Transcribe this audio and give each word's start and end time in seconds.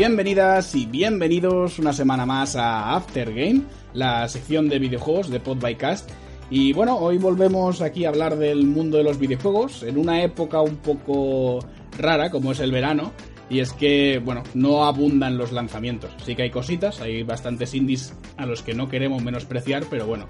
Bienvenidas 0.00 0.74
y 0.74 0.86
bienvenidos 0.86 1.78
una 1.78 1.92
semana 1.92 2.24
más 2.24 2.56
a 2.56 2.96
After 2.96 3.34
Game, 3.34 3.64
la 3.92 4.26
sección 4.28 4.68
de 4.68 4.78
videojuegos 4.78 5.28
de 5.28 5.40
Pod 5.40 5.58
by 5.60 5.76
Cast. 5.76 6.08
Y 6.48 6.72
bueno, 6.72 6.96
hoy 6.96 7.18
volvemos 7.18 7.82
aquí 7.82 8.06
a 8.06 8.08
hablar 8.08 8.38
del 8.38 8.66
mundo 8.66 8.96
de 8.96 9.04
los 9.04 9.18
videojuegos 9.18 9.82
en 9.82 9.98
una 9.98 10.22
época 10.22 10.62
un 10.62 10.76
poco 10.76 11.58
rara 11.98 12.30
como 12.30 12.52
es 12.52 12.60
el 12.60 12.72
verano. 12.72 13.12
Y 13.50 13.58
es 13.58 13.72
que, 13.72 14.20
bueno, 14.24 14.44
no 14.54 14.84
abundan 14.84 15.36
los 15.36 15.52
lanzamientos. 15.52 16.12
Sí 16.24 16.36
que 16.36 16.42
hay 16.42 16.50
cositas, 16.50 17.00
hay 17.00 17.24
bastantes 17.24 17.74
indies 17.74 18.14
a 18.36 18.46
los 18.46 18.62
que 18.62 18.74
no 18.74 18.88
queremos 18.88 19.22
menospreciar, 19.22 19.84
pero 19.90 20.06
bueno. 20.06 20.26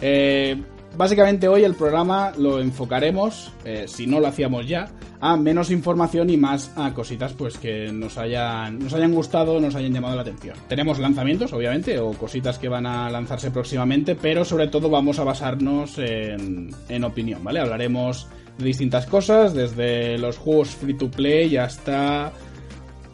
Eh, 0.00 0.56
básicamente 0.96 1.48
hoy 1.48 1.64
el 1.64 1.74
programa 1.74 2.32
lo 2.38 2.60
enfocaremos, 2.60 3.52
eh, 3.64 3.84
si 3.86 4.06
no 4.06 4.20
lo 4.20 4.28
hacíamos 4.28 4.66
ya, 4.66 4.88
a 5.20 5.36
menos 5.36 5.70
información 5.70 6.30
y 6.30 6.36
más 6.36 6.72
a 6.76 6.94
cositas 6.94 7.34
pues 7.34 7.58
que 7.58 7.92
nos 7.92 8.16
hayan, 8.16 8.78
nos 8.78 8.94
hayan 8.94 9.12
gustado, 9.12 9.60
nos 9.60 9.74
hayan 9.74 9.92
llamado 9.92 10.16
la 10.16 10.22
atención. 10.22 10.56
Tenemos 10.68 10.98
lanzamientos, 10.98 11.52
obviamente, 11.52 11.98
o 11.98 12.12
cositas 12.12 12.58
que 12.58 12.68
van 12.68 12.86
a 12.86 13.10
lanzarse 13.10 13.50
próximamente, 13.50 14.14
pero 14.14 14.44
sobre 14.44 14.68
todo 14.68 14.88
vamos 14.88 15.18
a 15.18 15.24
basarnos 15.24 15.98
en, 15.98 16.70
en 16.88 17.04
opinión, 17.04 17.44
¿vale? 17.44 17.60
Hablaremos 17.60 18.28
de 18.56 18.64
distintas 18.64 19.06
cosas, 19.06 19.54
desde 19.54 20.18
los 20.18 20.38
juegos 20.38 20.70
free 20.70 20.94
to 20.94 21.10
play 21.10 21.56
hasta... 21.56 22.32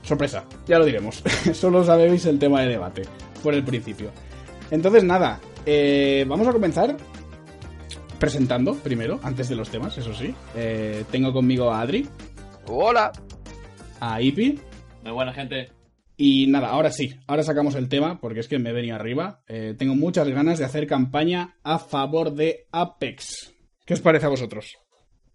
Sorpresa, 0.06 0.44
ya 0.68 0.78
lo 0.78 0.84
diremos. 0.84 1.22
Solo 1.52 1.84
sabéis 1.84 2.24
el 2.26 2.38
tema 2.38 2.62
de 2.62 2.68
debate 2.68 3.02
por 3.42 3.54
el 3.54 3.64
principio. 3.64 4.12
Entonces 4.70 5.02
nada, 5.02 5.40
eh, 5.66 6.24
vamos 6.28 6.46
a 6.46 6.52
comenzar 6.52 6.96
presentando 8.20 8.74
primero, 8.76 9.18
antes 9.24 9.48
de 9.48 9.56
los 9.56 9.68
temas, 9.68 9.98
eso 9.98 10.14
sí. 10.14 10.32
Eh, 10.54 11.04
tengo 11.10 11.32
conmigo 11.32 11.72
a 11.72 11.80
Adri. 11.80 12.06
Hola. 12.68 13.10
A 13.98 14.22
Ipi. 14.22 14.60
Muy 15.02 15.12
buena 15.12 15.32
gente. 15.32 15.70
Y 16.16 16.46
nada, 16.46 16.68
ahora 16.68 16.92
sí, 16.92 17.16
ahora 17.26 17.42
sacamos 17.42 17.74
el 17.74 17.88
tema 17.88 18.20
porque 18.20 18.40
es 18.40 18.48
que 18.48 18.60
me 18.60 18.70
he 18.70 18.72
venido 18.72 18.94
arriba. 18.94 19.42
Eh, 19.48 19.74
tengo 19.76 19.96
muchas 19.96 20.28
ganas 20.28 20.60
de 20.60 20.64
hacer 20.64 20.86
campaña 20.86 21.56
a 21.64 21.80
favor 21.80 22.32
de 22.32 22.68
Apex. 22.70 23.52
¿Qué 23.84 23.94
os 23.94 24.00
parece 24.00 24.26
a 24.26 24.30
vosotros? 24.30 24.76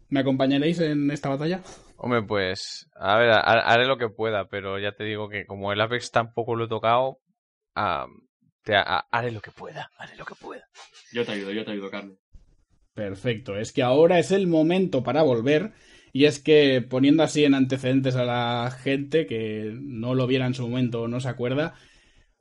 ¿Me 0.10 0.22
acompañaréis 0.22 0.80
en 0.80 1.12
esta 1.12 1.30
batalla? 1.30 1.62
Hombre, 2.04 2.24
pues, 2.24 2.90
a 2.96 3.16
ver, 3.20 3.30
haré 3.30 3.86
lo 3.86 4.00
que 4.00 4.10
pueda, 4.10 4.48
pero 4.48 4.80
ya 4.80 4.94
te 4.94 5.04
digo 5.04 5.30
que 5.30 5.46
como 5.46 5.72
el 5.72 5.80
Apex 5.80 6.10
tampoco 6.10 6.56
lo 6.56 6.66
he 6.66 6.68
tocado, 6.68 7.20
te, 8.64 8.74
haré 8.76 9.32
lo 9.32 9.40
que 9.40 9.52
pueda, 9.52 9.92
haré 10.00 10.18
lo 10.18 10.26
que 10.26 10.34
pueda. 10.34 10.68
Yo 11.14 11.24
te 11.24 11.34
ayudo, 11.34 11.52
yo 11.52 11.64
te 11.64 11.74
ayudo, 11.74 11.92
Carlos. 11.92 12.18
Perfecto, 12.96 13.56
es 13.56 13.72
que 13.72 13.84
ahora 13.84 14.18
es 14.18 14.32
el 14.32 14.48
momento 14.48 15.04
para 15.04 15.22
volver. 15.22 15.74
Y 16.12 16.26
es 16.26 16.40
que 16.40 16.82
poniendo 16.82 17.22
así 17.22 17.46
en 17.46 17.54
antecedentes 17.54 18.16
a 18.16 18.26
la 18.26 18.76
gente 18.82 19.28
que 19.28 19.72
no 19.80 20.16
lo 20.16 20.26
viera 20.26 20.48
en 20.48 20.56
su 20.56 20.68
momento 20.68 21.04
o 21.04 21.08
no 21.08 21.20
se 21.20 21.30
acuerda, 21.30 21.76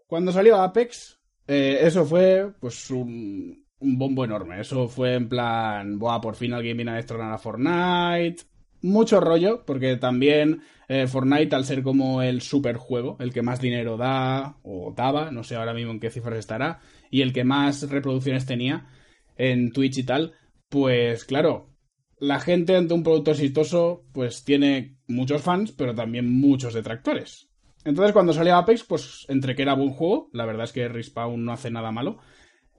cuando 0.07 0.33
salió 0.33 0.57
Apex, 0.57 1.21
eh, 1.47 1.81
eso 1.83 2.07
fue 2.07 2.51
pues 2.59 2.91
un, 2.91 3.67
un, 3.79 3.99
bombo 3.99 4.25
enorme. 4.25 4.59
Eso 4.59 4.89
fue 4.89 5.17
en 5.17 5.29
plan, 5.29 5.99
Buah, 5.99 6.23
por 6.23 6.35
fin 6.35 6.55
alguien 6.55 6.79
viene 6.79 6.93
a 6.93 6.97
destronar 6.97 7.31
a 7.31 7.39
Fortnite. 7.39 8.49
Mucho 8.83 9.21
rollo, 9.21 9.65
porque 9.67 9.97
también 9.97 10.63
eh, 10.89 11.07
Fortnite, 11.07 11.55
al 11.55 11.65
ser 11.65 11.83
como 11.83 12.23
el 12.23 12.41
superjuego, 12.41 13.17
el 13.21 13.33
que 13.33 13.43
más 13.43 13.61
dinero 13.61 13.97
da, 13.97 14.57
o 14.63 14.93
daba, 14.97 15.31
no 15.31 15.45
sé 15.45 15.57
ahora 15.57 15.75
mismo 15.75 15.93
en 15.93 16.01
qué 16.01 16.11
cifras 16.11 16.39
estará, 16.39 16.81
y 17.11 17.21
el 17.23 17.33
que 17.33 17.45
más 17.45 17.89
reproducciones 17.91 18.47
tenía 18.47 18.89
en 19.37 19.73
Twitch 19.73 19.99
y 19.99 20.05
tal, 20.05 20.35
pues 20.69 21.25
claro, 21.25 21.71
la 22.19 22.39
gente 22.39 22.77
ante 22.77 22.95
un 22.95 23.03
producto 23.03 23.33
exitoso 23.33 24.05
pues 24.13 24.45
tiene 24.45 24.99
muchos 25.09 25.43
fans, 25.43 25.73
pero 25.73 25.95
también 25.95 26.31
muchos 26.31 26.75
detractores. 26.75 27.51
Entonces 27.85 28.13
cuando 28.13 28.33
salió 28.33 28.57
Apex, 28.57 28.85
pues 28.85 29.25
entre 29.29 29.55
que 29.55 29.63
era 29.63 29.75
buen 29.75 29.91
juego, 29.91 30.29
la 30.33 30.45
verdad 30.45 30.65
es 30.65 30.73
que 30.73 30.89
Respawn 30.89 31.45
no 31.45 31.53
hace 31.53 31.71
nada 31.71 31.91
malo, 31.91 32.19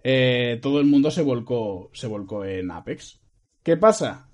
eh, 0.03 0.59
todo 0.61 0.79
el 0.79 0.85
mundo 0.85 1.11
se 1.11 1.23
volcó, 1.23 1.89
se 1.93 2.07
volcó 2.07 2.45
en 2.45 2.71
Apex. 2.71 3.19
¿Qué 3.63 3.77
pasa? 3.77 4.30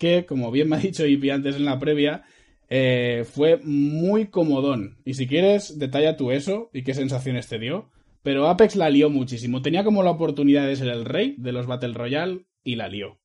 Que, 0.00 0.26
como 0.26 0.50
bien 0.50 0.68
me 0.68 0.76
ha 0.76 0.80
dicho 0.80 1.06
Ipi 1.06 1.30
antes 1.30 1.54
en 1.54 1.64
la 1.64 1.78
previa, 1.78 2.24
eh, 2.70 3.24
fue 3.30 3.58
muy 3.62 4.28
comodón. 4.28 4.98
Y 5.04 5.14
si 5.14 5.28
quieres, 5.28 5.78
detalla 5.78 6.16
tú 6.16 6.32
eso 6.32 6.70
y 6.72 6.82
qué 6.82 6.94
sensaciones 6.94 7.48
te 7.48 7.58
dio. 7.58 7.90
Pero 8.22 8.48
Apex 8.48 8.76
la 8.76 8.90
lió 8.90 9.10
muchísimo. 9.10 9.62
Tenía 9.62 9.84
como 9.84 10.02
la 10.02 10.10
oportunidad 10.10 10.66
de 10.66 10.76
ser 10.76 10.88
el 10.88 11.04
rey 11.04 11.36
de 11.38 11.52
los 11.52 11.66
Battle 11.66 11.94
Royale 11.94 12.46
y 12.64 12.76
la 12.76 12.88
lió. 12.88 13.20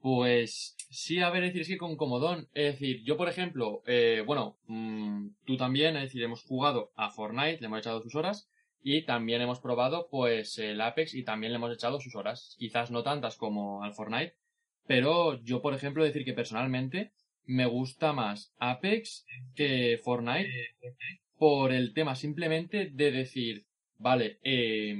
Pues 0.00 0.74
sí, 0.90 1.20
a 1.20 1.30
ver, 1.30 1.44
es 1.44 1.54
decir, 1.54 1.74
que 1.74 1.78
con 1.78 1.96
Comodón, 1.96 2.48
es 2.54 2.72
decir, 2.72 3.02
yo 3.04 3.16
por 3.16 3.28
ejemplo, 3.28 3.82
eh, 3.86 4.22
bueno, 4.26 4.56
mmm, 4.66 5.28
tú 5.44 5.56
también, 5.56 5.96
es 5.96 6.04
decir, 6.04 6.22
hemos 6.22 6.44
jugado 6.44 6.92
a 6.96 7.10
Fortnite, 7.10 7.60
le 7.60 7.66
hemos 7.66 7.80
echado 7.80 8.00
sus 8.00 8.14
horas, 8.14 8.48
y 8.82 9.02
también 9.02 9.42
hemos 9.42 9.58
probado 9.58 10.06
pues 10.08 10.58
el 10.58 10.80
Apex 10.80 11.14
y 11.14 11.24
también 11.24 11.52
le 11.52 11.56
hemos 11.56 11.74
echado 11.74 11.98
sus 11.98 12.14
horas, 12.14 12.54
quizás 12.56 12.92
no 12.92 13.02
tantas 13.02 13.36
como 13.36 13.82
al 13.82 13.94
Fortnite, 13.94 14.36
pero 14.86 15.42
yo 15.42 15.62
por 15.62 15.74
ejemplo 15.74 16.04
decir 16.04 16.24
que 16.24 16.32
personalmente 16.32 17.12
me 17.44 17.66
gusta 17.66 18.12
más 18.12 18.52
Apex 18.58 19.24
que 19.54 20.00
Fortnite 20.02 20.50
por 21.38 21.72
el 21.72 21.92
tema 21.92 22.14
simplemente 22.14 22.90
de 22.92 23.12
decir, 23.12 23.66
vale, 23.98 24.38
eh, 24.42 24.96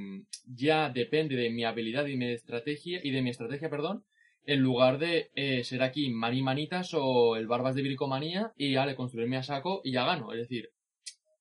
ya 0.47 0.91
depende 0.91 1.37
de 1.37 1.51
mi 1.51 1.65
habilidad 1.65 2.07
y 2.07 2.17
mi 2.17 2.27
estrategia, 2.27 3.01
y 3.03 3.11
de 3.11 3.23
mi 3.23 3.31
estrategia, 3.31 3.71
perdón, 3.71 4.05
en 4.45 4.61
lugar 4.61 4.99
de 4.99 5.31
eh, 5.35 5.65
ser 5.65 5.83
aquí 5.83 6.09
mani 6.11 6.43
manitas 6.43 6.95
o 6.95 7.37
el 7.37 7.49
barbas 7.49 7.75
de 7.75 7.83
bricomanía 7.83 8.53
y 8.57 8.73
ya 8.73 8.87
le 8.87 8.95
construirme 8.95 9.37
a 9.37 9.43
saco 9.43 9.81
y 9.83 9.93
ya 9.93 10.05
gano. 10.05 10.33
Es 10.33 10.39
decir, 10.39 10.71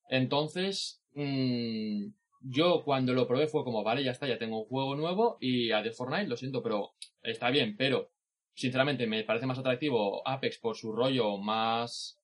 entonces, 0.09 1.03
mmm, 1.13 2.07
yo 2.41 2.83
cuando 2.83 3.13
lo 3.13 3.27
probé 3.27 3.47
fue 3.47 3.63
como, 3.63 3.83
vale, 3.83 4.03
ya 4.03 4.11
está, 4.11 4.27
ya 4.27 4.39
tengo 4.39 4.59
un 4.61 4.65
juego 4.65 4.95
nuevo 4.95 5.37
y 5.39 5.71
a 5.71 5.81
de 5.81 5.91
Fortnite, 5.91 6.27
lo 6.27 6.37
siento, 6.37 6.63
pero 6.63 6.93
está 7.21 7.49
bien, 7.51 7.75
pero 7.77 8.09
sinceramente 8.55 9.05
me 9.05 9.23
parece 9.23 9.45
más 9.45 9.59
atractivo 9.59 10.27
Apex 10.27 10.57
por 10.57 10.75
su 10.75 10.91
rollo 10.91 11.37
más 11.37 12.19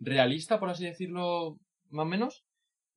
realista, 0.00 0.58
por 0.58 0.70
así 0.70 0.84
decirlo, 0.84 1.58
más 1.90 2.04
o 2.04 2.08
menos. 2.08 2.44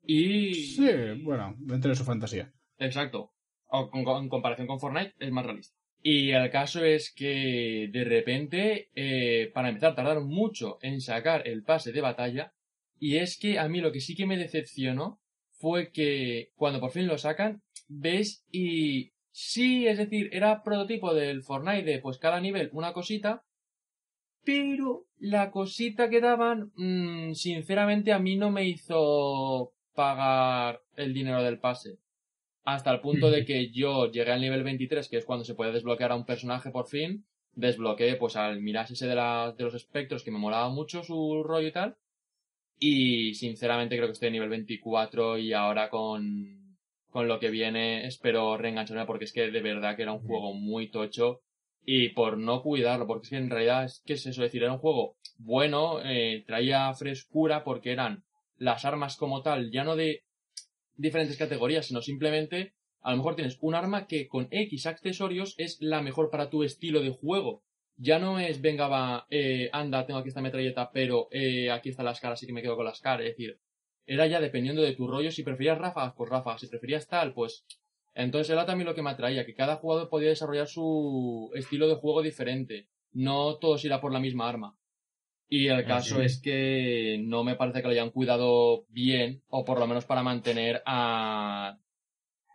Y... 0.04 0.54
Sí, 0.54 0.88
bueno, 1.24 1.56
dentro 1.58 1.90
de 1.90 1.96
su 1.96 2.06
fantasía. 2.06 2.54
Exacto. 2.78 3.34
O, 3.68 3.90
con, 3.90 4.02
en 4.24 4.30
comparación 4.30 4.68
con 4.68 4.80
Fortnite 4.80 5.16
es 5.20 5.32
más 5.32 5.46
realista. 5.46 5.76
Y 6.02 6.32
el 6.32 6.50
caso 6.50 6.86
es 6.86 7.12
que 7.14 7.90
de 7.92 8.04
repente, 8.06 8.90
eh, 8.96 9.52
para 9.54 9.70
empezar, 9.70 9.96
tardaron 9.96 10.28
mucho 10.28 10.78
en 10.82 11.02
sacar 11.02 11.48
el 11.48 11.64
pase 11.64 11.92
de 11.92 12.02
batalla. 12.02 12.54
Y 13.00 13.18
es 13.18 13.38
que 13.38 13.60
a 13.60 13.68
mí 13.68 13.82
lo 13.82 13.92
que 13.92 14.00
sí 14.00 14.16
que 14.16 14.26
me 14.26 14.38
decepcionó 14.38 15.20
fue 15.52 15.92
que 15.92 16.52
cuando 16.56 16.80
por 16.80 16.92
fin 16.92 17.08
lo 17.08 17.18
sacan, 17.18 17.62
ves 17.88 18.46
y 18.52 19.12
sí, 19.38 19.88
es 19.88 20.00
decir, 20.00 20.30
era 20.32 20.64
prototipo 20.64 21.14
del 21.14 21.44
Fortnite 21.44 21.84
de 21.84 22.00
pues 22.00 22.18
cada 22.18 22.42
nivel 22.42 22.72
una 22.74 22.92
cosita, 22.92 23.44
pero 24.44 25.06
la 25.20 25.52
cosita 25.52 26.10
que 26.10 26.22
daban, 26.22 26.72
mmm, 26.76 27.34
sinceramente 27.34 28.14
a 28.14 28.20
mí 28.20 28.36
no 28.36 28.50
me 28.50 28.66
hizo 28.66 29.74
pagar 29.94 30.82
el 30.96 31.14
dinero 31.14 31.44
del 31.44 31.60
pase. 31.60 32.00
Hasta 32.64 32.92
el 32.92 33.00
punto 33.00 33.30
de 33.30 33.46
que 33.46 33.70
yo 33.70 34.12
llegué 34.12 34.32
al 34.32 34.42
nivel 34.42 34.64
23, 34.64 35.08
que 35.08 35.18
es 35.18 35.26
cuando 35.26 35.46
se 35.46 35.54
puede 35.54 35.72
desbloquear 35.72 36.12
a 36.12 36.16
un 36.16 36.26
personaje 36.26 36.72
por 36.72 36.88
fin. 36.88 37.26
Desbloqueé, 37.54 38.16
pues, 38.16 38.36
al 38.36 38.60
mirar 38.62 38.92
ese 38.92 39.08
de, 39.08 39.16
la, 39.16 39.54
de 39.58 39.64
los 39.64 39.74
espectros, 39.74 40.24
que 40.24 40.32
me 40.32 40.40
molaba 40.40 40.70
mucho 40.70 41.04
su 41.04 41.44
rollo 41.44 41.68
y 41.68 41.72
tal. 41.72 41.96
Y 42.80 43.36
sinceramente 43.36 43.96
creo 43.96 44.08
que 44.08 44.14
estoy 44.14 44.28
en 44.28 44.34
nivel 44.34 44.50
24 44.50 45.38
y 45.38 45.54
ahora 45.54 45.90
con, 45.90 46.67
con 47.10 47.28
lo 47.28 47.40
que 47.40 47.50
viene 47.50 48.06
espero 48.06 48.58
reengancharme 48.58 49.06
porque 49.06 49.26
es 49.26 49.34
que 49.34 49.50
de 49.50 49.62
verdad 49.62 49.96
que 49.96 50.04
era 50.04 50.14
un 50.14 50.26
juego 50.26 50.54
muy 50.54 50.90
tocho 50.90 51.42
y 51.90 52.10
por 52.10 52.38
no 52.38 52.62
cuidarlo, 52.62 53.08
porque 53.08 53.24
es 53.24 53.30
que 53.30 53.38
en 53.38 53.50
realidad 53.50 53.86
es 53.86 54.04
que 54.06 54.14
es 54.14 54.26
eso, 54.26 54.42
decir, 54.42 54.62
era 54.62 54.74
un 54.74 54.80
juego 54.80 55.16
bueno, 55.38 56.02
eh, 56.04 56.44
traía 56.46 56.94
frescura 56.94 57.64
porque 57.64 57.94
eran 57.94 58.26
las 58.58 58.84
armas 58.86 59.16
como 59.16 59.42
tal, 59.42 59.72
ya 59.72 59.84
no 59.84 59.96
de 59.96 60.24
diferentes 60.96 61.38
categorías, 61.38 61.86
sino 61.86 62.02
simplemente 62.02 62.74
a 63.02 63.12
lo 63.12 63.18
mejor 63.18 63.36
tienes 63.36 63.58
un 63.62 63.76
arma 63.76 64.06
que 64.06 64.28
con 64.28 64.48
X 64.52 64.86
accesorios 64.86 65.56
es 65.58 65.78
la 65.80 66.02
mejor 66.02 66.30
para 66.30 66.50
tu 66.50 66.64
estilo 66.64 67.02
de 67.02 67.12
juego. 67.12 67.64
Ya 67.96 68.20
no 68.20 68.40
es, 68.40 68.62
venga, 68.62 68.88
va, 68.90 69.26
eh, 69.30 69.70
anda, 69.72 70.06
tengo 70.06 70.20
aquí 70.20 70.30
esta 70.30 70.42
metralleta, 70.42 70.92
pero 70.92 71.30
eh, 71.32 71.72
aquí 71.72 71.90
están 71.90 72.06
las 72.06 72.20
caras, 72.20 72.40
así 72.40 72.48
que 72.48 72.54
me 72.54 72.62
quedo 72.62 72.76
con 72.76 72.86
las 72.86 73.00
caras. 73.00 73.26
Es 73.26 73.38
decir, 73.38 73.60
era 74.08 74.26
ya 74.26 74.40
dependiendo 74.40 74.82
de 74.82 74.96
tu 74.96 75.06
rollo, 75.06 75.32
si 75.32 75.44
preferías 75.44 75.78
ráfagas, 75.78 76.14
pues 76.16 76.30
ráfagas, 76.30 76.62
si 76.62 76.68
preferías 76.68 77.08
tal, 77.08 77.34
pues... 77.34 77.66
Entonces 78.16 78.50
era 78.50 78.66
también 78.66 78.88
lo 78.88 78.96
que 78.96 79.04
me 79.04 79.12
atraía, 79.12 79.46
que 79.46 79.54
cada 79.54 79.76
jugador 79.76 80.10
podía 80.10 80.30
desarrollar 80.30 80.68
su 80.68 81.52
estilo 81.54 81.88
de 81.88 81.96
juego 81.96 82.24
diferente. 82.24 82.88
No 83.12 83.58
todos 83.58 83.86
irá 83.86 84.02
por 84.02 84.12
la 84.12 84.20
misma 84.20 84.50
arma. 84.50 84.76
Y 85.48 85.68
el 85.68 85.86
caso 85.86 86.22
es 86.22 86.42
que 86.42 87.22
no 87.24 87.44
me 87.44 87.56
parece 87.56 87.82
que 87.82 87.88
lo 87.88 87.92
hayan 87.92 88.10
cuidado 88.10 88.86
bien, 88.90 89.44
o 89.50 89.64
por 89.64 89.80
lo 89.80 89.86
menos 89.86 90.06
para 90.06 90.24
mantener 90.24 90.82
a 90.86 91.78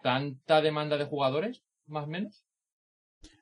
tanta 0.02 0.60
demanda 0.60 0.98
de 0.98 1.04
jugadores, 1.04 1.62
más 1.86 2.04
o 2.04 2.08
menos. 2.08 2.44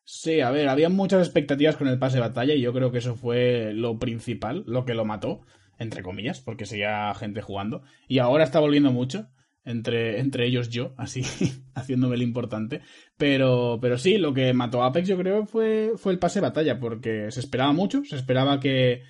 Sí, 0.05 0.41
a 0.41 0.51
ver, 0.51 0.69
había 0.69 0.89
muchas 0.89 1.27
expectativas 1.27 1.77
con 1.77 1.89
el 1.89 1.99
pase 1.99 2.17
de 2.17 2.23
batalla 2.23 2.55
y 2.55 2.61
yo 2.61 2.73
creo 2.73 2.93
que 2.93 2.99
eso 2.99 3.15
fue 3.15 3.73
lo 3.73 3.99
principal, 3.99 4.62
lo 4.67 4.85
que 4.85 4.95
lo 4.95 5.05
mató, 5.05 5.41
entre 5.81 6.03
comillas, 6.03 6.41
porque 6.41 6.67
seguía 6.67 7.12
gente 7.15 7.41
jugando. 7.41 7.82
Y 8.06 8.19
ahora 8.19 8.44
está 8.44 8.61
volviendo 8.61 8.93
mucho, 8.93 9.29
entre, 9.65 10.21
entre 10.21 10.47
ellos 10.47 10.69
yo, 10.69 10.94
así, 10.97 11.23
haciéndome 11.75 12.15
el 12.15 12.23
importante. 12.23 12.82
Pero, 13.17 13.79
pero 13.81 13.99
sí, 13.99 14.19
lo 14.19 14.32
que 14.32 14.53
mató 14.53 14.82
a 14.82 14.87
Apex 14.87 15.09
yo 15.09 15.17
creo 15.17 15.47
fue, 15.47 15.93
fue 15.97 16.12
el 16.12 16.19
pase 16.19 16.38
de 16.38 16.47
batalla, 16.47 16.79
porque 16.79 17.31
se 17.31 17.41
esperaba 17.41 17.73
mucho, 17.73 18.05
se 18.05 18.17
esperaba 18.17 18.61
que, 18.61 19.03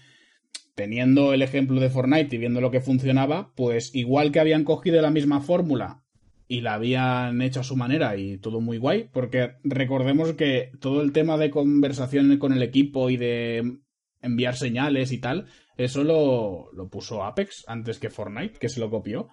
teniendo 0.76 1.34
el 1.34 1.43
ejemplo 1.43 1.81
de 1.81 1.90
Fortnite 1.90 2.37
y 2.37 2.38
viendo 2.38 2.61
lo 2.61 2.70
que 2.70 2.81
funcionaba, 2.81 3.52
pues 3.56 3.94
igual 3.94 4.31
que 4.31 4.40
habían 4.40 4.64
cogido 4.64 5.02
la 5.02 5.11
misma 5.11 5.40
fórmula 5.40 6.05
y 6.46 6.61
la 6.61 6.75
habían 6.75 7.43
hecho 7.43 7.61
a 7.61 7.64
su 7.64 7.76
manera 7.76 8.16
y 8.16 8.38
todo 8.38 8.61
muy 8.61 8.78
guay, 8.78 9.08
porque 9.12 9.56
recordemos 9.64 10.34
que 10.34 10.70
todo 10.81 11.02
el 11.02 11.12
tema 11.12 11.37
de 11.37 11.50
conversación 11.50 12.38
con 12.38 12.52
el 12.52 12.62
equipo 12.62 13.11
y 13.11 13.16
de 13.16 13.81
enviar 14.23 14.56
señales 14.56 15.12
y 15.12 15.19
tal, 15.19 15.46
eso 15.76 16.05
lo, 16.05 16.70
lo 16.72 16.88
puso 16.88 17.25
Apex 17.25 17.64
antes 17.67 17.99
que 17.99 18.11
Fortnite, 18.11 18.58
que 18.58 18.69
se 18.69 18.81
lo 18.81 18.90
copió. 18.90 19.28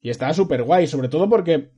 Y 0.00 0.10
estaba 0.10 0.34
súper 0.34 0.62
guay, 0.62 0.86
sobre 0.86 1.08
todo 1.08 1.28
porque 1.28 1.70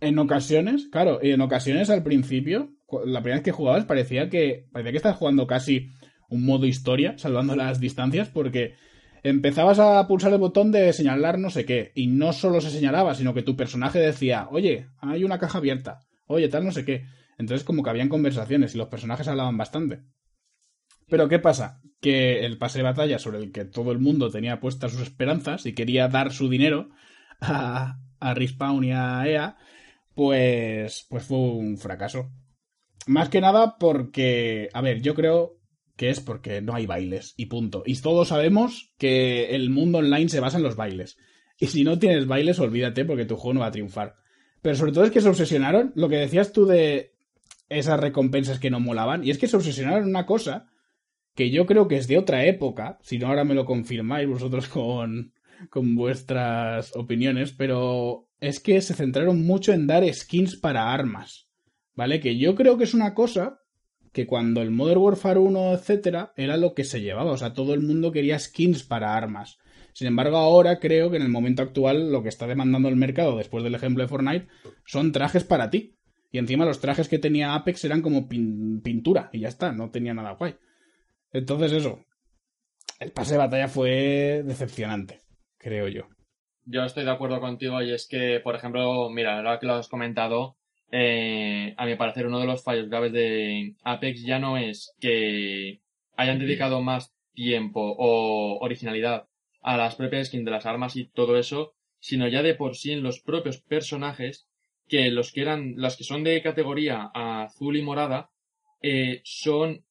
en 0.00 0.18
ocasiones, 0.18 0.88
claro, 0.90 1.18
en 1.22 1.40
ocasiones 1.40 1.90
al 1.90 2.02
principio, 2.02 2.72
la 3.04 3.20
primera 3.20 3.36
vez 3.36 3.44
que 3.44 3.52
jugabas 3.52 3.84
parecía 3.84 4.28
que, 4.28 4.66
parecía 4.72 4.92
que 4.92 4.98
estabas 4.98 5.18
jugando 5.18 5.46
casi 5.46 5.88
un 6.28 6.44
modo 6.44 6.66
historia, 6.66 7.16
salvando 7.18 7.56
las 7.56 7.80
distancias, 7.80 8.28
porque 8.28 8.74
empezabas 9.22 9.78
a 9.78 10.06
pulsar 10.06 10.32
el 10.32 10.38
botón 10.38 10.70
de 10.70 10.92
señalar 10.92 11.38
no 11.38 11.50
sé 11.50 11.64
qué, 11.64 11.92
y 11.94 12.08
no 12.08 12.32
solo 12.32 12.60
se 12.60 12.70
señalaba, 12.70 13.14
sino 13.14 13.34
que 13.34 13.42
tu 13.42 13.56
personaje 13.56 13.98
decía, 13.98 14.48
oye, 14.50 14.88
hay 14.98 15.24
una 15.24 15.38
caja 15.38 15.58
abierta, 15.58 16.00
oye, 16.26 16.48
tal 16.48 16.64
no 16.64 16.72
sé 16.72 16.84
qué. 16.84 17.04
Entonces 17.38 17.64
como 17.64 17.82
que 17.82 17.90
habían 17.90 18.08
conversaciones 18.08 18.74
y 18.74 18.78
los 18.78 18.88
personajes 18.88 19.28
hablaban 19.28 19.56
bastante. 19.56 20.02
Pero 21.08 21.28
¿qué 21.28 21.38
pasa? 21.38 21.80
Que 22.06 22.46
el 22.46 22.56
pase 22.56 22.78
de 22.78 22.84
batalla 22.84 23.18
sobre 23.18 23.38
el 23.38 23.50
que 23.50 23.64
todo 23.64 23.90
el 23.90 23.98
mundo 23.98 24.30
tenía 24.30 24.60
puestas 24.60 24.92
sus 24.92 25.00
esperanzas 25.00 25.66
y 25.66 25.74
quería 25.74 26.06
dar 26.06 26.32
su 26.32 26.48
dinero 26.48 26.90
a, 27.40 27.98
a 28.20 28.32
Respawn 28.32 28.84
y 28.84 28.92
a 28.92 29.26
EA, 29.26 29.56
pues, 30.14 31.04
pues 31.10 31.24
fue 31.24 31.38
un 31.38 31.78
fracaso. 31.78 32.30
Más 33.08 33.28
que 33.28 33.40
nada 33.40 33.76
porque, 33.76 34.68
a 34.72 34.82
ver, 34.82 35.02
yo 35.02 35.16
creo 35.16 35.58
que 35.96 36.10
es 36.10 36.20
porque 36.20 36.62
no 36.62 36.76
hay 36.76 36.86
bailes 36.86 37.34
y 37.36 37.46
punto. 37.46 37.82
Y 37.84 38.00
todos 38.00 38.28
sabemos 38.28 38.94
que 38.98 39.56
el 39.56 39.68
mundo 39.70 39.98
online 39.98 40.28
se 40.28 40.38
basa 40.38 40.58
en 40.58 40.62
los 40.62 40.76
bailes. 40.76 41.18
Y 41.58 41.66
si 41.66 41.82
no 41.82 41.98
tienes 41.98 42.28
bailes, 42.28 42.60
olvídate 42.60 43.04
porque 43.04 43.24
tu 43.24 43.34
juego 43.34 43.54
no 43.54 43.60
va 43.62 43.66
a 43.66 43.72
triunfar. 43.72 44.14
Pero 44.62 44.76
sobre 44.76 44.92
todo 44.92 45.02
es 45.02 45.10
que 45.10 45.20
se 45.20 45.28
obsesionaron, 45.28 45.90
lo 45.96 46.08
que 46.08 46.18
decías 46.18 46.52
tú 46.52 46.66
de 46.66 47.16
esas 47.68 47.98
recompensas 47.98 48.60
que 48.60 48.70
no 48.70 48.78
molaban, 48.78 49.24
y 49.24 49.30
es 49.30 49.38
que 49.38 49.48
se 49.48 49.56
obsesionaron 49.56 50.08
una 50.08 50.24
cosa 50.24 50.68
que 51.36 51.50
yo 51.50 51.66
creo 51.66 51.86
que 51.86 51.96
es 51.96 52.08
de 52.08 52.18
otra 52.18 52.46
época, 52.46 52.98
si 53.02 53.18
no 53.18 53.28
ahora 53.28 53.44
me 53.44 53.54
lo 53.54 53.66
confirmáis 53.66 54.26
vosotros 54.26 54.66
con, 54.68 55.34
con 55.70 55.94
vuestras 55.94 56.96
opiniones, 56.96 57.52
pero 57.52 58.28
es 58.40 58.58
que 58.58 58.80
se 58.80 58.94
centraron 58.94 59.46
mucho 59.46 59.72
en 59.72 59.86
dar 59.86 60.02
skins 60.12 60.56
para 60.56 60.92
armas, 60.92 61.46
¿vale? 61.94 62.20
Que 62.20 62.38
yo 62.38 62.54
creo 62.54 62.78
que 62.78 62.84
es 62.84 62.94
una 62.94 63.14
cosa 63.14 63.60
que 64.12 64.26
cuando 64.26 64.62
el 64.62 64.70
Modern 64.70 65.00
Warfare 65.00 65.38
1, 65.38 65.74
etcétera, 65.74 66.32
era 66.36 66.56
lo 66.56 66.72
que 66.72 66.84
se 66.84 67.02
llevaba. 67.02 67.32
O 67.32 67.36
sea, 67.36 67.52
todo 67.52 67.74
el 67.74 67.82
mundo 67.82 68.12
quería 68.12 68.38
skins 68.38 68.82
para 68.82 69.14
armas. 69.14 69.58
Sin 69.92 70.06
embargo, 70.06 70.38
ahora 70.38 70.78
creo 70.78 71.10
que 71.10 71.18
en 71.18 71.22
el 71.22 71.28
momento 71.28 71.62
actual 71.62 72.10
lo 72.10 72.22
que 72.22 72.30
está 72.30 72.46
demandando 72.46 72.88
el 72.88 72.96
mercado, 72.96 73.36
después 73.36 73.62
del 73.62 73.74
ejemplo 73.74 74.02
de 74.02 74.08
Fortnite, 74.08 74.48
son 74.86 75.12
trajes 75.12 75.44
para 75.44 75.68
ti. 75.68 75.96
Y 76.32 76.38
encima 76.38 76.64
los 76.64 76.80
trajes 76.80 77.08
que 77.08 77.18
tenía 77.18 77.54
Apex 77.54 77.84
eran 77.84 78.00
como 78.00 78.26
pintura 78.26 79.28
y 79.34 79.40
ya 79.40 79.48
está, 79.48 79.72
no 79.72 79.90
tenía 79.90 80.14
nada 80.14 80.32
guay. 80.32 80.54
Entonces 81.36 81.72
eso, 81.72 82.00
el 82.98 83.12
pase 83.12 83.32
de 83.32 83.38
batalla 83.38 83.68
fue 83.68 84.42
decepcionante, 84.44 85.20
creo 85.58 85.86
yo. 85.88 86.08
Yo 86.64 86.82
estoy 86.82 87.04
de 87.04 87.10
acuerdo 87.10 87.40
contigo 87.40 87.82
y 87.82 87.92
es 87.92 88.08
que, 88.08 88.40
por 88.40 88.56
ejemplo, 88.56 89.10
mira, 89.10 89.36
ahora 89.36 89.58
que 89.58 89.66
lo 89.66 89.74
has 89.74 89.88
comentado, 89.88 90.56
eh, 90.90 91.74
a 91.76 91.84
mi 91.84 91.94
parecer, 91.96 92.26
uno 92.26 92.40
de 92.40 92.46
los 92.46 92.64
fallos 92.64 92.88
graves 92.88 93.12
de 93.12 93.76
Apex 93.84 94.22
ya 94.22 94.38
no 94.38 94.56
es 94.56 94.94
que 94.98 95.82
hayan 96.16 96.38
dedicado 96.38 96.80
más 96.80 97.14
tiempo 97.34 97.82
o 97.82 98.58
originalidad 98.60 99.28
a 99.60 99.76
las 99.76 99.96
propias 99.96 100.28
skins 100.28 100.46
de 100.46 100.50
las 100.50 100.64
armas 100.64 100.96
y 100.96 101.06
todo 101.06 101.36
eso, 101.36 101.74
sino 102.00 102.28
ya 102.28 102.42
de 102.42 102.54
por 102.54 102.76
sí 102.76 102.92
en 102.92 103.02
los 103.02 103.20
propios 103.20 103.58
personajes, 103.58 104.48
que 104.88 105.10
los 105.10 105.32
que 105.32 105.42
eran, 105.42 105.74
las 105.76 105.98
que 105.98 106.04
son 106.04 106.24
de 106.24 106.40
categoría 106.40 107.10
azul 107.12 107.76
y 107.76 107.82
morada, 107.82 108.30
eh, 108.80 109.20
son, 109.24 109.84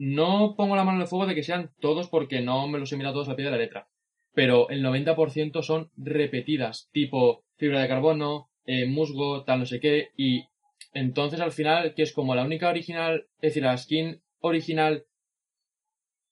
no 0.00 0.54
pongo 0.56 0.76
la 0.76 0.84
mano 0.84 0.96
en 0.96 1.02
el 1.02 1.08
fuego 1.08 1.26
de 1.26 1.34
que 1.34 1.42
sean 1.42 1.72
todos 1.78 2.08
porque 2.08 2.40
no 2.40 2.66
me 2.68 2.78
los 2.78 2.90
he 2.90 2.96
mirado 2.96 3.16
todos 3.16 3.28
a 3.28 3.36
pie 3.36 3.44
de 3.44 3.50
la 3.50 3.58
letra, 3.58 3.86
pero 4.32 4.70
el 4.70 4.82
90% 4.82 5.62
son 5.62 5.90
repetidas, 5.98 6.88
tipo 6.90 7.44
fibra 7.58 7.82
de 7.82 7.88
carbono, 7.88 8.48
eh, 8.64 8.86
musgo, 8.86 9.44
tal 9.44 9.58
no 9.58 9.66
sé 9.66 9.78
qué, 9.78 10.08
y 10.16 10.46
entonces 10.94 11.40
al 11.40 11.52
final, 11.52 11.92
que 11.92 12.02
es 12.02 12.14
como 12.14 12.34
la 12.34 12.44
única 12.44 12.70
original, 12.70 13.26
es 13.42 13.50
decir, 13.50 13.62
la 13.62 13.76
skin 13.76 14.22
original 14.38 15.04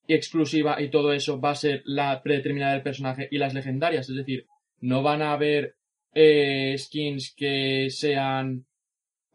y 0.06 0.14
exclusiva 0.14 0.80
y 0.80 0.88
todo 0.88 1.12
eso 1.12 1.38
va 1.38 1.50
a 1.50 1.54
ser 1.54 1.82
la 1.84 2.22
predeterminada 2.22 2.72
del 2.72 2.82
personaje 2.82 3.28
y 3.30 3.36
las 3.36 3.52
legendarias, 3.52 4.08
es 4.08 4.16
decir, 4.16 4.46
no 4.80 5.02
van 5.02 5.20
a 5.20 5.34
haber 5.34 5.76
eh, 6.14 6.74
skins 6.78 7.34
que 7.36 7.90
sean 7.90 8.64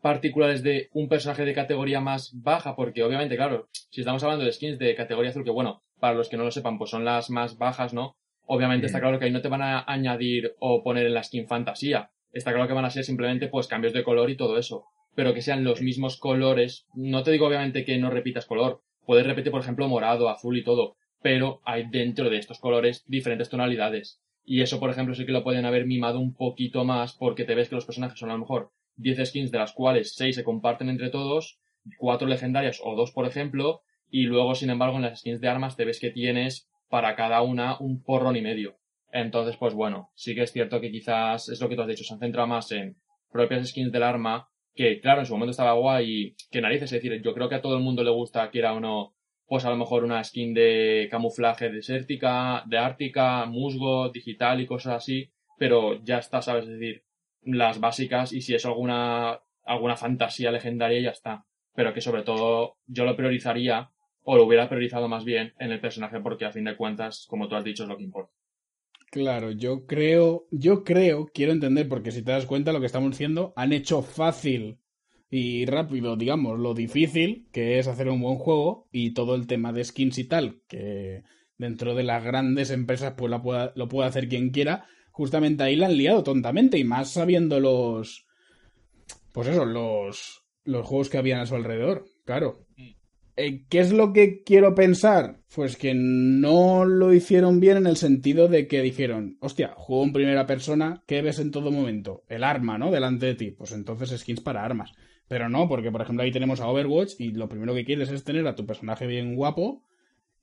particulares 0.03 0.63
de 0.63 0.89
un 0.91 1.07
personaje 1.07 1.45
de 1.45 1.53
categoría 1.53 2.01
más 2.01 2.31
baja, 2.33 2.75
porque 2.75 3.03
obviamente, 3.03 3.37
claro, 3.37 3.69
si 3.89 4.01
estamos 4.01 4.21
hablando 4.21 4.43
de 4.43 4.51
skins 4.51 4.77
de 4.77 4.95
categoría 4.95 5.29
azul, 5.31 5.45
que 5.45 5.49
bueno, 5.49 5.81
para 6.01 6.13
los 6.13 6.27
que 6.27 6.35
no 6.35 6.43
lo 6.43 6.51
sepan, 6.51 6.77
pues 6.77 6.89
son 6.89 7.05
las 7.05 7.29
más 7.29 7.57
bajas, 7.57 7.93
¿no? 7.93 8.17
Obviamente 8.45 8.87
está 8.87 8.99
claro 8.99 9.17
que 9.17 9.23
ahí 9.23 9.31
no 9.31 9.41
te 9.41 9.47
van 9.47 9.61
a 9.61 9.85
añadir 9.87 10.55
o 10.59 10.83
poner 10.83 11.05
en 11.05 11.13
la 11.13 11.23
skin 11.23 11.47
fantasía, 11.47 12.11
está 12.33 12.51
claro 12.51 12.67
que 12.67 12.73
van 12.73 12.83
a 12.83 12.89
ser 12.89 13.05
simplemente 13.05 13.47
pues 13.47 13.67
cambios 13.67 13.93
de 13.93 14.03
color 14.03 14.29
y 14.29 14.35
todo 14.35 14.57
eso. 14.57 14.83
Pero 15.15 15.33
que 15.33 15.41
sean 15.41 15.63
los 15.63 15.81
mismos 15.81 16.17
colores. 16.17 16.85
No 16.93 17.23
te 17.23 17.31
digo 17.31 17.47
obviamente 17.47 17.85
que 17.85 17.97
no 17.97 18.09
repitas 18.09 18.45
color. 18.45 18.81
Puedes 19.05 19.25
repetir, 19.25 19.53
por 19.53 19.61
ejemplo, 19.61 19.87
morado, 19.87 20.27
azul 20.27 20.57
y 20.57 20.65
todo. 20.65 20.97
Pero 21.21 21.61
hay 21.63 21.87
dentro 21.89 22.29
de 22.29 22.39
estos 22.39 22.59
colores 22.59 23.05
diferentes 23.07 23.47
tonalidades. 23.47 24.19
Y 24.43 24.63
eso, 24.63 24.81
por 24.81 24.89
ejemplo, 24.89 25.15
sí 25.15 25.25
que 25.25 25.31
lo 25.31 25.45
pueden 25.45 25.65
haber 25.65 25.85
mimado 25.85 26.19
un 26.19 26.33
poquito 26.33 26.83
más 26.83 27.13
porque 27.13 27.45
te 27.45 27.55
ves 27.55 27.69
que 27.69 27.75
los 27.75 27.85
personajes 27.85 28.19
son 28.19 28.31
a 28.31 28.33
lo 28.33 28.39
mejor 28.39 28.71
10 28.95 29.29
skins 29.29 29.51
de 29.51 29.59
las 29.59 29.73
cuales 29.73 30.15
6 30.15 30.35
se 30.35 30.43
comparten 30.43 30.89
entre 30.89 31.09
todos, 31.09 31.59
4 31.97 32.27
legendarias 32.27 32.79
o 32.83 32.95
2, 32.95 33.11
por 33.11 33.25
ejemplo, 33.25 33.81
y 34.09 34.23
luego, 34.23 34.55
sin 34.55 34.69
embargo, 34.69 34.97
en 34.97 35.03
las 35.03 35.19
skins 35.19 35.41
de 35.41 35.47
armas 35.47 35.75
te 35.75 35.85
ves 35.85 35.99
que 35.99 36.11
tienes 36.11 36.69
para 36.89 37.15
cada 37.15 37.41
una 37.41 37.77
un 37.79 38.03
porrón 38.03 38.35
y 38.35 38.41
medio. 38.41 38.77
Entonces, 39.11 39.57
pues 39.57 39.73
bueno, 39.73 40.11
sí 40.15 40.35
que 40.35 40.43
es 40.43 40.51
cierto 40.51 40.81
que 40.81 40.91
quizás 40.91 41.49
es 41.49 41.59
lo 41.61 41.69
que 41.69 41.75
tú 41.75 41.81
has 41.81 41.87
dicho, 41.87 42.03
se 42.03 42.13
han 42.13 42.19
centrado 42.19 42.47
más 42.47 42.71
en 42.71 42.97
propias 43.31 43.67
skins 43.67 43.91
del 43.91 44.03
arma, 44.03 44.49
que 44.75 44.99
claro, 44.99 45.21
en 45.21 45.25
su 45.25 45.33
momento 45.33 45.51
estaba 45.51 45.73
guay 45.73 46.11
y 46.11 46.35
que 46.51 46.61
narices, 46.61 46.91
es 46.91 47.01
decir, 47.01 47.21
yo 47.21 47.33
creo 47.33 47.49
que 47.49 47.55
a 47.55 47.61
todo 47.61 47.75
el 47.75 47.83
mundo 47.83 48.03
le 48.03 48.09
gusta, 48.11 48.49
quiera 48.49 48.73
o 48.73 48.79
no, 48.79 49.15
pues 49.45 49.65
a 49.65 49.69
lo 49.69 49.77
mejor 49.77 50.03
una 50.03 50.23
skin 50.23 50.53
de 50.53 51.07
camuflaje 51.11 51.69
desértica, 51.69 52.63
de 52.65 52.77
ártica, 52.77 53.45
musgo, 53.45 54.09
digital 54.09 54.61
y 54.61 54.65
cosas 54.65 54.95
así, 54.95 55.31
pero 55.57 56.03
ya 56.03 56.17
está, 56.17 56.41
¿sabes? 56.41 56.65
Es 56.65 56.79
decir, 56.79 57.03
las 57.45 57.79
básicas 57.79 58.33
y 58.33 58.41
si 58.41 58.55
es 58.55 58.65
alguna, 58.65 59.39
alguna 59.63 59.95
fantasía 59.95 60.51
legendaria 60.51 61.01
ya 61.01 61.09
está. 61.11 61.45
Pero 61.75 61.93
que 61.93 62.01
sobre 62.01 62.23
todo 62.23 62.77
yo 62.85 63.05
lo 63.05 63.15
priorizaría, 63.15 63.89
o 64.23 64.37
lo 64.37 64.45
hubiera 64.45 64.69
priorizado 64.69 65.07
más 65.07 65.25
bien 65.25 65.53
en 65.59 65.71
el 65.71 65.81
personaje 65.81 66.19
porque 66.19 66.45
a 66.45 66.51
fin 66.51 66.63
de 66.63 66.77
cuentas, 66.77 67.25
como 67.27 67.47
tú 67.47 67.55
has 67.55 67.63
dicho, 67.63 67.83
es 67.83 67.89
lo 67.89 67.97
que 67.97 68.03
importa. 68.03 68.31
Claro, 69.11 69.51
yo 69.51 69.85
creo, 69.85 70.47
yo 70.49 70.83
creo, 70.83 71.27
quiero 71.31 71.51
entender, 71.51 71.87
porque 71.87 72.11
si 72.11 72.23
te 72.23 72.31
das 72.31 72.45
cuenta 72.45 72.73
lo 72.73 72.79
que 72.79 72.87
estamos 72.87 73.11
diciendo, 73.11 73.53
han 73.55 73.71
hecho 73.71 74.01
fácil 74.01 74.79
y 75.29 75.65
rápido, 75.65 76.15
digamos, 76.15 76.59
lo 76.59 76.73
difícil, 76.73 77.47
que 77.51 77.79
es 77.79 77.87
hacer 77.87 78.09
un 78.09 78.21
buen 78.21 78.37
juego, 78.37 78.87
y 78.91 79.13
todo 79.13 79.35
el 79.35 79.45
tema 79.45 79.71
de 79.71 79.83
skins 79.83 80.17
y 80.17 80.27
tal, 80.27 80.61
que 80.67 81.23
dentro 81.57 81.93
de 81.95 82.03
las 82.03 82.23
grandes 82.23 82.71
empresas 82.71 83.13
pues 83.17 83.31
lo 83.31 83.87
puede 83.87 84.07
hacer 84.07 84.27
quien 84.27 84.49
quiera, 84.49 84.85
justamente 85.13 85.63
ahí 85.63 85.75
la 85.75 85.85
han 85.85 85.97
liado 85.97 86.23
tontamente 86.23 86.77
y 86.77 86.83
más 86.83 87.11
sabiendo 87.11 87.59
los... 87.59 88.25
Pues 89.31 89.47
eso, 89.47 89.63
los, 89.65 90.43
los 90.65 90.85
juegos 90.85 91.09
que 91.09 91.17
habían 91.17 91.39
a 91.39 91.45
su 91.45 91.55
alrededor, 91.55 92.05
claro. 92.25 92.65
Eh, 93.35 93.65
¿Qué 93.67 93.79
es 93.79 93.91
lo 93.91 94.11
que 94.11 94.43
quiero 94.43 94.75
pensar? 94.75 95.39
Pues 95.55 95.77
que 95.77 95.93
no 95.95 96.85
lo 96.85 97.13
hicieron 97.13 97.59
bien 97.59 97.77
en 97.77 97.87
el 97.87 97.97
sentido 97.97 98.47
de 98.47 98.67
que 98.67 98.81
dijeron, 98.81 99.37
hostia, 99.39 99.73
juego 99.75 100.03
en 100.03 100.13
primera 100.13 100.45
persona, 100.45 101.03
¿qué 101.07 101.21
ves 101.21 101.39
en 101.39 101.51
todo 101.51 101.71
momento? 101.71 102.23
El 102.27 102.43
arma, 102.43 102.77
¿no? 102.77 102.91
Delante 102.91 103.27
de 103.27 103.35
ti. 103.35 103.51
Pues 103.51 103.71
entonces 103.71 104.19
skins 104.19 104.41
para 104.41 104.63
armas. 104.63 104.93
Pero 105.27 105.49
no, 105.49 105.67
porque 105.67 105.91
por 105.91 106.01
ejemplo 106.01 106.23
ahí 106.23 106.31
tenemos 106.31 106.59
a 106.59 106.67
Overwatch 106.67 107.19
y 107.19 107.31
lo 107.31 107.49
primero 107.49 107.73
que 107.73 107.85
quieres 107.85 108.11
es 108.11 108.23
tener 108.23 108.45
a 108.47 108.55
tu 108.55 108.65
personaje 108.65 109.07
bien 109.07 109.35
guapo 109.35 109.83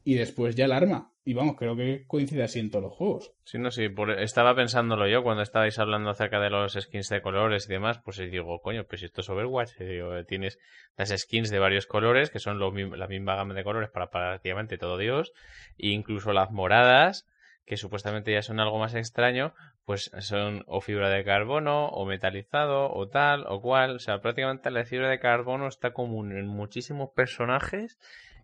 y 0.04 0.14
después 0.14 0.56
ya 0.56 0.64
el 0.64 0.72
arma. 0.72 1.09
Y 1.22 1.34
vamos, 1.34 1.56
creo 1.58 1.76
que 1.76 2.06
coincide 2.06 2.42
así 2.42 2.60
en 2.60 2.70
todos 2.70 2.84
los 2.84 2.94
juegos. 2.94 3.32
Sí, 3.44 3.58
no, 3.58 3.70
sí, 3.70 3.88
estaba 4.18 4.54
pensándolo 4.54 5.06
yo 5.06 5.22
cuando 5.22 5.42
estabais 5.42 5.78
hablando 5.78 6.08
acerca 6.08 6.40
de 6.40 6.48
los 6.48 6.72
skins 6.72 7.10
de 7.10 7.20
colores 7.20 7.66
y 7.68 7.72
demás, 7.72 8.00
pues 8.02 8.16
digo, 8.16 8.60
coño, 8.60 8.84
pues 8.84 9.02
esto 9.02 9.20
es 9.20 9.28
Overwatch, 9.28 9.76
digo, 9.78 10.24
tienes 10.24 10.58
las 10.96 11.10
skins 11.10 11.50
de 11.50 11.58
varios 11.58 11.86
colores, 11.86 12.30
que 12.30 12.38
son 12.38 12.58
la 12.58 13.06
misma 13.06 13.36
gama 13.36 13.52
de 13.52 13.64
colores 13.64 13.90
para 13.90 14.08
prácticamente 14.08 14.78
todo 14.78 14.96
Dios, 14.96 15.32
e 15.76 15.88
incluso 15.88 16.32
las 16.32 16.50
moradas, 16.50 17.26
que 17.66 17.76
supuestamente 17.76 18.32
ya 18.32 18.40
son 18.40 18.58
algo 18.58 18.78
más 18.78 18.94
extraño, 18.94 19.52
pues 19.84 20.10
son 20.20 20.64
o 20.66 20.80
fibra 20.80 21.10
de 21.10 21.22
carbono, 21.22 21.88
o 21.88 22.06
metalizado, 22.06 22.90
o 22.92 23.08
tal, 23.08 23.44
o 23.46 23.60
cual, 23.60 23.96
o 23.96 23.98
sea, 23.98 24.22
prácticamente 24.22 24.70
la 24.70 24.84
fibra 24.84 25.10
de 25.10 25.20
carbono 25.20 25.68
está 25.68 25.92
común 25.92 26.32
en 26.32 26.46
muchísimos 26.46 27.10
personajes 27.14 27.98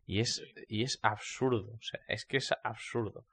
y 0.06 0.20
es, 0.20 0.42
y 0.68 0.84
es 0.84 0.98
absurdo, 1.02 1.72
o 1.72 1.82
sea, 1.82 2.00
es 2.08 2.24
que 2.24 2.36
es 2.36 2.54
absurdo. 2.62 3.26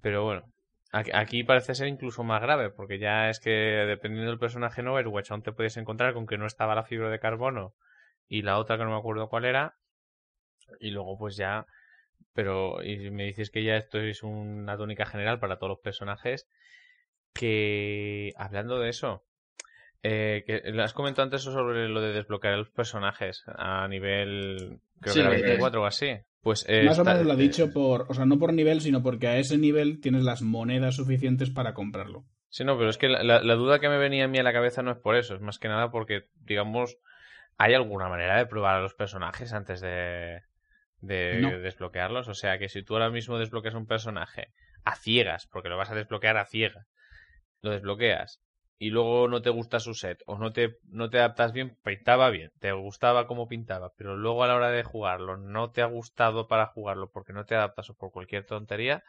Pero 0.00 0.24
bueno, 0.24 0.52
aquí 0.92 1.42
parece 1.42 1.74
ser 1.74 1.88
incluso 1.88 2.22
más 2.22 2.40
grave, 2.40 2.70
porque 2.70 2.98
ya 2.98 3.28
es 3.28 3.40
que 3.40 3.50
dependiendo 3.50 4.30
del 4.30 4.38
personaje 4.38 4.80
en 4.80 4.88
Overwatch, 4.88 5.32
aún 5.32 5.42
te 5.42 5.52
puedes 5.52 5.76
encontrar 5.76 6.14
con 6.14 6.26
que 6.26 6.38
no 6.38 6.46
estaba 6.46 6.76
la 6.76 6.84
fibra 6.84 7.10
de 7.10 7.18
carbono 7.18 7.74
y 8.28 8.42
la 8.42 8.58
otra 8.58 8.78
que 8.78 8.84
no 8.84 8.90
me 8.90 8.98
acuerdo 8.98 9.28
cuál 9.28 9.44
era. 9.44 9.76
Y 10.80 10.90
luego 10.90 11.18
pues 11.18 11.36
ya... 11.36 11.66
Pero 12.32 12.82
y 12.82 13.10
me 13.10 13.24
dices 13.24 13.50
que 13.50 13.64
ya 13.64 13.76
esto 13.76 13.98
es 13.98 14.22
una 14.22 14.76
tónica 14.76 15.06
general 15.06 15.40
para 15.40 15.56
todos 15.58 15.70
los 15.70 15.80
personajes. 15.80 16.48
Que 17.32 18.32
hablando 18.36 18.78
de 18.78 18.90
eso, 18.90 19.25
eh, 20.02 20.44
que 20.46 20.62
has 20.80 20.92
comentado 20.92 21.24
antes 21.24 21.42
sobre 21.42 21.88
lo 21.88 22.00
de 22.00 22.12
desbloquear 22.12 22.58
los 22.58 22.70
personajes 22.70 23.44
a 23.46 23.88
nivel 23.88 24.80
creo 25.00 25.14
que 25.14 25.20
era 25.20 25.30
24 25.30 25.82
o 25.82 25.86
así. 25.86 26.18
Pues, 26.42 26.64
eh, 26.68 26.84
Más 26.84 26.98
o 26.98 27.04
menos 27.04 27.26
lo 27.26 27.32
ha 27.32 27.36
dicho 27.36 27.72
por, 27.72 28.06
o 28.08 28.14
sea, 28.14 28.24
no 28.24 28.38
por 28.38 28.52
nivel, 28.52 28.80
sino 28.80 29.02
porque 29.02 29.26
a 29.26 29.36
ese 29.36 29.58
nivel 29.58 30.00
tienes 30.00 30.22
las 30.22 30.42
monedas 30.42 30.94
suficientes 30.94 31.50
para 31.50 31.74
comprarlo. 31.74 32.24
Sí, 32.48 32.64
no, 32.64 32.78
pero 32.78 32.88
es 32.88 32.98
que 32.98 33.08
la, 33.08 33.40
duda 33.56 33.80
que 33.80 33.88
me 33.88 33.98
venía 33.98 34.26
a 34.26 34.28
mí 34.28 34.38
a 34.38 34.44
la 34.44 34.52
cabeza 34.52 34.82
no 34.82 34.92
es 34.92 34.98
por 34.98 35.16
eso, 35.16 35.34
es 35.34 35.40
más 35.40 35.58
que 35.58 35.68
nada 35.68 35.90
porque, 35.90 36.28
digamos, 36.36 36.98
¿hay 37.58 37.74
alguna 37.74 38.08
manera 38.08 38.38
de 38.38 38.46
probar 38.46 38.76
a 38.76 38.80
los 38.80 38.94
personajes 38.94 39.52
antes 39.52 39.80
de, 39.80 40.42
de 41.00 41.58
desbloquearlos? 41.58 42.28
O 42.28 42.34
sea, 42.34 42.58
que 42.58 42.68
si 42.68 42.84
tú 42.84 42.94
ahora 42.94 43.10
mismo 43.10 43.38
desbloqueas 43.38 43.74
un 43.74 43.86
personaje 43.86 44.52
a 44.84 44.94
ciegas, 44.94 45.48
porque 45.48 45.68
lo 45.68 45.76
vas 45.76 45.90
a 45.90 45.96
desbloquear 45.96 46.36
a 46.36 46.46
ciegas, 46.46 46.86
lo 47.60 47.72
desbloqueas 47.72 48.40
y 48.78 48.90
luego 48.90 49.28
no 49.28 49.42
te 49.42 49.50
gusta 49.50 49.80
su 49.80 49.94
set 49.94 50.22
o 50.26 50.38
no 50.38 50.52
te, 50.52 50.76
no 50.90 51.08
te 51.08 51.18
adaptas 51.18 51.52
bien, 51.52 51.76
pintaba 51.82 52.30
bien, 52.30 52.50
te 52.58 52.72
gustaba 52.72 53.26
como 53.26 53.48
pintaba, 53.48 53.92
pero 53.96 54.16
luego 54.16 54.44
a 54.44 54.48
la 54.48 54.56
hora 54.56 54.70
de 54.70 54.82
jugarlo 54.82 55.36
no 55.36 55.70
te 55.70 55.82
ha 55.82 55.86
gustado 55.86 56.46
para 56.46 56.66
jugarlo 56.66 57.10
porque 57.10 57.32
no 57.32 57.44
te 57.44 57.54
adaptas 57.54 57.90
o 57.90 57.94
por 57.94 58.10
cualquier 58.10 58.44
tontería, 58.44 59.02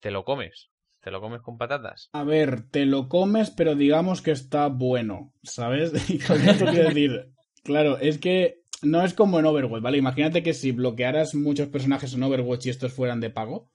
te 0.00 0.10
lo 0.10 0.24
comes. 0.24 0.70
¿Te 1.02 1.10
lo 1.10 1.22
comes 1.22 1.40
con 1.40 1.56
patatas? 1.56 2.10
A 2.12 2.24
ver, 2.24 2.68
te 2.70 2.84
lo 2.84 3.08
comes, 3.08 3.50
pero 3.50 3.74
digamos 3.74 4.20
que 4.20 4.32
está 4.32 4.66
bueno, 4.66 5.32
¿sabes? 5.42 5.92
Y 6.10 6.18
con 6.18 6.46
esto 6.46 6.66
quiero 6.66 6.88
decir, 6.88 7.30
claro, 7.64 7.96
es 7.96 8.18
que 8.18 8.60
no 8.82 9.02
es 9.02 9.14
como 9.14 9.38
en 9.38 9.46
Overwatch, 9.46 9.82
¿vale? 9.82 9.96
Imagínate 9.96 10.42
que 10.42 10.52
si 10.52 10.72
bloquearas 10.72 11.34
muchos 11.34 11.68
personajes 11.68 12.12
en 12.12 12.22
Overwatch 12.22 12.66
y 12.66 12.70
estos 12.70 12.92
fueran 12.92 13.20
de 13.20 13.30
pago, 13.30 13.70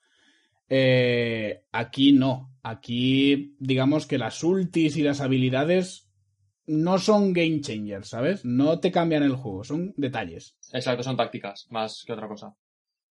eh, 0.69 1.63
aquí 1.71 2.13
no. 2.13 2.51
Aquí, 2.63 3.55
digamos 3.59 4.07
que 4.07 4.17
las 4.17 4.43
ultis 4.43 4.97
y 4.97 5.03
las 5.03 5.21
habilidades 5.21 6.09
no 6.67 6.97
son 6.97 7.33
game 7.33 7.61
changers, 7.61 8.09
¿sabes? 8.09 8.43
No 8.43 8.79
te 8.79 8.91
cambian 8.91 9.23
el 9.23 9.35
juego, 9.35 9.63
son 9.63 9.93
detalles. 9.97 10.57
Exacto, 10.73 11.03
son 11.03 11.17
tácticas, 11.17 11.67
más 11.69 12.03
que 12.05 12.13
otra 12.13 12.27
cosa. 12.27 12.55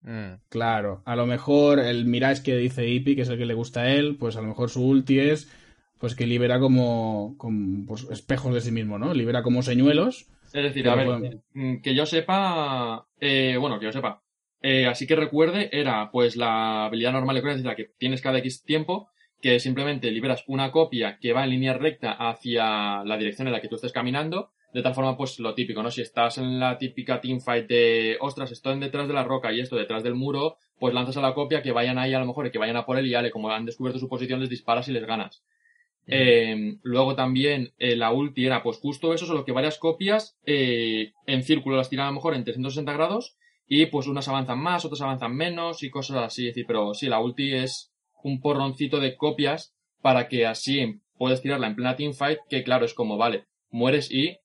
Mm. 0.02 0.42
Claro, 0.50 1.02
a 1.06 1.16
lo 1.16 1.26
mejor 1.26 1.80
el 1.80 2.06
Mirage 2.06 2.44
que 2.44 2.56
dice 2.56 2.88
Ipi, 2.88 3.16
que 3.16 3.24
es 3.24 3.30
el 3.30 3.38
que 3.38 3.46
le 3.46 3.54
gusta 3.54 3.82
a 3.82 3.92
él, 3.92 4.18
pues 4.18 4.36
a 4.38 4.42
lo 4.42 4.48
mejor 4.48 4.70
su 4.70 4.86
ulti 4.86 5.20
es 5.20 5.50
pues 6.00 6.16
que 6.16 6.26
libera 6.26 6.60
como, 6.60 7.36
pues, 7.86 8.08
espejos 8.10 8.54
de 8.54 8.62
sí 8.62 8.72
mismo, 8.72 8.98
¿no? 8.98 9.14
Libera 9.14 9.44
como 9.44 9.62
señuelos. 9.62 10.28
Es 10.46 10.64
decir, 10.64 10.88
a 10.88 10.96
ver, 10.96 11.42
mm, 11.54 11.82
que 11.82 11.94
yo 11.94 12.06
sepa, 12.06 13.06
eh, 13.20 13.58
bueno, 13.60 13.78
que 13.80 13.86
yo 13.86 13.92
sepa, 13.92 14.24
eh, 14.62 14.88
así 14.88 15.08
que 15.08 15.16
recuerde, 15.16 15.70
era 15.72 16.12
pues 16.12 16.36
la 16.36 16.86
habilidad 16.86 17.14
normal 17.14 17.42
de 17.42 17.64
la 17.64 17.76
que 17.76 17.92
tienes 17.98 18.22
cada 18.22 18.40
X 18.40 18.64
tiempo, 18.64 19.10
que 19.42 19.60
simplemente 19.60 20.12
liberas 20.12 20.44
una 20.48 20.72
copia 20.72 21.18
que 21.20 21.32
va 21.32 21.46
en 21.46 21.52
línea 21.52 21.74
recta 21.74 22.12
hacia 22.12 23.04
la 23.06 23.18
dirección 23.18 23.48
en 23.48 23.54
la 23.54 23.62
que 23.62 23.70
tú 23.70 23.76
estés 23.76 23.94
caminando. 23.94 24.52
De 24.74 24.84
tal 24.84 24.94
forma, 24.94 25.18
pues 25.18 25.40
lo 25.40 25.56
típico, 25.56 25.82
¿no? 25.82 25.90
Si 25.90 26.02
estás 26.02 26.38
en 26.38 26.60
la 26.60 26.78
típica 26.78 27.20
teamfight 27.20 27.68
de, 27.68 28.18
ostras, 28.20 28.52
estoy 28.52 28.78
detrás 28.80 29.08
de 29.08 29.16
la 29.16 29.24
roca 29.24 29.52
y 29.52 29.62
esto 29.62 29.76
detrás 29.76 30.04
del 30.04 30.14
muro, 30.14 30.58
pues 30.78 30.94
lanzas 30.94 31.18
a 31.18 31.22
la 31.22 31.34
copia 31.34 31.64
que 31.64 31.72
vayan 31.72 31.98
ahí 31.98 32.14
a 32.14 32.20
lo 32.20 32.28
mejor 32.28 32.46
y 32.46 32.52
que 32.52 32.60
vayan 32.60 32.76
a 32.76 32.86
por 32.86 33.00
él 33.00 33.08
y 33.08 33.32
como 33.32 33.50
han 33.50 33.66
descubierto 33.66 33.98
su 33.98 34.08
posición, 34.08 34.42
les 34.42 34.50
disparas 34.50 34.88
y 34.88 34.92
les 34.92 35.06
ganas. 35.06 35.42
Eh, 36.06 36.78
luego 36.84 37.16
también 37.16 37.72
eh, 37.80 37.96
la 37.96 38.12
ulti 38.12 38.46
era 38.46 38.62
pues 38.62 38.78
justo 38.78 39.14
eso, 39.14 39.26
solo 39.26 39.44
que 39.44 39.52
varias 39.52 39.78
copias 39.80 40.38
en 40.46 41.44
círculo 41.44 41.78
las 41.78 41.90
tiran 41.90 42.08
a 42.08 42.10
lo 42.10 42.16
mejor 42.16 42.34
en 42.36 42.44
360 42.44 42.94
grados 42.94 43.38
y 43.72 43.86
pues 43.86 44.08
unas 44.08 44.28
avanzan 44.28 44.60
más, 44.60 44.84
otras 44.84 45.02
avanzan 45.02 45.36
menos 45.36 45.84
y 45.84 45.92
cosas 45.92 46.18
así. 46.18 46.48
Es 46.48 46.56
decir, 46.56 46.66
pero 46.68 46.96
sí, 46.96 47.08
la 47.08 47.22
ulti 47.22 47.54
es 47.54 47.94
un 48.24 48.42
porroncito 48.42 49.00
de 49.00 49.16
copias 49.16 49.76
para 50.02 50.28
que 50.28 50.48
así 50.48 51.00
puedes 51.18 51.42
tirarla 51.42 51.68
en 51.68 51.76
plena 51.76 51.96
teamfight, 51.96 52.40
que 52.50 52.64
claro, 52.64 52.84
es 52.84 52.96
como, 52.96 53.16
vale, 53.18 53.46
mueres 53.70 54.12
y... 54.12 54.38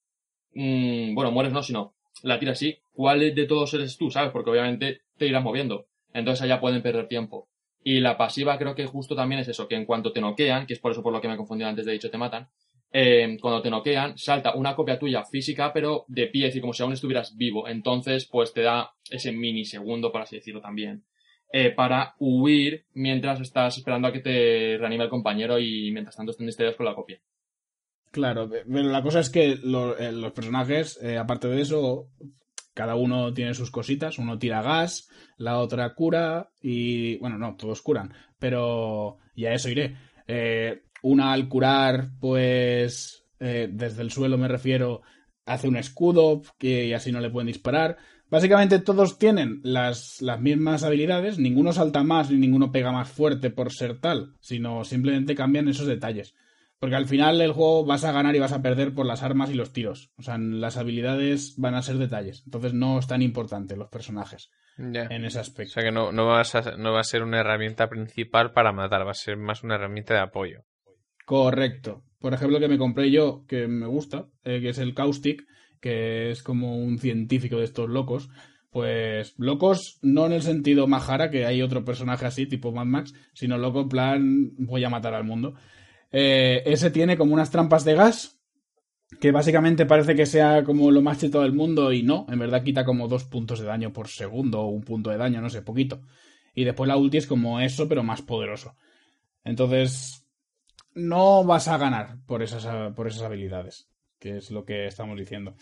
Mm, 0.52 1.14
bueno, 1.14 1.32
mueres 1.32 1.54
no, 1.54 1.62
sino 1.62 1.94
la 2.22 2.38
tiras 2.38 2.58
así. 2.58 2.78
¿Cuál 2.92 3.34
de 3.34 3.46
todos 3.46 3.72
eres 3.72 3.96
tú, 3.96 4.10
sabes? 4.10 4.30
Porque 4.30 4.50
obviamente 4.50 5.00
te 5.16 5.26
irás 5.26 5.42
moviendo. 5.42 5.86
Entonces 6.12 6.42
allá 6.42 6.60
pueden 6.60 6.82
perder 6.82 7.08
tiempo. 7.08 7.48
Y 7.82 8.00
la 8.00 8.18
pasiva 8.18 8.58
creo 8.58 8.74
que 8.74 8.86
justo 8.86 9.16
también 9.16 9.40
es 9.40 9.48
eso, 9.48 9.68
que 9.68 9.74
en 9.74 9.86
cuanto 9.86 10.12
te 10.12 10.20
noquean, 10.20 10.66
que 10.66 10.74
es 10.74 10.80
por 10.80 10.92
eso 10.92 11.02
por 11.02 11.14
lo 11.14 11.22
que 11.22 11.28
me 11.28 11.34
he 11.34 11.38
confundido 11.38 11.70
antes 11.70 11.86
de 11.86 11.92
dicho 11.92 12.10
te 12.10 12.18
matan, 12.18 12.48
eh, 12.96 13.36
cuando 13.40 13.60
te 13.60 13.70
noquean, 13.70 14.16
salta 14.16 14.54
una 14.54 14.76
copia 14.76 15.00
tuya 15.00 15.24
física, 15.24 15.72
pero 15.72 16.04
de 16.06 16.28
pie, 16.28 16.44
es 16.44 16.50
decir, 16.50 16.60
como 16.60 16.72
si 16.72 16.84
aún 16.84 16.92
estuvieras 16.92 17.36
vivo. 17.36 17.66
Entonces, 17.66 18.24
pues 18.24 18.52
te 18.52 18.62
da 18.62 18.92
ese 19.10 19.32
minisegundo, 19.32 20.12
por 20.12 20.22
así 20.22 20.36
decirlo 20.36 20.60
también, 20.60 21.04
eh, 21.52 21.72
para 21.72 22.14
huir 22.20 22.86
mientras 22.94 23.40
estás 23.40 23.76
esperando 23.76 24.06
a 24.06 24.12
que 24.12 24.20
te 24.20 24.78
reanime 24.78 25.04
el 25.04 25.10
compañero 25.10 25.58
y 25.58 25.90
mientras 25.90 26.14
tanto 26.14 26.30
estén 26.30 26.46
distraídos 26.46 26.76
con 26.76 26.86
la 26.86 26.94
copia. 26.94 27.20
Claro, 28.12 28.48
pero 28.48 28.64
la 28.84 29.02
cosa 29.02 29.18
es 29.18 29.28
que 29.28 29.50
eh, 29.50 29.58
los 30.12 30.32
personajes, 30.32 31.00
aparte 31.18 31.48
de 31.48 31.62
eso, 31.62 32.10
cada 32.74 32.94
uno 32.94 33.34
tiene 33.34 33.54
sus 33.54 33.72
cositas. 33.72 34.18
Uno 34.20 34.38
tira 34.38 34.62
gas, 34.62 35.08
la 35.36 35.58
otra 35.58 35.94
cura 35.94 36.50
y, 36.62 37.16
bueno, 37.18 37.38
no, 37.38 37.56
todos 37.56 37.82
curan, 37.82 38.12
pero 38.38 39.18
ya 39.34 39.52
eso 39.52 39.68
iré. 39.68 39.96
Eh, 40.26 40.82
una 41.04 41.32
al 41.34 41.48
curar, 41.48 42.08
pues 42.18 43.26
eh, 43.38 43.68
desde 43.70 44.02
el 44.02 44.10
suelo 44.10 44.38
me 44.38 44.48
refiero, 44.48 45.02
hace 45.44 45.68
un 45.68 45.76
escudo 45.76 46.42
que 46.58 46.86
y 46.86 46.94
así 46.94 47.12
no 47.12 47.20
le 47.20 47.28
pueden 47.28 47.48
disparar. 47.48 47.98
Básicamente 48.30 48.78
todos 48.78 49.18
tienen 49.18 49.60
las, 49.62 50.22
las 50.22 50.40
mismas 50.40 50.82
habilidades, 50.82 51.38
ninguno 51.38 51.74
salta 51.74 52.02
más 52.02 52.30
ni 52.30 52.38
ninguno 52.38 52.72
pega 52.72 52.90
más 52.90 53.10
fuerte 53.10 53.50
por 53.50 53.70
ser 53.70 54.00
tal, 54.00 54.34
sino 54.40 54.82
simplemente 54.84 55.34
cambian 55.34 55.68
esos 55.68 55.86
detalles. 55.86 56.34
Porque 56.78 56.96
al 56.96 57.06
final 57.06 57.38
el 57.40 57.52
juego 57.52 57.84
vas 57.84 58.04
a 58.04 58.12
ganar 58.12 58.34
y 58.34 58.38
vas 58.40 58.52
a 58.52 58.62
perder 58.62 58.94
por 58.94 59.04
las 59.04 59.22
armas 59.22 59.50
y 59.50 59.54
los 59.54 59.72
tiros. 59.72 60.10
O 60.16 60.22
sea, 60.22 60.38
las 60.38 60.78
habilidades 60.78 61.54
van 61.58 61.74
a 61.74 61.82
ser 61.82 61.98
detalles. 61.98 62.42
Entonces 62.46 62.72
no 62.72 62.98
es 62.98 63.06
tan 63.06 63.22
importante 63.22 63.76
los 63.76 63.88
personajes 63.88 64.50
en 64.78 65.24
ese 65.24 65.38
aspecto. 65.38 65.70
O 65.70 65.74
sea 65.74 65.82
que 65.82 65.92
no, 65.92 66.12
no, 66.12 66.26
vas 66.26 66.54
a, 66.54 66.76
no 66.76 66.92
va 66.92 67.00
a 67.00 67.04
ser 67.04 67.22
una 67.22 67.40
herramienta 67.40 67.88
principal 67.88 68.52
para 68.52 68.72
matar, 68.72 69.06
va 69.06 69.12
a 69.12 69.14
ser 69.14 69.36
más 69.36 69.62
una 69.62 69.76
herramienta 69.76 70.14
de 70.14 70.20
apoyo. 70.20 70.64
Correcto. 71.24 72.02
Por 72.18 72.34
ejemplo, 72.34 72.60
que 72.60 72.68
me 72.68 72.78
compré 72.78 73.10
yo, 73.10 73.44
que 73.46 73.66
me 73.66 73.86
gusta, 73.86 74.28
eh, 74.44 74.60
que 74.60 74.70
es 74.70 74.78
el 74.78 74.94
Caustic, 74.94 75.46
que 75.80 76.30
es 76.30 76.42
como 76.42 76.78
un 76.78 76.98
científico 76.98 77.58
de 77.58 77.64
estos 77.64 77.88
locos. 77.88 78.30
Pues 78.70 79.34
locos 79.38 79.98
no 80.02 80.26
en 80.26 80.32
el 80.32 80.42
sentido 80.42 80.86
majara, 80.86 81.30
que 81.30 81.46
hay 81.46 81.62
otro 81.62 81.84
personaje 81.84 82.26
así, 82.26 82.46
tipo 82.46 82.72
Mad 82.72 82.86
Max, 82.86 83.14
sino 83.32 83.58
loco 83.58 83.82
en 83.82 83.88
plan 83.88 84.50
voy 84.58 84.84
a 84.84 84.90
matar 84.90 85.14
al 85.14 85.24
mundo. 85.24 85.54
Eh, 86.10 86.62
ese 86.66 86.90
tiene 86.90 87.16
como 87.16 87.34
unas 87.34 87.50
trampas 87.50 87.84
de 87.84 87.94
gas, 87.94 88.40
que 89.20 89.30
básicamente 89.32 89.86
parece 89.86 90.14
que 90.14 90.26
sea 90.26 90.64
como 90.64 90.90
lo 90.90 91.02
más 91.02 91.20
cheto 91.20 91.42
del 91.42 91.52
mundo 91.52 91.92
y 91.92 92.02
no, 92.02 92.26
en 92.28 92.38
verdad 92.38 92.64
quita 92.64 92.84
como 92.84 93.08
dos 93.08 93.24
puntos 93.24 93.60
de 93.60 93.66
daño 93.66 93.92
por 93.92 94.08
segundo 94.08 94.62
o 94.62 94.68
un 94.68 94.82
punto 94.82 95.10
de 95.10 95.18
daño, 95.18 95.40
no 95.40 95.50
sé, 95.50 95.62
poquito. 95.62 96.00
Y 96.54 96.64
después 96.64 96.88
la 96.88 96.96
ulti 96.96 97.18
es 97.18 97.26
como 97.26 97.60
eso, 97.60 97.88
pero 97.88 98.02
más 98.02 98.22
poderoso. 98.22 98.76
Entonces, 99.44 100.23
no 100.94 101.44
vas 101.44 101.68
a 101.68 101.78
ganar 101.78 102.18
por 102.26 102.42
esas, 102.42 102.92
por 102.94 103.06
esas 103.06 103.22
habilidades, 103.22 103.88
que 104.18 104.38
es 104.38 104.50
lo 104.50 104.64
que 104.64 104.86
estamos 104.86 105.18
diciendo. 105.18 105.54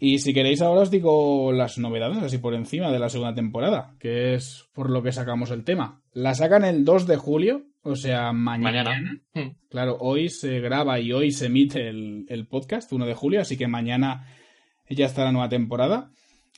Y 0.00 0.20
si 0.20 0.32
queréis 0.32 0.62
ahora 0.62 0.82
os 0.82 0.90
digo 0.92 1.50
las 1.52 1.76
novedades 1.78 2.22
así 2.22 2.38
por 2.38 2.54
encima 2.54 2.92
de 2.92 3.00
la 3.00 3.08
segunda 3.08 3.34
temporada, 3.34 3.96
que 3.98 4.34
es 4.34 4.68
por 4.72 4.90
lo 4.90 5.02
que 5.02 5.10
sacamos 5.10 5.50
el 5.50 5.64
tema. 5.64 6.02
La 6.12 6.34
sacan 6.34 6.64
el 6.64 6.84
2 6.84 7.08
de 7.08 7.16
julio, 7.16 7.66
o 7.82 7.96
sea, 7.96 8.32
mañana. 8.32 8.84
Mañana. 8.84 9.20
Hmm. 9.34 9.56
Claro, 9.68 9.96
hoy 9.98 10.28
se 10.28 10.60
graba 10.60 11.00
y 11.00 11.12
hoy 11.12 11.32
se 11.32 11.46
emite 11.46 11.88
el, 11.88 12.26
el 12.28 12.46
podcast, 12.46 12.92
1 12.92 13.06
de 13.06 13.14
julio, 13.14 13.40
así 13.40 13.56
que 13.56 13.66
mañana 13.66 14.24
ya 14.88 15.06
está 15.06 15.24
la 15.24 15.32
nueva 15.32 15.48
temporada. 15.48 16.12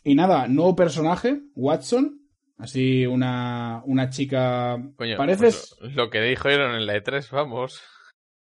Y 0.05 0.15
nada, 0.15 0.47
nuevo 0.47 0.77
personaje, 0.77 1.41
Watson. 1.55 2.19
Así 2.59 3.07
una, 3.07 3.81
una 3.87 4.11
chica... 4.11 4.77
Coño, 4.97 5.17
Pareces... 5.17 5.77
pues 5.79 5.95
lo, 5.95 6.05
lo 6.05 6.11
que 6.11 6.21
dijeron 6.21 6.75
en 6.75 6.85
la 6.85 6.95
E3, 6.95 7.31
vamos. 7.31 7.81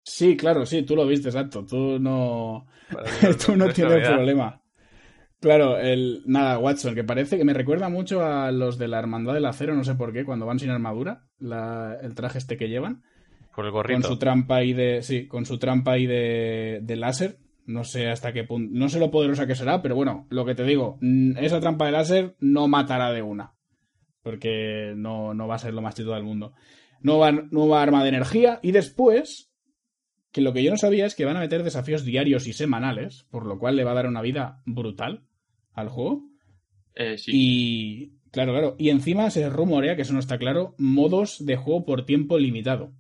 Sí, 0.03 0.37
claro, 0.37 0.67
sí, 0.67 0.83
tú 0.83 0.97
lo 0.97 1.07
viste, 1.07 1.29
exacto. 1.29 1.65
Tú 1.65 1.99
no, 1.99 2.67
tú 3.47 3.57
no 3.57 3.67
es 3.67 3.75
tienes 3.75 4.09
problema. 4.09 4.63
Claro, 5.41 5.79
el 5.79 6.23
nada, 6.27 6.59
Watson, 6.59 6.95
que 6.95 7.05
parece 7.05 7.39
que 7.39 7.45
me 7.45 7.55
recuerda 7.55 7.89
mucho 7.89 8.23
a 8.25 8.53
los 8.53 8.77
de 8.77 8.89
la 8.89 8.99
Hermandad 8.99 9.33
del 9.35 9.47
Acero, 9.47 9.75
no 9.75 9.85
sé 9.85 9.95
por 9.95 10.13
qué, 10.13 10.25
cuando 10.25 10.45
van 10.45 10.59
sin 10.59 10.69
armadura, 10.71 11.25
la- 11.39 11.97
el 12.03 12.15
traje 12.15 12.37
este 12.39 12.59
que 12.59 12.69
llevan, 12.69 13.03
Por 13.55 13.65
el 13.65 13.71
con 13.73 13.73
gorrito. 13.73 14.09
su 14.09 14.19
trampa 14.19 14.57
ahí 14.57 14.75
de, 14.75 15.03
sí, 15.03 15.27
con 15.27 15.47
su 15.47 15.59
trampa 15.59 15.93
ahí 15.93 16.07
de, 16.07 16.81
de 16.83 16.97
láser. 16.97 17.39
No 17.67 17.85
sé 17.85 18.09
hasta 18.09 18.33
qué 18.33 18.43
punto, 18.45 18.71
no 18.77 18.89
sé 18.89 18.99
lo 18.99 19.11
poderosa 19.13 19.47
que 19.47 19.55
será, 19.55 19.81
pero 19.81 19.95
bueno, 19.95 20.27
lo 20.31 20.45
que 20.45 20.55
te 20.57 20.65
digo, 20.65 20.99
esa 21.37 21.61
trampa 21.61 21.87
de 21.87 21.93
láser 21.93 22.35
no 22.41 22.67
matará 22.69 23.13
de 23.13 23.23
una, 23.23 23.55
porque 24.23 24.93
no, 24.97 25.35
no 25.35 25.47
va 25.47 25.55
a 25.55 25.59
ser 25.59 25.73
lo 25.75 25.81
más 25.83 25.95
chido 25.95 26.13
del 26.15 26.25
mundo. 26.25 26.53
Nueva, 27.01 27.31
nueva 27.33 27.81
arma 27.83 28.03
de 28.03 28.09
energía 28.09 28.59
y 28.63 28.73
después, 28.73 29.50
que 30.33 30.41
lo 30.41 30.53
que 30.53 30.63
yo 30.63 30.71
no 30.71 30.77
sabía 30.77 31.07
es 31.07 31.15
que 31.15 31.25
van 31.25 31.37
a 31.37 31.41
meter 31.41 31.63
desafíos 31.63 32.05
diarios 32.05 32.47
y 32.47 32.53
semanales, 32.53 33.25
por 33.31 33.47
lo 33.47 33.59
cual 33.59 33.77
le 33.77 33.85
va 33.85 33.93
a 33.93 33.95
dar 33.95 34.07
una 34.07 34.23
vida 34.23 34.63
brutal 34.65 35.25
al 35.73 35.89
juego. 35.89 36.23
Eh, 36.95 37.19
sí. 37.19 37.31
Y 37.35 38.13
claro, 38.31 38.53
claro. 38.53 38.77
Y 38.79 38.91
encima 38.91 39.31
se 39.31 39.49
rumorea, 39.49 39.97
que 39.97 40.03
eso 40.03 40.13
no 40.13 40.19
está 40.21 40.39
claro, 40.39 40.75
modos 40.79 41.45
de 41.45 41.57
juego 41.57 41.85
por 41.85 42.05
tiempo 42.05 42.39
limitado. 42.39 42.93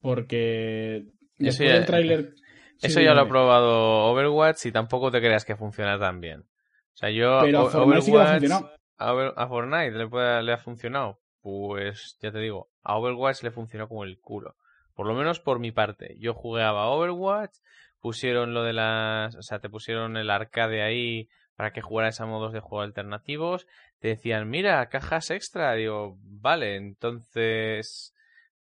Porque 0.00 1.06
Eso 1.38 1.62
después 1.64 1.68
ya- 1.68 1.74
del 1.74 1.86
tráiler... 1.86 2.34
Eso 2.80 2.98
Sí, 2.98 3.04
ya 3.04 3.14
lo 3.14 3.20
ha 3.20 3.28
probado 3.28 4.06
Overwatch 4.10 4.66
y 4.66 4.72
tampoco 4.72 5.12
te 5.12 5.20
creas 5.20 5.44
que 5.44 5.54
funciona 5.54 6.00
tan 6.00 6.20
bien. 6.20 6.40
O 6.40 6.96
sea, 6.96 7.10
yo 7.10 7.38
Pero 7.42 7.68
a 7.68 7.70
Fortnite 7.70 8.02
sí 8.02 8.10
que 8.10 8.16
le 8.18 8.22
ha 8.24 8.30
funcionado. 8.32 8.70
a, 8.98 9.12
Over- 9.14 9.34
a 9.36 9.46
Fortnite 9.46 9.90
le, 9.92 10.08
puede- 10.08 10.42
le 10.42 10.52
ha 10.52 10.58
funcionado. 10.58 11.20
Pues 11.42 12.18
ya 12.20 12.32
te 12.32 12.40
digo, 12.40 12.70
a 12.82 12.98
Overwatch 12.98 13.44
le 13.44 13.52
funcionó 13.52 13.88
como 13.88 14.02
el 14.02 14.18
culo. 14.20 14.56
Por 14.94 15.06
lo 15.06 15.14
menos 15.14 15.40
por 15.40 15.58
mi 15.58 15.72
parte. 15.72 16.16
Yo 16.18 16.34
jugaba 16.34 16.82
a 16.84 16.88
Overwatch, 16.88 17.56
pusieron 18.00 18.54
lo 18.54 18.62
de 18.62 18.72
las... 18.72 19.34
O 19.36 19.42
sea, 19.42 19.58
te 19.60 19.68
pusieron 19.70 20.16
el 20.16 20.30
arcade 20.30 20.82
ahí 20.82 21.28
para 21.56 21.72
que 21.72 21.82
jugaras 21.82 22.20
a 22.20 22.26
modos 22.26 22.52
de 22.52 22.60
juego 22.60 22.82
alternativos. 22.82 23.66
Te 24.00 24.08
decían, 24.08 24.48
mira, 24.50 24.86
cajas 24.88 25.30
extra. 25.30 25.72
Digo, 25.74 26.16
vale, 26.22 26.76
entonces... 26.76 28.14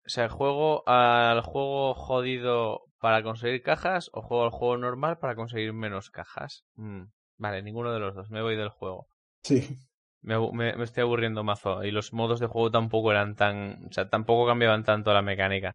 O 0.07 0.11
sea, 0.11 0.29
juego 0.29 0.83
al 0.89 1.43
juego 1.43 1.95
jodido 1.95 2.81
para 2.99 3.23
conseguir 3.23 3.63
cajas 3.63 4.09
o 4.15 4.23
juego 4.23 4.45
al 4.45 4.51
juego 4.51 4.77
normal 4.79 5.19
para 5.19 5.35
conseguir 5.35 5.73
menos 5.73 6.11
cajas. 6.11 6.65
Mm, 6.77 7.03
Vale, 7.37 7.63
ninguno 7.63 7.93
de 7.93 8.01
los 8.01 8.15
dos. 8.15 8.31
Me 8.31 8.43
voy 8.43 8.57
del 8.57 8.71
juego. 8.71 9.07
Sí. 9.45 9.77
Me, 10.23 10.37
me- 10.53 10.75
me 10.75 10.85
estoy 10.85 11.03
aburriendo 11.03 11.45
mazo. 11.45 11.85
Y 11.85 11.91
los 11.93 12.13
modos 12.13 12.41
de 12.41 12.47
juego 12.49 12.71
tampoco 12.71 13.13
eran 13.13 13.37
tan. 13.37 13.87
O 13.89 13.93
sea, 13.93 14.09
tampoco 14.09 14.47
cambiaban 14.47 14.83
tanto 14.83 15.13
la 15.13 15.23
mecánica. 15.23 15.73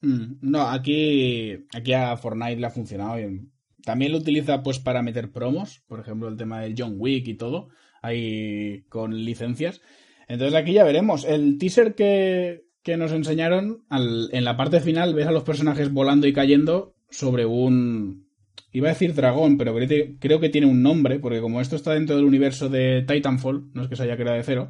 Mm, 0.00 0.38
No, 0.42 0.68
aquí, 0.68 1.66
aquí 1.74 1.92
a 1.92 2.16
Fortnite 2.16 2.60
le 2.60 2.66
ha 2.66 2.70
funcionado 2.70 3.16
bien. 3.16 3.52
También 3.84 4.12
lo 4.12 4.18
utiliza 4.18 4.62
pues 4.62 4.78
para 4.78 5.02
meter 5.02 5.32
promos, 5.32 5.82
por 5.86 6.00
ejemplo 6.00 6.28
el 6.28 6.36
tema 6.36 6.60
del 6.60 6.74
John 6.76 6.96
Wick 6.98 7.26
y 7.28 7.34
todo, 7.34 7.68
ahí 8.02 8.84
con 8.88 9.24
licencias. 9.24 9.80
Entonces 10.28 10.54
aquí 10.54 10.72
ya 10.72 10.84
veremos. 10.84 11.24
El 11.24 11.56
teaser 11.58 11.94
que, 11.94 12.64
que 12.82 12.96
nos 12.96 13.12
enseñaron, 13.12 13.84
en 13.90 14.44
la 14.44 14.56
parte 14.56 14.80
final 14.80 15.14
ves 15.14 15.26
a 15.26 15.32
los 15.32 15.42
personajes 15.44 15.92
volando 15.92 16.26
y 16.26 16.32
cayendo 16.32 16.94
sobre 17.10 17.46
un... 17.46 18.28
Iba 18.70 18.88
a 18.88 18.92
decir 18.92 19.14
dragón, 19.14 19.56
pero 19.56 19.74
creo 19.74 19.88
que, 19.88 20.16
creo 20.18 20.40
que 20.40 20.50
tiene 20.50 20.66
un 20.66 20.82
nombre, 20.82 21.18
porque 21.18 21.40
como 21.40 21.60
esto 21.62 21.74
está 21.74 21.94
dentro 21.94 22.16
del 22.16 22.26
universo 22.26 22.68
de 22.68 23.02
Titanfall, 23.08 23.70
no 23.72 23.82
es 23.82 23.88
que 23.88 23.96
se 23.96 24.02
haya 24.02 24.16
creado 24.16 24.36
de 24.36 24.42
cero, 24.42 24.68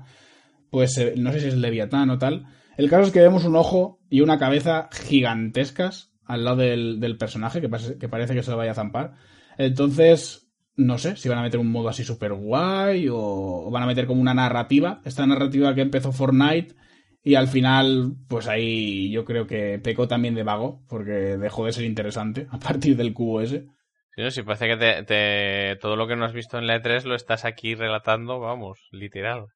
pues 0.70 0.96
eh, 0.98 1.14
no 1.16 1.32
sé 1.32 1.40
si 1.40 1.48
es 1.48 1.56
Leviatán 1.56 2.08
o 2.10 2.18
tal. 2.18 2.46
El 2.76 2.88
caso 2.88 3.02
es 3.08 3.12
que 3.12 3.20
vemos 3.20 3.44
un 3.44 3.56
ojo 3.56 3.97
y 4.10 4.20
una 4.20 4.38
cabeza 4.38 4.88
gigantescas 4.92 6.12
al 6.24 6.44
lado 6.44 6.58
del, 6.58 7.00
del 7.00 7.16
personaje, 7.16 7.60
que, 7.60 7.68
parece 7.68 8.34
que 8.34 8.42
se 8.42 8.50
lo 8.50 8.56
vaya 8.56 8.72
a 8.72 8.74
zampar. 8.74 9.14
Entonces, 9.56 10.48
no 10.76 10.98
sé 10.98 11.16
si 11.16 11.28
van 11.28 11.38
a 11.38 11.42
meter 11.42 11.58
un 11.60 11.70
modo 11.72 11.88
así 11.88 12.04
super 12.04 12.32
guay 12.34 13.08
o, 13.10 13.70
van 13.70 13.82
a 13.82 13.86
meter 13.86 14.06
como 14.06 14.20
una 14.20 14.34
narrativa. 14.34 15.00
Esta 15.04 15.26
narrativa 15.26 15.74
que 15.74 15.80
empezó 15.82 16.12
Fortnite 16.12 16.74
y 17.22 17.34
al 17.34 17.48
final, 17.48 18.14
pues 18.28 18.46
ahí 18.46 19.10
yo 19.10 19.24
creo 19.24 19.46
que 19.46 19.78
pecó 19.78 20.06
también 20.06 20.34
de 20.34 20.42
vago, 20.44 20.82
porque 20.88 21.10
dejó 21.38 21.64
de 21.66 21.72
ser 21.72 21.84
interesante 21.84 22.46
a 22.50 22.58
partir 22.58 22.96
del 22.96 23.12
cubo 23.14 23.40
ese. 23.40 23.66
Si 24.14 24.20
no, 24.22 24.30
si 24.30 24.42
parece 24.42 24.66
que 24.68 24.76
te, 24.76 25.02
te- 25.04 25.76
todo 25.80 25.96
lo 25.96 26.06
que 26.06 26.14
no 26.16 26.26
has 26.26 26.34
visto 26.34 26.58
en 26.58 26.66
la 26.66 26.76
E3 26.76 27.04
lo 27.04 27.14
estás 27.14 27.46
aquí 27.46 27.74
relatando, 27.74 28.38
vamos, 28.38 28.86
literal. 28.92 29.46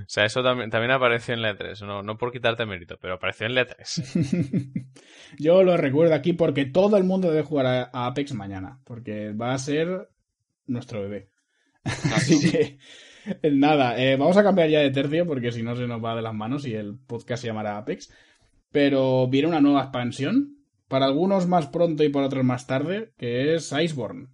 O 0.00 0.08
sea, 0.08 0.24
eso 0.24 0.42
también, 0.42 0.70
también 0.70 0.90
apareció 0.90 1.34
en 1.34 1.42
la 1.42 1.56
E3. 1.56 1.86
No, 1.86 2.02
no 2.02 2.18
por 2.18 2.32
quitarte 2.32 2.66
mérito, 2.66 2.98
pero 3.00 3.14
apareció 3.14 3.46
en 3.46 3.54
la 3.54 3.62
E 3.62 3.66
E3. 3.68 4.86
Yo 5.38 5.62
lo 5.62 5.76
recuerdo 5.76 6.14
aquí 6.14 6.32
porque 6.32 6.64
todo 6.64 6.96
el 6.96 7.04
mundo 7.04 7.30
debe 7.30 7.42
jugar 7.42 7.66
a, 7.66 7.90
a 7.92 8.06
Apex 8.06 8.34
mañana, 8.34 8.80
porque 8.84 9.32
va 9.32 9.52
a 9.54 9.58
ser 9.58 10.08
nuestro 10.66 11.02
bebé. 11.02 11.30
Así 11.84 12.50
que, 12.50 12.78
nada, 13.52 13.98
eh, 13.98 14.16
vamos 14.16 14.36
a 14.36 14.42
cambiar 14.42 14.68
ya 14.68 14.80
de 14.80 14.90
tercio 14.90 15.26
porque 15.26 15.52
si 15.52 15.62
no 15.62 15.76
se 15.76 15.86
nos 15.86 16.04
va 16.04 16.16
de 16.16 16.22
las 16.22 16.34
manos 16.34 16.66
y 16.66 16.74
el 16.74 16.98
podcast 16.98 17.42
se 17.42 17.48
llamará 17.48 17.78
Apex. 17.78 18.12
Pero 18.72 19.28
viene 19.28 19.48
una 19.48 19.60
nueva 19.60 19.82
expansión, 19.82 20.56
para 20.88 21.06
algunos 21.06 21.46
más 21.46 21.68
pronto 21.68 22.04
y 22.04 22.08
para 22.08 22.26
otros 22.26 22.44
más 22.44 22.66
tarde, 22.66 23.12
que 23.16 23.54
es 23.54 23.72
Iceborne. 23.72 24.28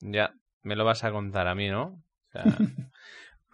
Ya, 0.00 0.34
me 0.62 0.76
lo 0.76 0.84
vas 0.84 1.04
a 1.04 1.10
contar 1.10 1.46
a 1.48 1.54
mí, 1.54 1.68
¿no? 1.68 2.02
O 2.28 2.30
sea, 2.32 2.44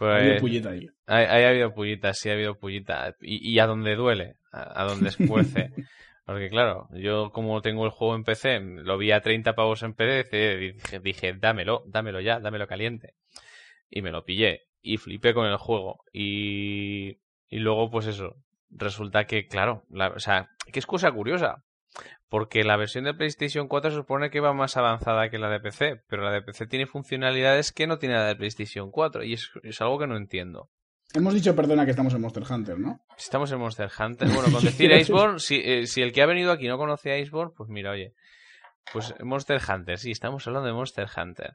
Ha 0.00 0.16
habido 0.16 0.32
pues, 0.32 0.40
pullita 0.40 0.70
ahí. 0.70 0.88
Ahí, 1.06 1.24
ahí 1.24 1.44
ha 1.44 1.48
habido 1.48 1.74
pullita, 1.74 2.12
sí 2.14 2.28
ha 2.28 2.32
habido 2.32 2.58
pullita. 2.58 3.14
Y, 3.20 3.52
y 3.52 3.58
a 3.58 3.66
donde 3.66 3.94
duele, 3.96 4.36
a, 4.52 4.82
a 4.82 4.84
donde 4.84 5.08
escuece. 5.08 5.70
Porque 6.26 6.50
claro, 6.50 6.88
yo 6.92 7.30
como 7.30 7.62
tengo 7.62 7.84
el 7.84 7.92
juego 7.92 8.16
en 8.16 8.24
PC, 8.24 8.58
lo 8.60 8.98
vi 8.98 9.12
a 9.12 9.20
30 9.20 9.54
pavos 9.54 9.84
en 9.84 9.94
PC, 9.94 10.56
dije, 10.56 10.98
dije, 10.98 11.32
dámelo, 11.34 11.84
dámelo 11.86 12.20
ya, 12.20 12.40
dámelo 12.40 12.66
caliente. 12.66 13.14
Y 13.88 14.02
me 14.02 14.10
lo 14.10 14.24
pillé. 14.24 14.62
Y 14.82 14.96
flipé 14.96 15.34
con 15.34 15.46
el 15.46 15.56
juego. 15.56 16.02
Y, 16.12 17.18
y 17.48 17.58
luego, 17.58 17.90
pues 17.90 18.06
eso, 18.06 18.34
resulta 18.70 19.24
que, 19.26 19.46
claro, 19.46 19.84
la- 19.88 20.08
o 20.08 20.18
sea, 20.18 20.50
que 20.72 20.80
es 20.80 20.86
cosa 20.86 21.12
curiosa. 21.12 21.62
Porque 22.28 22.64
la 22.64 22.76
versión 22.76 23.04
de 23.04 23.14
PlayStation 23.14 23.68
4 23.68 23.90
se 23.90 23.96
supone 23.96 24.30
que 24.30 24.40
va 24.40 24.52
más 24.52 24.76
avanzada 24.76 25.30
que 25.30 25.38
la 25.38 25.48
de 25.48 25.60
PC, 25.60 26.02
pero 26.08 26.24
la 26.24 26.32
de 26.32 26.42
PC 26.42 26.66
tiene 26.66 26.86
funcionalidades 26.86 27.72
que 27.72 27.86
no 27.86 27.98
tiene 27.98 28.16
la 28.16 28.26
de 28.26 28.36
PlayStation 28.36 28.90
4 28.90 29.22
y 29.22 29.34
es, 29.34 29.50
es 29.62 29.80
algo 29.80 29.98
que 29.98 30.06
no 30.06 30.16
entiendo. 30.16 30.70
Hemos 31.14 31.34
dicho, 31.34 31.54
perdona, 31.54 31.84
que 31.84 31.92
estamos 31.92 32.12
en 32.14 32.20
Monster 32.20 32.42
Hunter, 32.48 32.78
¿no? 32.78 33.00
Estamos 33.16 33.50
en 33.52 33.58
Monster 33.58 33.90
Hunter. 33.98 34.28
Bueno, 34.34 34.52
con 34.52 34.64
decir 34.64 34.90
Iceborne, 34.90 35.38
si, 35.38 35.60
eh, 35.64 35.86
si 35.86 36.02
el 36.02 36.12
que 36.12 36.22
ha 36.22 36.26
venido 36.26 36.52
aquí 36.52 36.68
no 36.68 36.78
conoce 36.78 37.12
a 37.12 37.18
Iceborne, 37.18 37.52
pues 37.56 37.70
mira, 37.70 37.92
oye. 37.92 38.12
Pues 38.92 39.14
Monster 39.22 39.60
Hunter, 39.68 39.98
sí, 39.98 40.10
estamos 40.10 40.46
hablando 40.46 40.68
de 40.68 40.74
Monster 40.74 41.08
Hunter. 41.16 41.54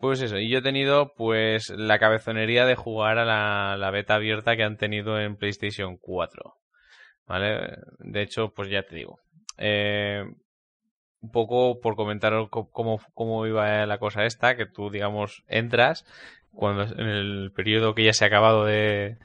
Pues 0.00 0.22
eso, 0.22 0.38
y 0.38 0.48
yo 0.48 0.58
he 0.58 0.62
tenido 0.62 1.12
pues 1.16 1.70
la 1.70 1.98
cabezonería 1.98 2.64
de 2.66 2.76
jugar 2.76 3.18
a 3.18 3.24
la, 3.24 3.76
la 3.76 3.90
beta 3.90 4.14
abierta 4.14 4.56
que 4.56 4.62
han 4.62 4.76
tenido 4.76 5.20
en 5.20 5.36
PlayStation 5.36 5.96
4. 5.98 6.54
¿Vale? 7.26 7.78
De 7.98 8.22
hecho, 8.22 8.52
pues 8.54 8.70
ya 8.70 8.84
te 8.84 8.96
digo. 8.96 9.18
Eh, 9.58 10.24
un 11.20 11.30
poco 11.30 11.80
por 11.80 11.96
comentar 11.96 12.32
co- 12.50 12.70
cómo, 12.70 13.00
cómo 13.14 13.46
iba 13.46 13.86
la 13.86 13.98
cosa 13.98 14.24
esta, 14.24 14.56
que 14.56 14.66
tú, 14.66 14.90
digamos, 14.90 15.42
entras 15.48 16.04
cuando 16.52 16.84
en 16.84 17.06
el 17.08 17.52
periodo 17.54 17.94
que 17.94 18.04
ya 18.04 18.12
se 18.12 18.24
ha 18.24 18.28
acabado 18.28 18.64
de, 18.64 19.18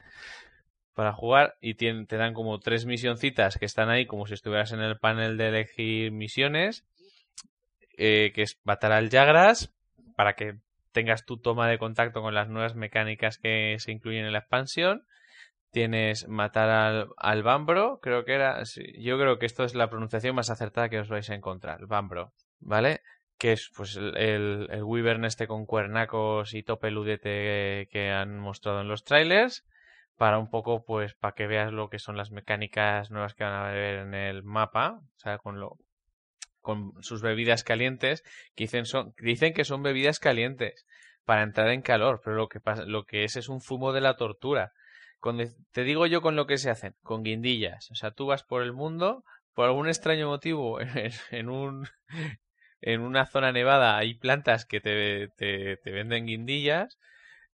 para 0.94 1.12
jugar 1.12 1.56
y 1.60 1.74
te 1.74 2.16
dan 2.16 2.34
como 2.34 2.58
tres 2.60 2.86
misioncitas 2.86 3.58
que 3.58 3.64
están 3.66 3.90
ahí 3.90 4.06
como 4.06 4.26
si 4.26 4.34
estuvieras 4.34 4.72
en 4.72 4.80
el 4.80 4.98
panel 4.98 5.36
de 5.36 5.48
elegir 5.48 6.12
misiones, 6.12 6.84
eh, 7.96 8.32
que 8.34 8.42
es 8.42 8.60
matar 8.64 8.92
al 8.92 9.10
Jagras 9.10 9.72
para 10.16 10.34
que 10.34 10.56
tengas 10.92 11.24
tu 11.24 11.38
toma 11.38 11.68
de 11.68 11.78
contacto 11.78 12.22
con 12.22 12.34
las 12.34 12.48
nuevas 12.48 12.74
mecánicas 12.76 13.38
que 13.38 13.76
se 13.78 13.92
incluyen 13.92 14.24
en 14.26 14.32
la 14.32 14.38
expansión. 14.40 15.04
Tienes 15.74 16.28
matar 16.28 16.70
al, 16.70 17.08
al 17.16 17.42
Bambro, 17.42 17.98
creo 18.00 18.24
que 18.24 18.34
era. 18.34 18.62
yo 18.96 19.18
creo 19.18 19.40
que 19.40 19.46
esto 19.46 19.64
es 19.64 19.74
la 19.74 19.90
pronunciación 19.90 20.36
más 20.36 20.48
acertada 20.48 20.88
que 20.88 21.00
os 21.00 21.08
vais 21.08 21.28
a 21.30 21.34
encontrar, 21.34 21.86
Bambro, 21.88 22.32
¿vale? 22.60 23.00
Que 23.38 23.50
es 23.50 23.72
pues 23.76 23.96
el, 23.96 24.16
el, 24.16 24.68
el 24.70 24.84
Wyvern 24.84 25.24
este 25.24 25.48
con 25.48 25.66
cuernacos 25.66 26.54
y 26.54 26.62
tope 26.62 26.92
ludete 26.92 27.88
que 27.90 28.12
han 28.12 28.38
mostrado 28.38 28.82
en 28.82 28.88
los 28.88 29.02
trailers 29.02 29.64
para 30.16 30.38
un 30.38 30.48
poco, 30.48 30.84
pues, 30.84 31.14
para 31.14 31.34
que 31.34 31.48
veas 31.48 31.72
lo 31.72 31.88
que 31.88 31.98
son 31.98 32.16
las 32.16 32.30
mecánicas 32.30 33.10
nuevas 33.10 33.34
que 33.34 33.42
van 33.42 33.54
a 33.54 33.72
ver 33.72 33.98
en 33.98 34.14
el 34.14 34.44
mapa, 34.44 35.00
o 35.02 35.18
sea, 35.18 35.38
con 35.38 35.58
lo 35.58 35.76
con 36.60 36.92
sus 37.02 37.20
bebidas 37.20 37.64
calientes, 37.64 38.22
que 38.54 38.64
dicen, 38.64 38.86
son, 38.86 39.12
dicen 39.18 39.52
que 39.54 39.64
son 39.64 39.82
bebidas 39.82 40.20
calientes 40.20 40.86
para 41.24 41.42
entrar 41.42 41.68
en 41.68 41.82
calor, 41.82 42.20
pero 42.24 42.36
lo 42.36 42.48
que 42.48 42.60
pasa, 42.60 42.84
lo 42.86 43.04
que 43.04 43.24
es 43.24 43.36
es 43.36 43.48
un 43.48 43.60
fumo 43.60 43.92
de 43.92 44.00
la 44.00 44.16
tortura. 44.16 44.72
Te 45.72 45.84
digo 45.84 46.06
yo 46.06 46.22
con 46.22 46.36
lo 46.36 46.46
que 46.46 46.58
se 46.58 46.70
hacen, 46.70 46.94
con 47.02 47.22
guindillas. 47.22 47.90
O 47.90 47.94
sea, 47.94 48.10
tú 48.10 48.26
vas 48.26 48.42
por 48.42 48.62
el 48.62 48.72
mundo, 48.72 49.24
por 49.54 49.66
algún 49.66 49.88
extraño 49.88 50.28
motivo, 50.28 50.78
en, 51.30 51.48
un 51.48 51.86
en 52.80 53.00
una 53.00 53.26
zona 53.26 53.52
nevada 53.52 53.96
hay 53.96 54.14
plantas 54.14 54.64
que 54.66 54.80
te, 54.80 55.28
te, 55.36 55.76
te 55.76 55.90
venden 55.90 56.26
guindillas 56.26 56.98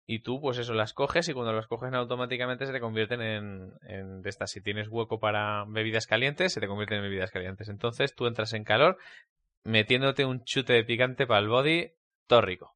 y 0.06 0.20
tú, 0.20 0.40
pues 0.40 0.58
eso, 0.58 0.74
las 0.74 0.92
coges 0.92 1.28
y 1.28 1.32
cuando 1.32 1.52
las 1.52 1.68
coges 1.68 1.92
automáticamente 1.92 2.66
se 2.66 2.72
te 2.72 2.80
convierten 2.80 3.22
en, 3.22 3.72
en 3.82 4.22
de 4.22 4.28
estas. 4.28 4.50
Si 4.50 4.60
tienes 4.60 4.88
hueco 4.88 5.20
para 5.20 5.64
bebidas 5.68 6.08
calientes, 6.08 6.52
se 6.52 6.60
te 6.60 6.66
convierten 6.66 6.98
en 6.98 7.04
bebidas 7.04 7.30
calientes. 7.30 7.68
Entonces 7.68 8.14
tú 8.14 8.26
entras 8.26 8.52
en 8.54 8.64
calor 8.64 8.98
metiéndote 9.62 10.24
un 10.24 10.42
chute 10.44 10.72
de 10.72 10.84
picante 10.84 11.26
para 11.26 11.40
el 11.40 11.48
body, 11.48 11.92
todo 12.26 12.40
rico. 12.40 12.74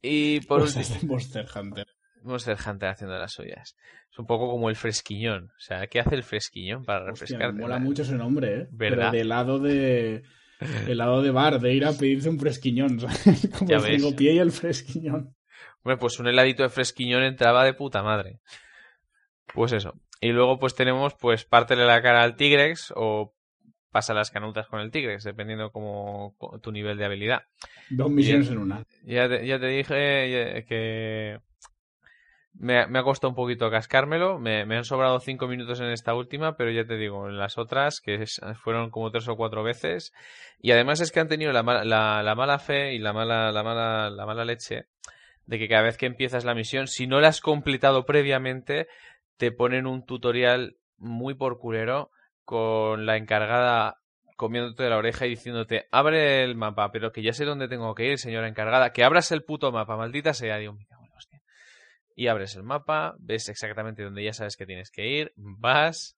Y 0.00 0.40
por 0.40 0.62
último... 0.62 0.84
Monster 1.02 1.46
Hunter. 1.54 1.86
Monster 2.24 2.56
Hunter 2.66 2.90
haciendo 2.90 3.16
las 3.18 3.32
suyas. 3.32 3.76
Es 4.10 4.18
un 4.18 4.26
poco 4.26 4.50
como 4.50 4.68
el 4.68 4.76
fresquiñón. 4.76 5.50
O 5.56 5.60
sea, 5.60 5.86
¿qué 5.86 6.00
hace 6.00 6.14
el 6.14 6.22
fresquiñón 6.22 6.84
para 6.84 7.04
refrescarte? 7.06 7.60
mola 7.60 7.78
mucho 7.78 8.02
ese 8.02 8.14
nombre, 8.14 8.62
¿eh? 8.62 8.68
¿Verdad? 8.70 9.10
Pero 9.10 9.18
de 9.18 9.24
lado 9.24 9.58
de... 9.58 10.22
El 10.86 10.98
lado 10.98 11.22
de 11.22 11.30
bar, 11.32 11.60
de 11.60 11.74
ir 11.74 11.84
a 11.84 11.92
pedirse 11.92 12.28
un 12.28 12.38
fresquiñón. 12.38 12.98
Como 13.58 13.68
ya 13.68 13.78
el 13.78 14.14
pie 14.14 14.34
y 14.34 14.38
el 14.38 14.52
fresquiñón. 14.52 15.34
Bueno, 15.82 15.98
pues 15.98 16.20
un 16.20 16.28
heladito 16.28 16.62
de 16.62 16.68
fresquiñón 16.68 17.24
entraba 17.24 17.64
de 17.64 17.74
puta 17.74 18.02
madre. 18.02 18.38
Pues 19.52 19.72
eso. 19.72 19.94
Y 20.20 20.30
luego 20.30 20.58
pues 20.60 20.76
tenemos 20.76 21.14
pues 21.14 21.44
pártele 21.44 21.84
la 21.84 22.00
cara 22.00 22.22
al 22.22 22.36
Tigrex 22.36 22.92
o 22.94 23.34
pasa 23.90 24.14
las 24.14 24.30
canutas 24.30 24.68
con 24.68 24.80
el 24.80 24.90
Tigrex, 24.90 25.24
dependiendo 25.24 25.72
como 25.72 26.36
tu 26.62 26.70
nivel 26.70 26.96
de 26.96 27.04
habilidad. 27.04 27.42
Dos 27.90 28.10
misiones 28.10 28.48
en 28.50 28.58
una. 28.58 28.84
Ya 29.04 29.28
te, 29.28 29.44
ya 29.46 29.58
te 29.58 29.66
dije 29.66 30.64
que 30.68 31.40
me, 32.54 32.86
me, 32.86 32.98
ha 32.98 33.02
costado 33.02 33.30
un 33.30 33.34
poquito 33.34 33.70
cascármelo. 33.70 34.38
Me, 34.38 34.62
han 34.62 34.84
sobrado 34.84 35.18
cinco 35.20 35.48
minutos 35.48 35.80
en 35.80 35.86
esta 35.86 36.14
última, 36.14 36.56
pero 36.56 36.70
ya 36.70 36.84
te 36.84 36.96
digo, 36.96 37.28
en 37.28 37.38
las 37.38 37.58
otras, 37.58 38.00
que 38.00 38.24
fueron 38.62 38.90
como 38.90 39.10
tres 39.10 39.28
o 39.28 39.36
cuatro 39.36 39.62
veces. 39.62 40.12
Y 40.60 40.72
además 40.72 41.00
es 41.00 41.12
que 41.12 41.20
han 41.20 41.28
tenido 41.28 41.52
la, 41.52 41.62
la, 41.84 42.22
la 42.22 42.34
mala 42.34 42.58
fe 42.58 42.94
y 42.94 42.98
la 42.98 43.12
mala, 43.12 43.52
la 43.52 43.62
mala, 43.62 44.10
la 44.10 44.26
mala 44.26 44.44
leche 44.44 44.86
de 45.46 45.58
que 45.58 45.68
cada 45.68 45.82
vez 45.82 45.96
que 45.96 46.06
empiezas 46.06 46.44
la 46.44 46.54
misión, 46.54 46.86
si 46.86 47.06
no 47.06 47.20
la 47.20 47.28
has 47.28 47.40
completado 47.40 48.04
previamente, 48.04 48.86
te 49.36 49.52
ponen 49.52 49.86
un 49.86 50.04
tutorial 50.06 50.76
muy 50.98 51.34
por 51.34 51.58
culero 51.58 52.10
con 52.44 53.06
la 53.06 53.16
encargada 53.16 53.98
comiéndote 54.36 54.88
la 54.88 54.96
oreja 54.96 55.26
y 55.26 55.30
diciéndote, 55.30 55.86
abre 55.92 56.42
el 56.42 56.56
mapa, 56.56 56.90
pero 56.90 57.12
que 57.12 57.22
ya 57.22 57.32
sé 57.32 57.44
dónde 57.44 57.68
tengo 57.68 57.94
que 57.94 58.06
ir, 58.06 58.18
señora 58.18 58.48
encargada, 58.48 58.92
que 58.92 59.04
abras 59.04 59.30
el 59.30 59.44
puto 59.44 59.70
mapa, 59.70 59.96
maldita 59.96 60.34
sea, 60.34 60.58
Dios 60.58 60.74
mío. 60.74 60.91
Y 62.16 62.26
abres 62.26 62.56
el 62.56 62.62
mapa, 62.62 63.14
ves 63.18 63.48
exactamente 63.48 64.02
dónde 64.02 64.24
ya 64.24 64.32
sabes 64.32 64.56
que 64.56 64.66
tienes 64.66 64.90
que 64.90 65.08
ir, 65.08 65.32
vas, 65.36 66.16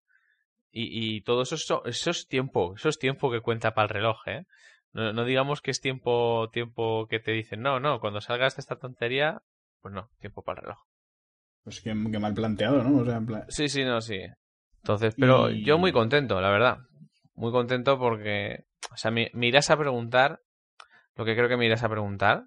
y, 0.71 1.17
y 1.17 1.21
todo 1.23 1.43
eso, 1.43 1.85
eso, 1.85 2.11
es 2.11 2.27
tiempo, 2.27 2.75
eso 2.75 2.89
es 2.89 2.99
tiempo 2.99 3.31
que 3.31 3.41
cuenta 3.41 3.75
para 3.75 3.85
el 3.85 3.95
reloj, 3.95 4.27
¿eh? 4.27 4.45
No, 4.93 5.13
no, 5.13 5.25
digamos 5.25 5.61
que 5.61 5.71
es 5.71 5.81
tiempo, 5.81 6.49
tiempo 6.53 7.07
que 7.09 7.19
te 7.21 7.33
dicen, 7.33 7.63
no, 7.63 7.81
no, 7.81 8.01
cuando 8.01 8.21
salgas 8.21 8.57
de 8.57 8.61
esta 8.61 8.77
tontería, 8.77 9.43
pues 9.81 9.93
no, 9.95 10.11
tiempo 10.21 10.43
para 10.43 10.61
el 10.61 10.65
reloj. 10.65 10.79
Pues 11.65 11.81
que, 11.81 11.95
mal 11.95 12.35
planteado, 12.35 12.83
¿no? 12.85 12.99
O 12.99 13.05
sea, 13.05 13.47
Sí, 13.49 13.69
sí, 13.69 13.85
no, 13.85 14.01
sí. 14.01 14.21
Entonces, 14.83 15.15
pero 15.19 15.51
yo 15.51 15.79
muy 15.79 15.93
contento, 15.93 16.41
la 16.41 16.51
verdad. 16.51 16.79
Muy 17.35 17.51
contento 17.53 17.99
porque, 17.99 18.65
o 18.93 18.97
sea, 18.97 19.11
me, 19.11 19.31
irás 19.41 19.71
a 19.71 19.79
preguntar 19.79 20.43
lo 21.17 21.25
que 21.25 21.35
creo 21.35 21.49
que 21.49 21.57
me 21.57 21.67
irás 21.67 21.83
a 21.83 21.89
preguntar. 21.89 22.45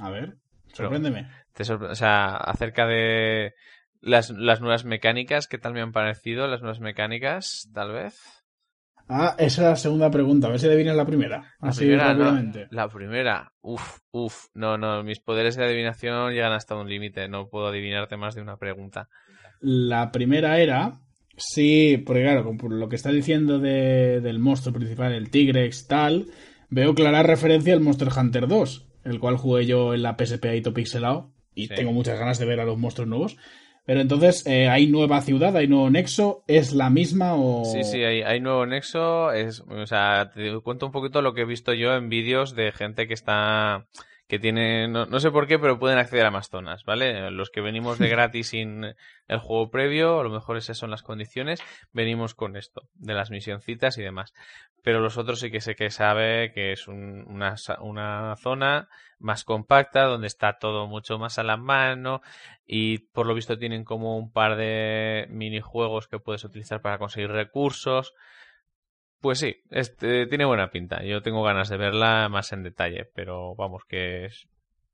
A 0.00 0.10
ver, 0.10 0.36
sorpréndeme. 0.76 1.28
o 1.88 1.94
sea, 1.94 2.36
acerca 2.36 2.86
de 2.86 3.54
las, 4.00 4.30
las 4.30 4.60
nuevas 4.60 4.84
mecánicas, 4.84 5.46
¿qué 5.48 5.58
tal 5.58 5.72
me 5.72 5.80
han 5.80 5.92
parecido 5.92 6.46
las 6.46 6.60
nuevas 6.60 6.80
mecánicas, 6.80 7.70
tal 7.74 7.92
vez? 7.92 8.18
Ah, 9.08 9.36
esa 9.38 9.62
es 9.62 9.68
la 9.68 9.76
segunda 9.76 10.10
pregunta. 10.10 10.48
A 10.48 10.50
ver 10.50 10.58
si 10.58 10.66
adivinas 10.66 10.96
la 10.96 11.06
primera. 11.06 11.54
La 11.60 11.68
Así 11.68 11.80
primera, 11.80 12.08
rápidamente. 12.08 12.66
la 12.70 12.88
primera. 12.88 13.52
Uf, 13.60 13.98
uf. 14.10 14.46
No, 14.54 14.76
no. 14.78 15.02
Mis 15.04 15.20
poderes 15.20 15.54
de 15.56 15.64
adivinación 15.64 16.32
llegan 16.32 16.52
hasta 16.52 16.74
un 16.74 16.88
límite. 16.88 17.28
No 17.28 17.48
puedo 17.48 17.68
adivinarte 17.68 18.16
más 18.16 18.34
de 18.34 18.42
una 18.42 18.56
pregunta. 18.56 19.08
La 19.60 20.10
primera 20.10 20.58
era. 20.58 21.00
Sí, 21.36 22.02
porque 22.04 22.22
claro, 22.22 22.56
por 22.56 22.72
lo 22.72 22.88
que 22.88 22.96
está 22.96 23.12
diciendo 23.12 23.58
de, 23.58 24.20
del 24.20 24.38
monstruo 24.38 24.74
principal, 24.74 25.12
el 25.12 25.30
Tigrex, 25.30 25.86
tal, 25.86 26.26
veo 26.70 26.94
clara 26.94 27.22
referencia 27.22 27.74
al 27.74 27.80
Monster 27.80 28.08
Hunter 28.16 28.48
2, 28.48 28.85
el 29.06 29.20
cual 29.20 29.36
jugué 29.36 29.66
yo 29.66 29.94
en 29.94 30.02
la 30.02 30.16
PSP 30.18 30.44
Aito 30.46 30.74
pixelado 30.74 31.30
y 31.54 31.68
tengo 31.68 31.92
muchas 31.92 32.18
ganas 32.18 32.38
de 32.38 32.46
ver 32.46 32.60
a 32.60 32.64
los 32.64 32.78
monstruos 32.78 33.08
nuevos. 33.08 33.36
Pero 33.86 34.00
entonces, 34.00 34.44
eh, 34.46 34.68
¿hay 34.68 34.88
nueva 34.88 35.22
ciudad? 35.22 35.56
¿Hay 35.56 35.68
nuevo 35.68 35.88
nexo? 35.90 36.42
¿Es 36.48 36.72
la 36.72 36.90
misma 36.90 37.36
o...? 37.36 37.64
Sí, 37.64 37.84
sí, 37.84 38.02
hay, 38.02 38.22
hay 38.22 38.40
nuevo 38.40 38.66
nexo. 38.66 39.30
Es, 39.30 39.60
o 39.60 39.86
sea, 39.86 40.32
te 40.34 40.58
cuento 40.58 40.86
un 40.86 40.92
poquito 40.92 41.22
lo 41.22 41.34
que 41.34 41.42
he 41.42 41.46
visto 41.46 41.72
yo 41.72 41.94
en 41.94 42.08
vídeos 42.08 42.56
de 42.56 42.72
gente 42.72 43.06
que 43.06 43.14
está 43.14 43.86
que 44.28 44.38
tiene, 44.38 44.88
no, 44.88 45.06
no, 45.06 45.20
sé 45.20 45.30
por 45.30 45.46
qué, 45.46 45.58
pero 45.58 45.78
pueden 45.78 45.98
acceder 45.98 46.26
a 46.26 46.30
más 46.30 46.48
zonas, 46.50 46.84
¿vale? 46.84 47.30
Los 47.30 47.50
que 47.50 47.60
venimos 47.60 47.98
de 47.98 48.08
gratis 48.08 48.48
sin 48.48 48.84
el 48.84 49.38
juego 49.38 49.70
previo, 49.70 50.20
a 50.20 50.24
lo 50.24 50.30
mejor 50.30 50.56
esas 50.56 50.78
son 50.78 50.90
las 50.90 51.02
condiciones, 51.02 51.62
venimos 51.92 52.34
con 52.34 52.56
esto, 52.56 52.88
de 52.94 53.14
las 53.14 53.30
misioncitas 53.30 53.98
y 53.98 54.02
demás. 54.02 54.34
Pero 54.82 55.00
los 55.00 55.16
otros 55.16 55.40
sí 55.40 55.50
que 55.50 55.60
sé 55.60 55.74
que 55.74 55.90
sabe 55.90 56.52
que 56.52 56.72
es 56.72 56.86
una, 56.88 57.56
una 57.80 58.36
zona 58.36 58.88
más 59.18 59.44
compacta, 59.44 60.04
donde 60.04 60.26
está 60.26 60.58
todo 60.58 60.86
mucho 60.86 61.18
más 61.18 61.38
a 61.38 61.42
la 61.42 61.56
mano 61.56 62.20
y 62.66 62.98
por 62.98 63.26
lo 63.26 63.34
visto 63.34 63.58
tienen 63.58 63.84
como 63.84 64.16
un 64.16 64.30
par 64.30 64.56
de 64.56 65.26
minijuegos 65.30 66.08
que 66.08 66.18
puedes 66.18 66.44
utilizar 66.44 66.82
para 66.82 66.98
conseguir 66.98 67.30
recursos. 67.30 68.14
Pues 69.26 69.40
sí, 69.40 69.56
este, 69.70 70.28
tiene 70.28 70.44
buena 70.44 70.70
pinta. 70.70 71.02
Yo 71.02 71.20
tengo 71.20 71.42
ganas 71.42 71.68
de 71.68 71.76
verla 71.76 72.28
más 72.28 72.52
en 72.52 72.62
detalle, 72.62 73.10
pero 73.12 73.56
vamos 73.56 73.82
que 73.88 74.26
es 74.26 74.46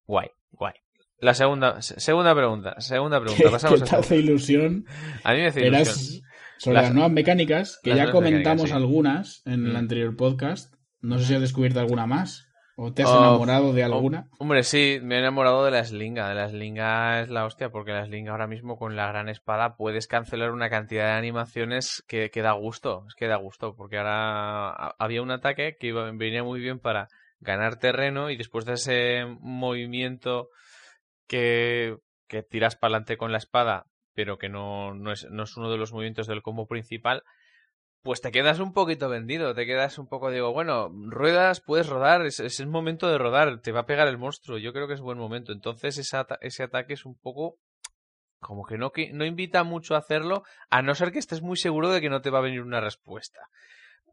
guay, 0.07 0.29
guay. 0.53 0.73
La 1.19 1.35
segunda, 1.35 1.83
segunda 1.83 2.35
pregunta, 2.35 2.81
segunda 2.81 3.21
pregunta. 3.21 3.51
Pasamos 3.51 3.83
¿Qué 3.83 3.91
te 3.91 3.97
hace 3.97 4.17
ilusión? 4.17 4.87
A 5.23 5.35
mí 5.35 5.41
me 5.41 5.49
hace 5.49 5.67
ilusión. 5.67 6.23
Sobre 6.57 6.77
las, 6.79 6.95
nuevas 6.95 7.13
mecánicas, 7.13 7.79
que 7.83 7.95
ya 7.95 8.11
comentamos 8.11 8.73
algunas 8.73 9.43
en 9.45 9.67
el 9.67 9.75
mm. 9.75 9.77
anterior 9.77 10.17
podcast. 10.17 10.73
No 11.03 11.19
sé 11.19 11.27
si 11.27 11.35
has 11.35 11.43
descubierto 11.43 11.81
alguna 11.81 12.07
más. 12.07 12.49
¿O 12.85 12.93
te 12.93 13.05
has 13.05 13.11
oh, 13.11 13.19
enamorado 13.19 13.73
de 13.73 13.85
oh, 13.85 13.95
alguna? 13.95 14.27
hombre, 14.39 14.65
sí, 14.65 14.99
me 15.01 15.15
he 15.15 15.19
enamorado 15.21 15.65
de 15.65 15.71
la 15.71 15.85
slinga. 15.85 16.29
De 16.29 16.35
la 16.35 16.49
slinga 16.49 17.21
es 17.21 17.29
la 17.29 17.45
hostia, 17.45 17.71
porque 17.71 17.93
la 17.93 18.05
slinga 18.05 18.33
ahora 18.33 18.49
mismo 18.49 18.77
con 18.77 18.97
la 18.97 19.07
gran 19.07 19.29
espada 19.29 19.77
puedes 19.77 20.09
cancelar 20.09 20.51
una 20.51 20.69
cantidad 20.69 21.05
de 21.05 21.13
animaciones 21.13 22.03
que, 22.09 22.31
que 22.31 22.43
da 22.43 22.51
gusto. 22.55 23.05
Es 23.07 23.15
que 23.15 23.29
da 23.29 23.37
gusto, 23.37 23.77
porque 23.77 23.99
ahora 23.99 24.97
había 24.99 25.23
un 25.23 25.31
ataque 25.31 25.77
que 25.79 25.87
iba, 25.87 26.11
venía 26.11 26.43
muy 26.43 26.59
bien 26.59 26.81
para 26.81 27.07
ganar 27.39 27.79
terreno 27.79 28.31
y 28.31 28.37
después 28.37 28.65
de 28.65 28.73
ese 28.73 29.27
movimiento 29.41 30.49
que, 31.29 31.99
que 32.27 32.43
tiras 32.43 32.75
para 32.75 32.95
adelante 32.95 33.17
con 33.17 33.31
la 33.31 33.39
espada, 33.39 33.87
pero 34.13 34.39
que 34.39 34.49
no, 34.49 34.93
no, 34.93 35.13
es, 35.13 35.29
no 35.31 35.45
es 35.45 35.57
uno 35.57 35.71
de 35.71 35.79
los 35.79 35.93
movimientos 35.93 36.27
del 36.27 36.43
combo 36.43 36.67
principal, 36.67 37.23
pues 38.03 38.21
te 38.21 38.33
quedas 38.33 38.59
un 38.59 38.73
poquito 38.73 39.09
vendido, 39.09 39.55
te 39.55 39.67
quedas 39.67 39.99
un 39.99 40.09
poco, 40.09 40.31
digo, 40.31 40.53
bueno, 40.53 40.91
ruedas, 40.93 41.61
puedes 41.61 41.89
rodar, 41.89 42.27
es, 42.27 42.41
es 42.41 42.61
el 42.61 42.67
momento 42.67 43.09
de 43.09 43.19
rodar, 43.19 43.61
te 43.61 43.73
va 43.73 43.81
a 43.81 43.87
pegar 43.87 44.09
el 44.09 44.19
monstruo, 44.19 44.59
yo 44.59 44.73
creo 44.73 44.89
que 44.89 44.95
es 44.95 45.01
buen 45.01 45.19
momento. 45.19 45.53
Entonces 45.53 45.99
ese 45.99 46.63
ataque 46.63 46.95
es 46.95 47.05
un 47.07 47.17
poco 47.17 47.59
como 48.43 48.65
que 48.65 48.77
no, 48.77 48.91
que 48.91 49.13
no 49.13 49.25
invita 49.25 49.63
mucho 49.63 49.95
a 49.95 49.99
hacerlo, 49.99 50.43
a 50.69 50.83
no 50.83 50.95
ser 50.97 51.13
que 51.13 51.21
estés 51.21 51.43
muy 51.43 51.57
seguro 51.57 51.91
de 51.91 52.01
que 52.01 52.11
no 52.11 52.21
te 52.21 52.31
va 52.31 52.41
a 52.41 52.43
venir 52.43 52.61
una 52.61 52.81
respuesta. 52.81 53.49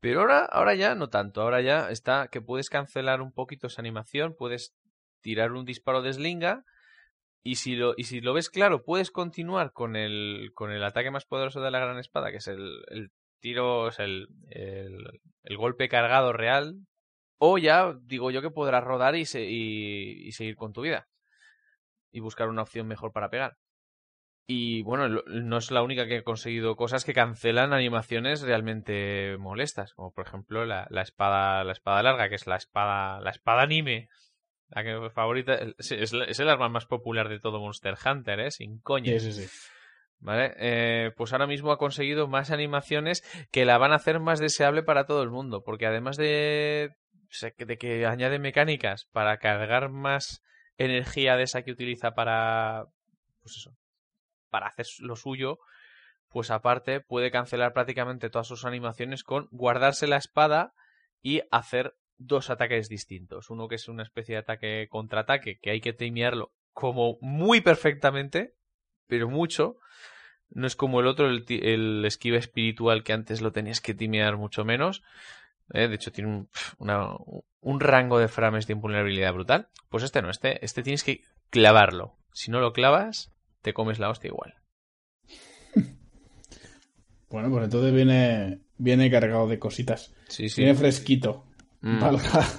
Pero 0.02 0.21
ahora, 0.21 0.45
ahora 0.45 0.75
ya 0.75 0.95
no 0.95 1.10
tanto, 1.10 1.41
ahora 1.41 1.62
ya 1.62 1.89
está 1.89 2.28
que 2.28 2.39
puedes 2.39 2.69
cancelar 2.69 3.21
un 3.21 3.34
poquito 3.34 3.67
esa 3.67 3.82
animación, 3.82 4.36
puedes 4.38 4.75
tirar 5.21 5.52
un 5.52 5.65
disparo 5.65 6.02
de 6.04 6.13
slinga 6.13 6.63
y 7.43 7.56
si 7.56 7.75
lo, 7.75 7.95
y 7.97 8.04
si 8.04 8.21
lo 8.21 8.34
ves 8.34 8.49
claro, 8.49 8.84
puedes 8.84 9.10
continuar 9.12 9.73
con 9.73 9.95
el, 9.95 10.52
con 10.54 10.71
el 10.71 10.84
ataque 10.84 11.12
más 11.12 11.25
poderoso 11.25 11.60
de 11.60 11.71
la 11.71 11.80
gran 11.80 11.97
espada, 11.97 12.30
que 12.30 12.38
es 12.38 12.47
el, 12.47 12.84
el 12.89 13.12
tiro, 13.39 13.84
o 13.84 13.89
el, 13.97 14.28
el, 14.49 15.58
golpe 15.58 15.89
cargado 15.89 16.34
real, 16.34 16.75
o 17.38 17.58
ya 17.58 17.93
digo 18.04 18.32
yo 18.32 18.41
que 18.41 18.52
podrás 18.52 18.84
rodar 18.84 19.15
y, 19.15 19.21
y, 19.21 20.32
seguir 20.32 20.56
con 20.56 20.73
tu 20.73 20.82
vida 20.82 21.08
y 22.12 22.19
buscar 22.19 22.49
una 22.49 22.63
opción 22.63 22.88
mejor 22.88 23.12
para 23.12 23.30
pegar. 23.30 23.58
Y 24.47 24.82
bueno, 24.82 25.21
no 25.28 25.58
es 25.58 25.69
la 25.69 25.84
única 25.84 26.08
que 26.08 26.17
he 26.17 26.23
conseguido 26.23 26.75
cosas 26.75 27.06
que 27.06 27.13
cancelan 27.13 27.71
animaciones 27.71 28.41
realmente 28.41 29.38
molestas, 29.38 29.93
como 29.93 30.12
por 30.12 30.25
ejemplo 30.25 30.65
la, 30.65 30.88
la, 30.89 31.04
espada 31.04 31.63
la 31.63 31.71
espada 31.71 32.02
larga, 32.02 32.30
que 32.30 32.36
es 32.36 32.47
la 32.47 32.56
espada 32.56 33.21
la 33.21 33.30
espada 33.30 33.62
anime 33.62 34.10
La 34.69 34.84
que 34.84 35.12
favorita 35.12 35.54
es, 35.54 35.91
es, 35.91 36.13
es 36.13 36.39
el 36.39 36.49
arma 36.49 36.67
más 36.67 36.88
popular 36.88 37.30
de 37.30 37.39
todo 37.39 37.60
Monster 37.60 37.95
Hunter, 38.04 38.39
¿eh? 38.39 38.52
Sin 38.52 38.80
coña. 38.80 39.13
¿Vale? 40.21 40.53
Eh, 40.58 41.12
pues 41.15 41.32
ahora 41.32 41.47
mismo 41.47 41.71
ha 41.71 41.77
conseguido 41.77 42.27
más 42.27 42.51
animaciones 42.51 43.23
que 43.51 43.65
la 43.65 43.77
van 43.77 43.93
a 43.93 43.95
hacer 43.95 44.19
más 44.19 44.39
deseable 44.39 44.84
para 44.84 45.05
todo 45.05 45.23
el 45.23 45.29
mundo. 45.29 45.63
Porque 45.63 45.86
además 45.86 46.17
de, 46.17 46.95
de 47.58 47.77
que 47.77 48.05
añade 48.05 48.39
mecánicas 48.39 49.05
para 49.13 49.38
cargar 49.38 49.89
más 49.89 50.43
energía 50.77 51.38
de 51.38 51.43
esa 51.43 51.62
que 51.62 51.71
utiliza 51.71 52.15
para. 52.15 52.86
Pues 53.41 53.55
eso. 53.58 53.75
Para 54.49 54.67
hacer 54.67 54.88
lo 54.99 55.15
suyo. 55.15 55.60
Pues 56.27 56.51
aparte 56.51 56.99
puede 56.99 57.32
cancelar 57.32 57.73
prácticamente 57.73 58.29
todas 58.29 58.47
sus 58.47 58.65
animaciones 58.65 59.23
con 59.23 59.47
guardarse 59.51 60.05
la 60.05 60.17
espada 60.17 60.73
y 61.23 61.41
hacer 61.49 61.95
dos 62.17 62.49
ataques 62.49 62.88
distintos. 62.88 63.49
Uno 63.49 63.67
que 63.67 63.75
es 63.75 63.88
una 63.88 64.03
especie 64.03 64.36
de 64.36 64.39
ataque 64.39 64.88
contraataque 64.89 65.58
que 65.60 65.71
hay 65.71 65.82
que 65.82 65.93
timearlo 65.93 66.51
como 66.71 67.17
muy 67.21 67.62
perfectamente, 67.62 68.53
pero 69.09 69.27
mucho. 69.27 69.77
No 70.51 70.65
es 70.65 70.75
como 70.75 71.01
el 71.01 71.07
otro, 71.07 71.27
el, 71.27 71.45
el 71.49 72.05
esquiva 72.05 72.37
espiritual 72.37 73.03
que 73.03 73.13
antes 73.13 73.41
lo 73.41 73.51
tenías 73.51 73.81
que 73.81 73.93
timear 73.93 74.37
mucho 74.37 74.63
menos. 74.63 75.03
¿eh? 75.73 75.87
De 75.87 75.95
hecho, 75.95 76.11
tiene 76.11 76.29
un, 76.29 76.49
una, 76.77 77.09
un, 77.59 77.79
rango 77.79 78.19
de 78.19 78.29
frames 78.29 78.65
de 78.67 78.73
invulnerabilidad 78.73 79.33
brutal. 79.33 79.67
Pues 79.89 80.03
este 80.03 80.21
no, 80.21 80.29
este, 80.29 80.63
este 80.63 80.81
tienes 80.81 81.03
que 81.03 81.21
clavarlo. 81.49 82.15
Si 82.33 82.51
no 82.51 82.61
lo 82.61 82.71
clavas, 82.71 83.33
te 83.61 83.73
comes 83.73 83.99
la 83.99 84.09
hostia 84.09 84.29
igual. 84.29 84.55
Bueno, 87.31 87.51
pues 87.51 87.65
entonces 87.65 87.93
viene, 87.93 88.61
viene 88.79 89.11
cargado 89.11 89.47
de 89.47 89.59
cositas. 89.59 90.15
Sí, 90.29 90.49
sí. 90.49 90.63
Viene 90.63 90.75
fresquito. 90.75 91.45
Mm. 91.81 91.99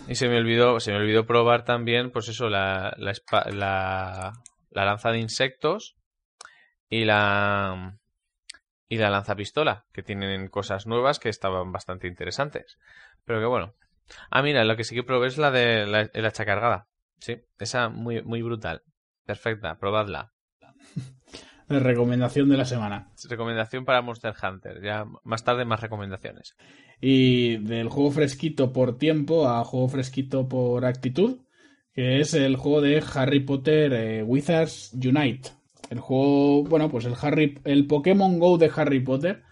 Y 0.06 0.14
se 0.14 0.28
me 0.28 0.36
olvidó, 0.36 0.78
se 0.78 0.92
me 0.92 0.98
olvidó 0.98 1.26
probar 1.26 1.64
también, 1.64 2.12
pues 2.12 2.28
eso, 2.28 2.48
la, 2.48 2.94
la, 2.96 3.12
la, 3.50 4.32
la 4.70 4.84
lanza 4.84 5.10
de 5.10 5.18
insectos 5.18 5.96
y 6.90 7.04
la 7.04 7.96
y 8.90 8.98
la 8.98 9.08
lanzapistola, 9.08 9.86
que 9.92 10.02
tienen 10.02 10.48
cosas 10.48 10.86
nuevas 10.86 11.20
que 11.20 11.28
estaban 11.28 11.70
bastante 11.70 12.08
interesantes. 12.08 12.76
Pero 13.24 13.38
que 13.38 13.46
bueno. 13.46 13.74
Ah, 14.30 14.42
mira, 14.42 14.64
lo 14.64 14.76
que 14.76 14.82
sí 14.82 14.96
que 14.96 15.04
probé 15.04 15.28
es 15.28 15.38
la 15.38 15.52
de 15.52 15.86
la, 15.86 16.10
el 16.12 16.26
hacha 16.26 16.44
cargada. 16.44 16.88
Sí, 17.20 17.36
esa 17.60 17.88
muy, 17.88 18.22
muy 18.22 18.42
brutal. 18.42 18.82
Perfecta, 19.24 19.78
probadla. 19.78 20.32
La 21.68 21.78
recomendación 21.78 22.48
de 22.48 22.56
la 22.56 22.64
semana. 22.64 23.12
Recomendación 23.28 23.84
para 23.84 24.02
Monster 24.02 24.34
Hunter. 24.42 24.82
Ya 24.82 25.06
más 25.22 25.44
tarde 25.44 25.64
más 25.64 25.80
recomendaciones. 25.80 26.56
Y 27.00 27.58
del 27.58 27.88
juego 27.88 28.10
fresquito 28.10 28.72
por 28.72 28.98
tiempo 28.98 29.48
a 29.48 29.62
juego 29.62 29.88
fresquito 29.88 30.48
por 30.48 30.84
actitud, 30.84 31.42
que 31.92 32.20
es 32.20 32.34
el 32.34 32.56
juego 32.56 32.80
de 32.80 33.04
Harry 33.14 33.38
Potter 33.38 33.92
eh, 33.92 34.22
Wizards 34.24 34.92
Unite. 34.94 35.59
El 35.90 36.00
juego, 36.00 36.64
bueno, 36.64 36.88
pues 36.88 37.04
el 37.04 37.14
Harry, 37.20 37.58
el 37.64 37.86
Pokémon 37.86 38.38
Go 38.38 38.56
de 38.56 38.70
Harry 38.74 39.00
Potter, 39.00 39.42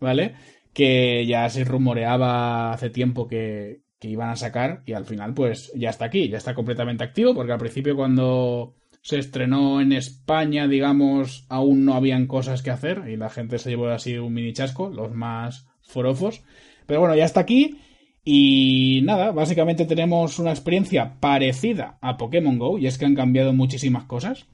¿vale? 0.00 0.34
Que 0.72 1.24
ya 1.26 1.48
se 1.50 1.64
rumoreaba 1.64 2.72
hace 2.72 2.90
tiempo 2.90 3.28
que, 3.28 3.82
que 4.04 4.08
iban 4.08 4.30
a 4.30 4.36
sacar 4.36 4.82
y 4.84 4.92
al 4.92 5.06
final 5.06 5.32
pues 5.34 5.72
ya 5.74 5.90
está 5.90 6.06
aquí, 6.06 6.28
ya 6.28 6.36
está 6.38 6.54
completamente 6.54 7.04
activo 7.04 7.34
porque 7.34 7.52
al 7.52 7.58
principio 7.58 7.96
cuando 7.96 8.74
se 9.00 9.18
estrenó 9.18 9.80
en 9.80 9.92
España, 9.92 10.66
digamos, 10.66 11.46
aún 11.48 11.84
no 11.84 11.94
habían 11.94 12.26
cosas 12.26 12.62
que 12.62 12.70
hacer 12.70 13.04
y 13.08 13.16
la 13.16 13.30
gente 13.30 13.58
se 13.58 13.70
llevó 13.70 13.88
así 13.88 14.16
un 14.18 14.34
mini 14.34 14.52
chasco, 14.52 14.90
los 14.90 15.12
más 15.12 15.66
forofos. 15.82 16.42
Pero 16.86 17.00
bueno, 17.00 17.14
ya 17.14 17.24
está 17.24 17.40
aquí 17.40 17.78
y 18.24 19.00
nada, 19.04 19.32
básicamente 19.32 19.84
tenemos 19.84 20.38
una 20.38 20.50
experiencia 20.50 21.20
parecida 21.20 21.98
a 22.00 22.16
Pokémon 22.16 22.58
Go 22.58 22.78
y 22.78 22.86
es 22.86 22.96
que 22.96 23.04
han 23.04 23.14
cambiado 23.14 23.52
muchísimas 23.52 24.04
cosas. 24.04 24.46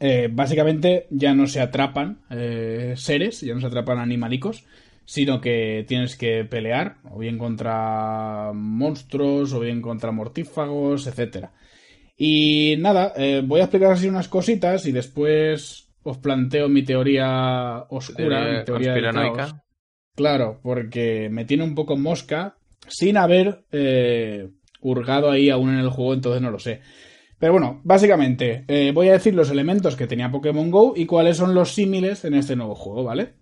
Eh, 0.00 0.28
básicamente 0.32 1.06
ya 1.10 1.34
no 1.34 1.46
se 1.46 1.60
atrapan 1.60 2.20
eh, 2.30 2.94
seres, 2.96 3.42
ya 3.42 3.54
no 3.54 3.60
se 3.60 3.66
atrapan 3.66 3.98
animalicos, 3.98 4.64
sino 5.04 5.40
que 5.40 5.84
tienes 5.86 6.16
que 6.16 6.44
pelear, 6.44 6.96
o 7.10 7.18
bien 7.18 7.36
contra 7.36 8.52
monstruos, 8.54 9.52
o 9.52 9.60
bien 9.60 9.82
contra 9.82 10.10
mortífagos, 10.10 11.06
etcétera. 11.06 11.52
Y 12.16 12.76
nada, 12.78 13.12
eh, 13.16 13.42
voy 13.44 13.60
a 13.60 13.64
explicar 13.64 13.92
así 13.92 14.08
unas 14.08 14.28
cositas 14.28 14.86
y 14.86 14.92
después 14.92 15.88
os 16.02 16.18
planteo 16.18 16.68
mi 16.68 16.82
teoría 16.82 17.84
oscura, 17.88 18.58
mi 18.58 18.64
teoría 18.64 18.94
del 18.94 19.12
caos. 19.12 19.54
Claro, 20.14 20.60
porque 20.62 21.28
me 21.30 21.44
tiene 21.44 21.64
un 21.64 21.74
poco 21.74 21.96
mosca 21.96 22.56
sin 22.88 23.16
haber 23.16 23.64
eh, 23.72 24.50
hurgado 24.80 25.30
ahí 25.30 25.50
aún 25.50 25.70
en 25.70 25.78
el 25.78 25.90
juego, 25.90 26.14
entonces 26.14 26.42
no 26.42 26.50
lo 26.50 26.58
sé. 26.58 26.80
Pero 27.40 27.54
bueno, 27.54 27.80
básicamente 27.84 28.64
eh, 28.68 28.92
voy 28.92 29.08
a 29.08 29.12
decir 29.12 29.34
los 29.34 29.50
elementos 29.50 29.96
que 29.96 30.06
tenía 30.06 30.30
Pokémon 30.30 30.70
Go 30.70 30.92
y 30.94 31.06
cuáles 31.06 31.38
son 31.38 31.54
los 31.54 31.72
símiles 31.72 32.26
en 32.26 32.34
este 32.34 32.54
nuevo 32.54 32.74
juego, 32.74 33.02
¿vale? 33.02 33.32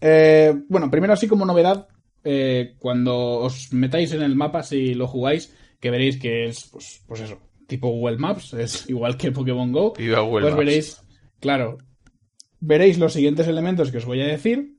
Eh, 0.00 0.54
bueno, 0.68 0.88
primero 0.88 1.12
así 1.12 1.26
como 1.26 1.44
novedad, 1.44 1.88
eh, 2.22 2.76
cuando 2.78 3.40
os 3.40 3.72
metáis 3.72 4.12
en 4.12 4.22
el 4.22 4.36
mapa, 4.36 4.62
si 4.62 4.94
lo 4.94 5.08
jugáis, 5.08 5.52
que 5.80 5.90
veréis 5.90 6.16
que 6.16 6.46
es, 6.46 6.68
pues, 6.70 7.02
pues 7.08 7.20
eso, 7.22 7.40
tipo 7.66 7.88
Google 7.88 8.18
Maps, 8.18 8.54
es 8.58 8.88
igual 8.88 9.16
que 9.16 9.32
Pokémon 9.32 9.72
Go. 9.72 9.94
Google 9.96 10.28
pues 10.30 10.44
Maps. 10.44 10.56
veréis, 10.56 11.02
claro, 11.40 11.78
veréis 12.60 13.00
los 13.00 13.14
siguientes 13.14 13.48
elementos 13.48 13.90
que 13.90 13.98
os 13.98 14.06
voy 14.06 14.20
a 14.20 14.26
decir 14.26 14.76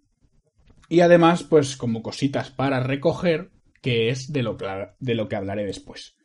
y 0.88 1.02
además, 1.02 1.43
pues 1.43 1.75
como 1.75 2.02
cositas 2.02 2.52
para 2.52 2.80
recoger, 2.80 3.52
que 3.82 4.10
es 4.10 4.32
de 4.32 4.43
lo, 4.43 4.58
de 4.97 5.15
lo 5.15 5.28
que 5.28 5.36
hablaré 5.36 5.65
después. 5.65 6.15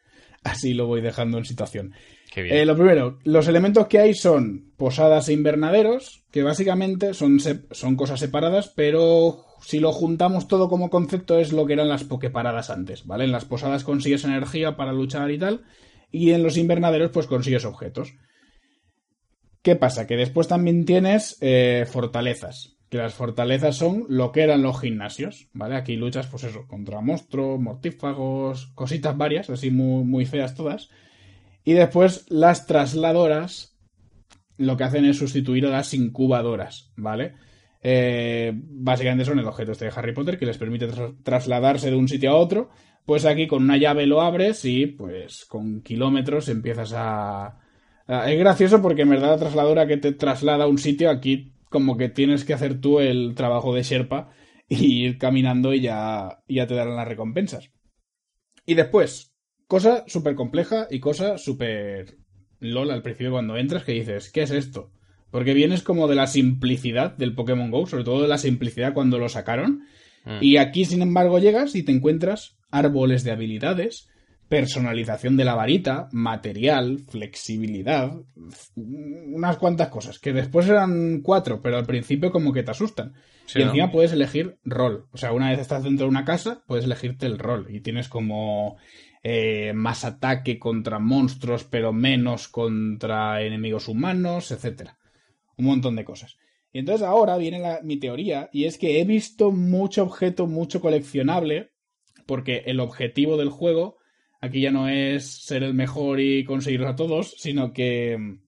Así 0.44 0.74
lo 0.74 0.86
voy 0.86 1.00
dejando 1.00 1.38
en 1.38 1.44
situación. 1.44 1.94
Eh, 2.36 2.64
lo 2.64 2.76
primero, 2.76 3.18
los 3.24 3.48
elementos 3.48 3.86
que 3.86 3.98
hay 3.98 4.14
son 4.14 4.72
posadas 4.76 5.28
e 5.28 5.32
invernaderos, 5.32 6.24
que 6.30 6.42
básicamente 6.42 7.14
son, 7.14 7.38
son 7.40 7.96
cosas 7.96 8.20
separadas, 8.20 8.72
pero 8.74 9.46
si 9.62 9.78
lo 9.80 9.92
juntamos 9.92 10.48
todo 10.48 10.68
como 10.68 10.90
concepto 10.90 11.38
es 11.38 11.52
lo 11.52 11.64
que 11.64 11.74
eran 11.74 11.88
las 11.88 12.04
pokeparadas 12.04 12.70
antes, 12.70 13.06
¿vale? 13.06 13.24
En 13.24 13.32
las 13.32 13.44
posadas 13.44 13.84
consigues 13.84 14.24
energía 14.24 14.76
para 14.76 14.92
luchar 14.92 15.30
y 15.30 15.38
tal, 15.38 15.62
y 16.10 16.32
en 16.32 16.42
los 16.42 16.56
invernaderos 16.56 17.10
pues 17.10 17.26
consigues 17.26 17.64
objetos. 17.64 18.14
¿Qué 19.62 19.76
pasa? 19.76 20.06
Que 20.06 20.16
después 20.16 20.46
también 20.46 20.84
tienes 20.84 21.38
eh, 21.40 21.86
fortalezas, 21.90 22.73
que 22.98 23.02
las 23.02 23.14
fortalezas 23.14 23.76
son 23.76 24.06
lo 24.08 24.30
que 24.32 24.42
eran 24.42 24.62
los 24.62 24.80
gimnasios, 24.80 25.48
¿vale? 25.52 25.76
Aquí 25.76 25.96
luchas, 25.96 26.26
pues 26.28 26.44
eso, 26.44 26.66
contra 26.66 27.00
monstruos, 27.00 27.60
mortífagos, 27.60 28.66
cositas 28.74 29.16
varias, 29.16 29.50
así 29.50 29.70
muy, 29.70 30.04
muy 30.04 30.26
feas 30.26 30.54
todas. 30.54 30.90
Y 31.64 31.72
después 31.72 32.26
las 32.28 32.66
trasladoras 32.66 33.76
lo 34.56 34.76
que 34.76 34.84
hacen 34.84 35.04
es 35.06 35.18
sustituir 35.18 35.66
a 35.66 35.70
las 35.70 35.92
incubadoras, 35.94 36.92
¿vale? 36.96 37.34
Eh, 37.82 38.52
básicamente 38.54 39.24
son 39.24 39.38
el 39.38 39.46
objeto 39.46 39.72
este 39.72 39.86
de 39.86 39.92
Harry 39.94 40.14
Potter 40.14 40.38
que 40.38 40.46
les 40.46 40.56
permite 40.56 40.86
tras 40.86 41.12
trasladarse 41.22 41.90
de 41.90 41.96
un 41.96 42.08
sitio 42.08 42.30
a 42.30 42.36
otro. 42.36 42.70
Pues 43.04 43.26
aquí 43.26 43.46
con 43.46 43.64
una 43.64 43.76
llave 43.76 44.06
lo 44.06 44.22
abres 44.22 44.64
y 44.64 44.86
pues 44.86 45.44
con 45.46 45.82
kilómetros 45.82 46.48
empiezas 46.48 46.92
a... 46.96 47.58
Es 48.06 48.38
gracioso 48.38 48.80
porque 48.80 49.02
en 49.02 49.10
verdad 49.10 49.30
la 49.30 49.38
trasladora 49.38 49.86
que 49.86 49.96
te 49.96 50.12
traslada 50.12 50.64
a 50.64 50.68
un 50.68 50.78
sitio 50.78 51.10
aquí 51.10 51.53
como 51.74 51.96
que 51.96 52.08
tienes 52.08 52.44
que 52.44 52.54
hacer 52.54 52.80
tú 52.80 53.00
el 53.00 53.34
trabajo 53.34 53.74
de 53.74 53.82
Sherpa 53.82 54.30
y 54.68 55.04
ir 55.04 55.18
caminando 55.18 55.74
y 55.74 55.80
ya, 55.80 56.38
ya 56.48 56.68
te 56.68 56.74
darán 56.76 56.94
las 56.94 57.08
recompensas. 57.08 57.72
Y 58.64 58.74
después, 58.74 59.34
cosa 59.66 60.04
súper 60.06 60.36
compleja 60.36 60.86
y 60.88 61.00
cosa 61.00 61.36
súper 61.36 62.16
LOL 62.60 62.92
al 62.92 63.02
principio 63.02 63.32
cuando 63.32 63.56
entras 63.56 63.82
que 63.82 63.90
dices, 63.90 64.30
¿qué 64.30 64.42
es 64.42 64.52
esto? 64.52 64.92
Porque 65.32 65.52
vienes 65.52 65.82
como 65.82 66.06
de 66.06 66.14
la 66.14 66.28
simplicidad 66.28 67.16
del 67.16 67.34
Pokémon 67.34 67.72
Go, 67.72 67.88
sobre 67.88 68.04
todo 68.04 68.22
de 68.22 68.28
la 68.28 68.38
simplicidad 68.38 68.94
cuando 68.94 69.18
lo 69.18 69.28
sacaron. 69.28 69.82
Mm. 70.24 70.38
Y 70.42 70.58
aquí, 70.58 70.84
sin 70.84 71.02
embargo, 71.02 71.40
llegas 71.40 71.74
y 71.74 71.82
te 71.82 71.90
encuentras 71.90 72.56
árboles 72.70 73.24
de 73.24 73.32
habilidades, 73.32 74.08
personalización 74.48 75.36
de 75.36 75.44
la 75.44 75.54
varita, 75.54 76.08
material, 76.12 76.98
flexibilidad, 77.08 78.12
unas 78.76 79.56
cuantas 79.56 79.88
cosas, 79.88 80.18
que 80.18 80.32
después 80.32 80.68
eran 80.68 81.20
cuatro, 81.22 81.60
pero 81.62 81.76
al 81.76 81.86
principio 81.86 82.30
como 82.30 82.52
que 82.52 82.62
te 82.62 82.70
asustan. 82.70 83.14
Sí, 83.46 83.58
y 83.58 83.62
encima 83.62 83.86
¿no? 83.86 83.92
puedes 83.92 84.12
elegir 84.12 84.58
rol. 84.64 85.06
O 85.12 85.18
sea, 85.18 85.32
una 85.32 85.50
vez 85.50 85.60
estás 85.60 85.82
dentro 85.82 86.06
de 86.06 86.10
una 86.10 86.24
casa, 86.24 86.62
puedes 86.66 86.84
elegirte 86.84 87.26
el 87.26 87.38
rol. 87.38 87.66
Y 87.70 87.80
tienes 87.80 88.08
como 88.08 88.76
eh, 89.22 89.72
más 89.74 90.04
ataque 90.04 90.58
contra 90.58 90.98
monstruos, 90.98 91.64
pero 91.64 91.92
menos 91.92 92.48
contra 92.48 93.42
enemigos 93.42 93.88
humanos, 93.88 94.50
etcétera. 94.50 94.98
Un 95.56 95.66
montón 95.66 95.96
de 95.96 96.04
cosas. 96.04 96.36
Y 96.72 96.80
entonces 96.80 97.06
ahora 97.06 97.36
viene 97.36 97.60
la, 97.60 97.80
mi 97.82 97.98
teoría, 97.98 98.50
y 98.52 98.64
es 98.64 98.78
que 98.78 99.00
he 99.00 99.04
visto 99.04 99.52
mucho 99.52 100.02
objeto, 100.02 100.46
mucho 100.46 100.80
coleccionable, 100.80 101.70
porque 102.26 102.64
el 102.66 102.80
objetivo 102.80 103.36
del 103.36 103.50
juego 103.50 103.98
aquí 104.44 104.60
ya 104.60 104.70
no 104.70 104.88
es 104.88 105.44
ser 105.44 105.62
el 105.62 105.74
mejor 105.74 106.20
y 106.20 106.44
conseguirlos 106.44 106.90
a 106.90 106.96
todos, 106.96 107.34
sino 107.38 107.72
que 107.72 108.38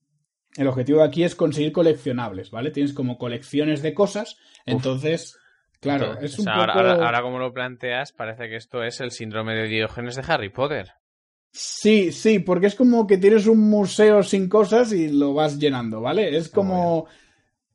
el 0.55 0.67
objetivo 0.67 0.99
de 0.99 1.05
aquí 1.05 1.23
es 1.23 1.35
conseguir 1.35 1.71
coleccionables, 1.71 2.51
¿vale? 2.51 2.71
Tienes 2.71 2.93
como 2.93 3.17
colecciones 3.17 3.81
de 3.81 3.93
cosas, 3.93 4.37
entonces, 4.65 5.37
claro, 5.79 6.05
entonces, 6.05 6.33
es 6.33 6.39
un 6.39 6.49
ahora, 6.49 6.73
poco... 6.73 6.85
ahora, 6.87 7.05
ahora, 7.05 7.21
como 7.21 7.39
lo 7.39 7.53
planteas, 7.53 8.11
parece 8.11 8.49
que 8.49 8.55
esto 8.55 8.83
es 8.83 9.01
el 9.01 9.11
síndrome 9.11 9.55
de 9.55 9.67
Diógenes 9.67 10.15
de 10.15 10.23
Harry 10.27 10.49
Potter. 10.49 10.93
Sí, 11.51 12.11
sí, 12.11 12.39
porque 12.39 12.67
es 12.67 12.75
como 12.75 13.07
que 13.07 13.17
tienes 13.17 13.47
un 13.47 13.69
museo 13.69 14.21
sin 14.21 14.47
cosas 14.47 14.93
y 14.93 15.09
lo 15.09 15.33
vas 15.33 15.57
llenando, 15.57 16.01
¿vale? 16.01 16.37
Es 16.37 16.49
como 16.49 17.07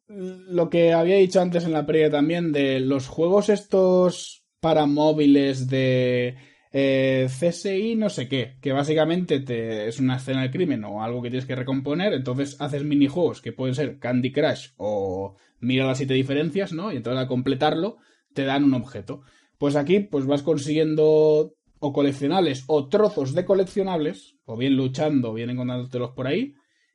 lo 0.07 0.69
que 0.69 0.93
había 0.93 1.17
dicho 1.17 1.41
antes 1.41 1.65
en 1.65 1.73
la 1.73 1.87
previa 1.87 2.11
también 2.11 2.53
de 2.53 2.81
los 2.81 3.09
juegos 3.09 3.49
estos 3.49 4.45
para 4.61 4.87
móviles 4.87 5.69
de 5.69 6.37
eh, 6.73 7.29
CSI 7.29 7.97
no 7.97 8.09
sé 8.09 8.29
qué, 8.29 8.57
que 8.61 8.73
básicamente 8.73 9.41
te, 9.41 9.89
es 9.89 10.01
una 10.01 10.17
escena 10.17 10.43
del 10.43 10.51
crimen 10.51 10.85
o 10.85 11.03
algo 11.03 11.23
que 11.23 11.31
tienes 11.31 11.47
que 11.47 11.55
recomponer, 11.55 12.13
entonces 12.13 12.57
haces 12.61 12.85
minijuegos 12.85 13.43
que 13.43 13.53
pueden 13.53 13.75
ser 13.75 13.99
Candy 13.99 14.33
Crush 14.33 14.71
o 14.79 15.37
mira 15.61 15.87
las 15.87 15.99
siete 15.99 16.15
diferencias, 16.15 16.73
¿no? 16.73 16.93
Y 16.93 16.97
entonces 16.97 17.21
al 17.21 17.29
completarlo 17.29 17.99
te 18.33 18.45
dan 18.45 18.65
un 18.65 18.75
objeto. 18.75 19.23
Pues 19.59 19.77
aquí 19.77 20.01
pues 20.01 20.27
vas 20.27 20.43
consiguiendo 20.43 21.55
o 21.85 21.93
coleccionables 21.93 22.65
o 22.69 22.89
trozos 22.89 23.35
de 23.35 23.45
coleccionables, 23.45 24.37
o 24.45 24.57
bien 24.57 24.77
luchando 24.77 25.31
o 25.31 25.35
bien 25.35 25.51
encontrándotelos 25.51 26.13
por 26.13 26.27
ahí, 26.27 26.55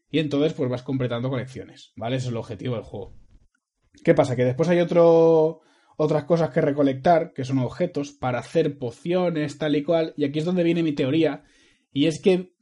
y 0.10 0.20
entonces 0.20 0.54
pues 0.54 0.70
vas 0.70 0.82
completando 0.82 1.30
colecciones, 1.30 1.92
¿vale? 1.96 2.16
Ese 2.16 2.28
es 2.28 2.32
el 2.32 2.38
objetivo 2.38 2.76
del 2.76 2.84
juego. 2.84 3.14
¿Qué 4.04 4.14
pasa? 4.14 4.36
Que 4.36 4.46
después 4.46 4.70
hay 4.70 4.80
otro, 4.80 5.62
otras 5.98 6.24
cosas 6.24 6.52
que 6.52 6.62
recolectar, 6.62 7.34
que 7.34 7.44
son 7.44 7.60
objetos, 7.60 8.12
para 8.12 8.40
hacer 8.40 8.78
pociones, 8.78 9.58
tal 9.58 9.76
y 9.76 9.84
cual, 9.84 10.14
y 10.16 10.24
aquí 10.24 10.40
es 10.40 10.46
donde 10.46 10.64
viene 10.64 10.84
mi 10.84 10.94
teoría, 10.94 11.44
y 11.92 12.06
es 12.06 12.22
que 12.22 12.54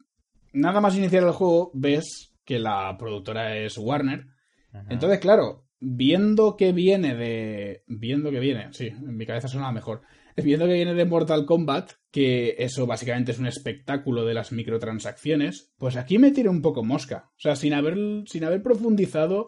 nada 0.54 0.82
más 0.82 0.98
iniciar 0.98 1.24
el 1.24 1.32
juego 1.32 1.69
ves 1.74 2.34
que 2.43 2.58
la 2.58 2.95
productora 2.98 3.58
es 3.58 3.78
Warner, 3.78 4.28
entonces 4.89 5.19
claro, 5.19 5.65
viendo 5.80 6.56
que 6.58 6.71
viene 6.71 7.15
de... 7.15 7.84
viendo 7.88 8.32
que 8.32 8.39
viene, 8.39 8.69
sí, 8.71 8.88
en 8.88 9.15
mi 9.15 9.26
cabeza 9.26 9.48
suena 9.48 9.71
mejor. 9.71 10.02
Viendo 10.38 10.65
que 10.65 10.74
viene 10.74 10.93
de 10.93 11.06
Mortal 11.06 11.45
Kombat, 11.45 11.93
que 12.12 12.56
eso 12.60 12.86
básicamente 12.86 13.32
es 13.32 13.39
un 13.39 13.48
espectáculo 13.48 14.26
de 14.26 14.34
las 14.34 14.52
microtransacciones, 14.52 15.71
pues 15.78 15.95
aquí 15.95 16.17
me 16.17 16.32
tiro 16.32 16.52
un 16.52 16.62
poco 16.62 16.84
mosca. 16.84 17.30
O 17.32 17.39
sea, 17.39 17.56
sin 17.56 17.74
haber, 17.74 17.95
sin 18.26 18.43
haber 18.43 18.62
profundizado, 18.62 19.48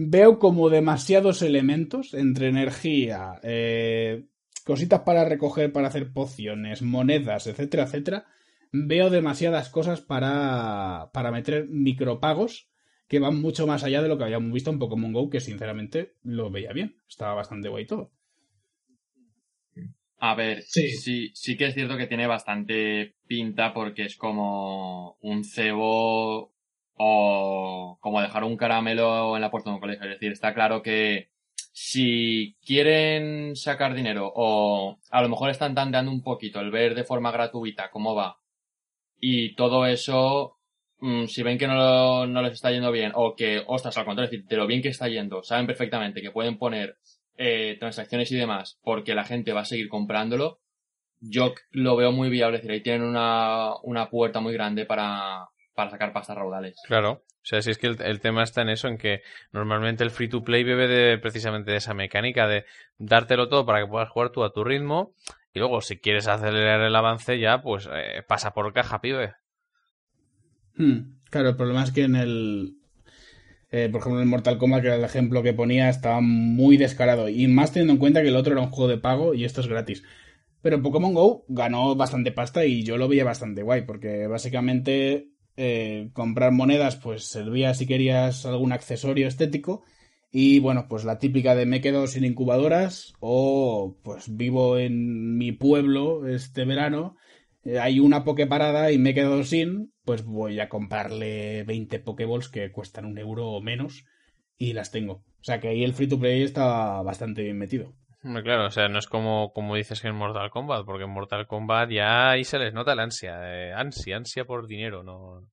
veo 0.00 0.38
como 0.38 0.70
demasiados 0.70 1.42
elementos 1.42 2.14
entre 2.14 2.46
energía, 2.46 3.40
eh, 3.42 4.26
cositas 4.64 5.00
para 5.00 5.24
recoger, 5.24 5.72
para 5.72 5.88
hacer 5.88 6.12
pociones, 6.12 6.82
monedas, 6.82 7.48
etcétera, 7.48 7.82
etcétera. 7.82 8.26
Veo 8.70 9.10
demasiadas 9.10 9.70
cosas 9.70 10.00
para, 10.00 11.10
para 11.12 11.32
meter 11.32 11.66
micropagos 11.68 12.70
que 13.08 13.18
van 13.18 13.40
mucho 13.40 13.66
más 13.66 13.82
allá 13.82 14.00
de 14.00 14.06
lo 14.06 14.16
que 14.16 14.24
habíamos 14.24 14.52
visto 14.52 14.70
en 14.70 14.78
Pokémon 14.78 15.12
Go, 15.12 15.30
que 15.30 15.40
sinceramente 15.40 16.14
lo 16.22 16.48
veía 16.48 16.72
bien. 16.72 16.94
Estaba 17.08 17.34
bastante 17.34 17.68
guay 17.68 17.84
todo. 17.84 18.12
A 20.18 20.36
ver, 20.36 20.62
sí. 20.62 20.90
sí. 20.90 21.32
sí, 21.34 21.56
que 21.56 21.66
es 21.66 21.74
cierto 21.74 21.96
que 21.96 22.06
tiene 22.06 22.28
bastante 22.28 23.16
pinta 23.26 23.74
porque 23.74 24.04
es 24.04 24.16
como 24.16 25.18
un 25.22 25.42
cebo 25.42 26.52
o 26.98 27.98
como 28.00 28.20
dejar 28.20 28.44
un 28.44 28.56
caramelo 28.56 29.36
en 29.36 29.42
la 29.42 29.50
puerta 29.50 29.70
de 29.70 29.74
un 29.74 29.80
colegio. 29.80 30.04
Es 30.04 30.10
decir, 30.10 30.32
está 30.32 30.52
claro 30.52 30.82
que 30.82 31.30
si 31.72 32.56
quieren 32.66 33.54
sacar 33.54 33.94
dinero 33.94 34.32
o 34.34 34.98
a 35.10 35.22
lo 35.22 35.28
mejor 35.28 35.50
están 35.50 35.74
tanteando 35.74 36.10
un 36.10 36.22
poquito 36.22 36.60
el 36.60 36.70
ver 36.70 36.94
de 36.94 37.04
forma 37.04 37.30
gratuita 37.30 37.90
cómo 37.90 38.14
va 38.14 38.38
y 39.20 39.54
todo 39.54 39.86
eso, 39.86 40.58
mm, 40.98 41.26
si 41.26 41.42
ven 41.42 41.58
que 41.58 41.68
no, 41.68 42.26
no 42.26 42.42
les 42.42 42.54
está 42.54 42.70
yendo 42.72 42.90
bien 42.92 43.12
o 43.14 43.34
que, 43.36 43.62
ostras, 43.66 43.96
al 43.96 44.04
contrario, 44.04 44.26
es 44.26 44.30
decir, 44.32 44.46
de 44.48 44.56
lo 44.56 44.66
bien 44.66 44.82
que 44.82 44.88
está 44.88 45.08
yendo, 45.08 45.42
saben 45.42 45.66
perfectamente 45.66 46.20
que 46.20 46.30
pueden 46.30 46.58
poner 46.58 46.98
eh, 47.36 47.76
transacciones 47.78 48.30
y 48.32 48.36
demás 48.36 48.78
porque 48.82 49.14
la 49.14 49.24
gente 49.24 49.52
va 49.52 49.60
a 49.60 49.64
seguir 49.64 49.88
comprándolo, 49.88 50.60
yo 51.20 51.54
lo 51.70 51.96
veo 51.96 52.12
muy 52.12 52.28
viable. 52.30 52.56
Es 52.56 52.62
decir, 52.62 52.72
ahí 52.74 52.82
tienen 52.82 53.02
una, 53.02 53.74
una 53.82 54.08
puerta 54.10 54.40
muy 54.40 54.52
grande 54.52 54.86
para, 54.86 55.48
para 55.78 55.90
sacar 55.90 56.12
pastas 56.12 56.36
raudales. 56.36 56.76
Claro. 56.88 57.22
O 57.22 57.44
sea, 57.44 57.62
si 57.62 57.70
es 57.70 57.78
que 57.78 57.86
el, 57.86 58.20
tema 58.20 58.42
está 58.42 58.62
en 58.62 58.68
eso, 58.68 58.88
en 58.88 58.98
que 58.98 59.22
normalmente 59.52 60.02
el 60.02 60.10
free 60.10 60.28
to 60.28 60.42
play 60.42 60.64
bebe 60.64 60.88
de, 60.88 61.18
precisamente 61.18 61.70
de 61.70 61.76
esa 61.76 61.94
mecánica 61.94 62.48
de 62.48 62.64
dártelo 62.98 63.48
todo 63.48 63.64
para 63.64 63.80
que 63.80 63.86
puedas 63.86 64.08
jugar 64.08 64.30
tú 64.30 64.42
a 64.42 64.52
tu 64.52 64.64
ritmo 64.64 65.14
y 65.54 65.60
luego 65.60 65.80
si 65.80 65.98
quieres 65.98 66.26
acelerar 66.26 66.80
el 66.80 66.96
avance 66.96 67.38
ya, 67.38 67.62
pues 67.62 67.88
eh, 67.92 68.24
pasa 68.26 68.52
por 68.52 68.72
caja, 68.72 69.00
pibe. 69.00 69.34
Hmm. 70.74 71.14
Claro, 71.30 71.50
el 71.50 71.56
problema 71.56 71.84
es 71.84 71.92
que 71.92 72.02
en 72.02 72.16
el, 72.16 72.74
eh, 73.70 73.88
por 73.88 74.00
ejemplo, 74.00 74.20
en 74.20 74.28
Mortal 74.28 74.58
Kombat, 74.58 74.80
que 74.80 74.88
era 74.88 74.96
el 74.96 75.04
ejemplo 75.04 75.44
que 75.44 75.52
ponía, 75.52 75.90
estaba 75.90 76.20
muy 76.20 76.76
descarado. 76.76 77.28
Y 77.28 77.46
más 77.46 77.70
teniendo 77.70 77.92
en 77.92 78.00
cuenta 78.00 78.22
que 78.22 78.28
el 78.28 78.36
otro 78.36 78.54
era 78.54 78.62
un 78.62 78.72
juego 78.72 78.90
de 78.90 78.98
pago 78.98 79.32
y 79.32 79.44
esto 79.44 79.60
es 79.60 79.68
gratis. 79.68 80.02
Pero 80.60 80.82
Pokémon 80.82 81.14
Go 81.14 81.44
ganó 81.46 81.94
bastante 81.94 82.32
pasta 82.32 82.64
y 82.64 82.82
yo 82.82 82.98
lo 82.98 83.06
veía 83.06 83.22
bastante 83.22 83.62
guay, 83.62 83.82
porque 83.82 84.26
básicamente 84.26 85.37
eh, 85.58 86.10
comprar 86.12 86.52
monedas 86.52 86.96
pues 86.96 87.24
servía 87.24 87.74
si 87.74 87.86
querías 87.86 88.46
algún 88.46 88.72
accesorio 88.72 89.26
estético. 89.28 89.84
Y 90.30 90.60
bueno, 90.60 90.86
pues 90.88 91.04
la 91.04 91.18
típica 91.18 91.54
de 91.54 91.66
me 91.66 91.80
quedo 91.80 92.06
sin 92.06 92.24
incubadoras 92.24 93.14
o 93.20 93.98
pues 94.02 94.36
vivo 94.36 94.78
en 94.78 95.36
mi 95.36 95.52
pueblo 95.52 96.26
este 96.28 96.64
verano 96.64 97.16
eh, 97.64 97.78
hay 97.78 98.00
una 98.00 98.24
Poképarada 98.24 98.92
y 98.92 98.98
me 98.98 99.10
he 99.10 99.14
quedado 99.14 99.42
sin, 99.44 99.92
pues 100.04 100.24
voy 100.24 100.60
a 100.60 100.68
comprarle 100.68 101.64
20 101.64 101.98
Pokéballs 102.00 102.48
que 102.48 102.70
cuestan 102.70 103.04
un 103.04 103.18
euro 103.18 103.48
o 103.48 103.60
menos 103.60 104.04
y 104.56 104.72
las 104.74 104.90
tengo. 104.90 105.24
O 105.40 105.44
sea 105.44 105.60
que 105.60 105.68
ahí 105.68 105.84
el 105.84 105.94
free 105.94 106.08
to 106.08 106.18
play 106.18 106.42
está 106.42 107.02
bastante 107.02 107.42
bien 107.42 107.58
metido. 107.58 107.94
Claro, 108.20 108.66
o 108.66 108.70
sea, 108.70 108.88
no 108.88 108.98
es 108.98 109.06
como, 109.06 109.52
como 109.52 109.76
dices 109.76 110.00
que 110.00 110.08
en 110.08 110.16
Mortal 110.16 110.50
Kombat, 110.50 110.84
porque 110.84 111.04
en 111.04 111.10
Mortal 111.10 111.46
Kombat 111.46 111.90
ya 111.90 112.30
ahí 112.30 112.44
se 112.44 112.58
les 112.58 112.74
nota 112.74 112.94
la 112.96 113.04
ansia, 113.04 113.38
eh, 113.42 113.72
ansia, 113.72 114.16
ansia 114.16 114.44
por 114.44 114.66
dinero, 114.66 115.04
no. 115.04 115.48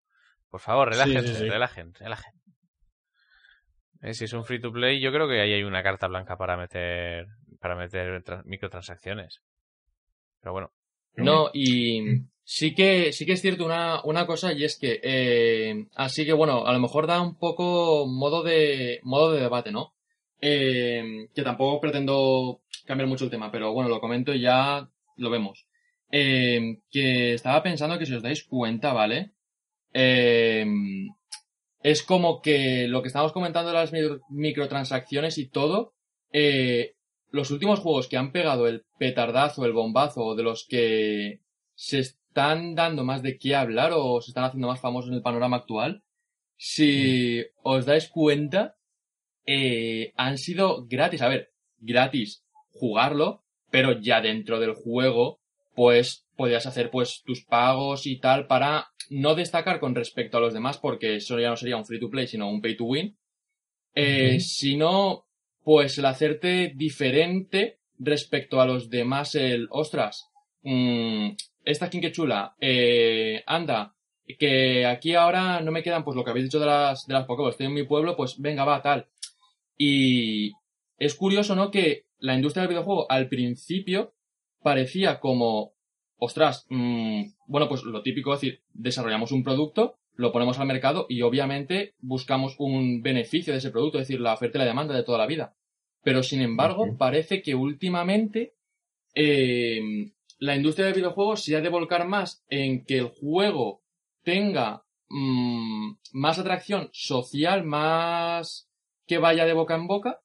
Por 0.50 0.60
favor, 0.60 0.90
relájense, 0.90 1.48
relajen, 1.48 1.94
relajen. 1.94 2.34
Eh, 4.02 4.14
si 4.14 4.26
es 4.26 4.34
un 4.34 4.46
free 4.46 4.60
to 4.60 4.72
play, 4.72 5.00
yo 5.00 5.12
creo 5.12 5.28
que 5.28 5.42
ahí 5.42 5.54
hay 5.54 5.64
una 5.64 5.84
carta 5.84 6.08
blanca 6.08 6.38
para 6.38 6.58
meter, 6.58 7.28
para 7.60 7.76
meter 7.76 8.24
microtransacciones. 8.46 9.42
Pero 10.42 10.54
bueno, 10.54 10.72
no, 11.18 11.50
y 11.54 12.02
sí 12.44 12.74
que, 12.74 13.14
sí 13.14 13.26
que 13.26 13.34
es 13.34 13.42
cierto 13.42 13.66
una, 13.66 14.02
una 14.04 14.26
cosa 14.26 14.54
y 14.54 14.64
es 14.64 14.78
que, 14.78 15.00
eh, 15.02 15.88
así 15.96 16.26
que 16.26 16.34
bueno, 16.34 16.66
a 16.66 16.74
lo 16.74 16.80
mejor 16.80 17.08
da 17.08 17.22
un 17.22 17.38
poco 17.38 18.06
modo 18.08 18.44
de, 18.44 19.00
modo 19.04 19.32
de 19.32 19.42
debate, 19.42 19.72
¿no? 19.72 19.94
Eh, 20.42 21.28
que 21.34 21.42
tampoco 21.42 21.82
pretendo 21.82 22.62
cambiar 22.86 23.08
mucho 23.08 23.26
el 23.26 23.32
tema, 23.32 23.52
pero 23.52 23.74
bueno, 23.74 23.90
lo 23.90 24.00
comento 24.00 24.34
y 24.34 24.42
ya 24.42 24.88
lo 25.18 25.30
vemos. 25.30 25.68
Eh, 26.12 26.80
que 26.90 27.34
estaba 27.34 27.64
pensando 27.64 27.98
que 27.98 28.06
si 28.06 28.14
os 28.14 28.24
dais 28.24 28.44
cuenta, 28.44 28.94
¿vale? 28.94 29.32
Eh, 29.94 30.66
es 31.86 32.04
como 32.04 32.42
que 32.42 32.88
lo 32.88 33.02
que 33.02 33.10
estamos 33.10 33.32
comentando 33.32 33.70
de 33.70 33.76
las 33.76 33.92
microtransacciones 34.30 35.38
y 35.38 35.50
todo, 35.50 35.94
eh, 36.32 36.96
los 37.30 37.52
últimos 37.52 37.80
juegos 37.80 38.08
que 38.08 38.18
han 38.18 38.32
pegado 38.32 38.68
el 38.68 38.86
petardazo, 38.98 39.66
el 39.66 39.74
bombazo, 39.74 40.36
de 40.36 40.44
los 40.44 40.66
que 40.68 41.42
se 41.76 42.00
están 42.00 42.76
dando 42.76 43.04
más 43.04 43.22
de 43.22 43.38
qué 43.38 43.56
hablar 43.56 43.92
o 43.94 44.20
se 44.20 44.32
están 44.32 44.46
haciendo 44.46 44.68
más 44.68 44.82
famosos 44.82 45.12
en 45.12 45.18
el 45.18 45.22
panorama 45.22 45.58
actual, 45.58 46.04
si 46.58 47.46
os 47.62 47.86
dais 47.86 48.10
cuenta, 48.10 48.78
eh, 49.46 50.14
han 50.16 50.38
sido 50.38 50.86
gratis. 50.88 51.22
A 51.22 51.30
ver, 51.30 51.52
gratis 51.80 52.44
jugarlo, 52.70 53.44
pero 53.72 54.00
ya 54.00 54.22
dentro 54.22 54.60
del 54.60 54.74
juego, 54.74 55.40
pues 55.74 56.26
podías 56.36 56.66
hacer 56.66 56.90
pues 56.90 57.22
tus 57.26 57.44
pagos 57.44 58.06
y 58.06 58.20
tal 58.20 58.48
para 58.48 58.88
no 59.10 59.36
destacar 59.36 59.80
con 59.80 59.96
respecto 59.96 60.38
a 60.38 60.42
los 60.42 60.54
demás, 60.54 60.78
porque 60.78 61.16
eso 61.16 61.40
ya 61.40 61.50
no 61.50 61.58
sería 61.58 61.78
un 61.78 61.86
free 61.86 62.00
to 62.00 62.10
play, 62.10 62.28
sino 62.28 62.50
un 62.50 62.62
pay 62.62 62.76
to 62.76 62.86
win, 62.86 63.18
eh, 63.94 64.40
sino 64.40 65.26
pues 65.64 65.98
el 65.98 66.06
hacerte 66.06 66.74
diferente 66.76 67.80
respecto 67.98 68.62
a 68.62 68.66
los 68.66 68.90
demás, 68.90 69.36
el, 69.36 69.68
ostras, 69.72 70.30
mmm, 70.64 71.30
esta 71.64 71.88
skin 71.88 72.02
que 72.02 72.12
chula, 72.12 72.56
eh, 72.60 73.44
anda, 73.46 73.96
que 74.40 74.86
aquí 74.86 75.16
ahora 75.16 75.62
no 75.62 75.72
me 75.72 75.84
quedan, 75.84 76.04
pues 76.04 76.16
lo 76.16 76.24
que 76.24 76.32
habéis 76.32 76.46
dicho 76.46 76.60
de 76.60 76.66
las, 76.66 77.06
de 77.06 77.14
las 77.14 77.26
Pokémon, 77.26 77.52
estoy 77.52 77.68
en 77.68 77.74
mi 77.74 77.84
pueblo, 77.84 78.16
pues 78.16 78.40
venga, 78.40 78.66
va, 78.66 78.82
tal. 78.82 79.08
Y 79.78 80.54
es 80.98 81.16
curioso, 81.16 81.56
¿no? 81.56 81.72
Que 81.72 82.06
la 82.20 82.36
industria 82.36 82.62
del 82.62 82.70
videojuego 82.70 83.10
al 83.10 83.28
principio 83.28 84.14
parecía 84.62 85.20
como, 85.20 85.74
ostras, 86.18 86.66
mmm, 86.70 87.24
bueno, 87.48 87.68
pues 87.68 87.84
lo 87.84 88.02
típico 88.02 88.34
es 88.34 88.42
decir, 88.42 88.62
desarrollamos 88.74 89.32
un 89.32 89.44
producto, 89.44 89.98
lo 90.16 90.32
ponemos 90.32 90.60
al 90.60 90.68
mercado 90.68 91.06
y 91.10 91.22
obviamente 91.22 91.94
buscamos 92.00 92.56
un 92.58 93.02
beneficio 93.02 93.54
de 93.54 93.60
ese 93.60 93.72
producto, 93.72 94.00
es 94.00 94.08
decir, 94.08 94.22
la 94.22 94.34
oferta 94.34 94.58
y 94.58 94.60
la 94.60 94.66
demanda 94.66 94.96
de 94.96 95.04
toda 95.04 95.18
la 95.18 95.28
vida. 95.28 95.56
Pero 96.04 96.24
sin 96.24 96.42
embargo, 96.42 96.98
parece 96.98 97.42
que 97.42 97.56
últimamente 97.56 98.56
eh, 99.14 99.82
la 100.40 100.56
industria 100.56 100.86
del 100.86 100.96
videojuego 100.96 101.36
se 101.36 101.56
ha 101.56 101.62
de 101.62 101.70
volcar 101.70 102.08
más 102.08 102.44
en 102.50 102.86
que 102.86 102.98
el 102.98 103.08
juego 103.08 103.82
tenga 104.24 104.84
mm, 105.10 105.94
más 106.14 106.40
atracción 106.40 106.90
social, 106.92 107.64
más 107.64 108.70
que 109.08 109.18
vaya 109.18 109.46
de 109.46 109.54
boca 109.54 109.76
en 109.76 109.88
boca, 109.88 110.22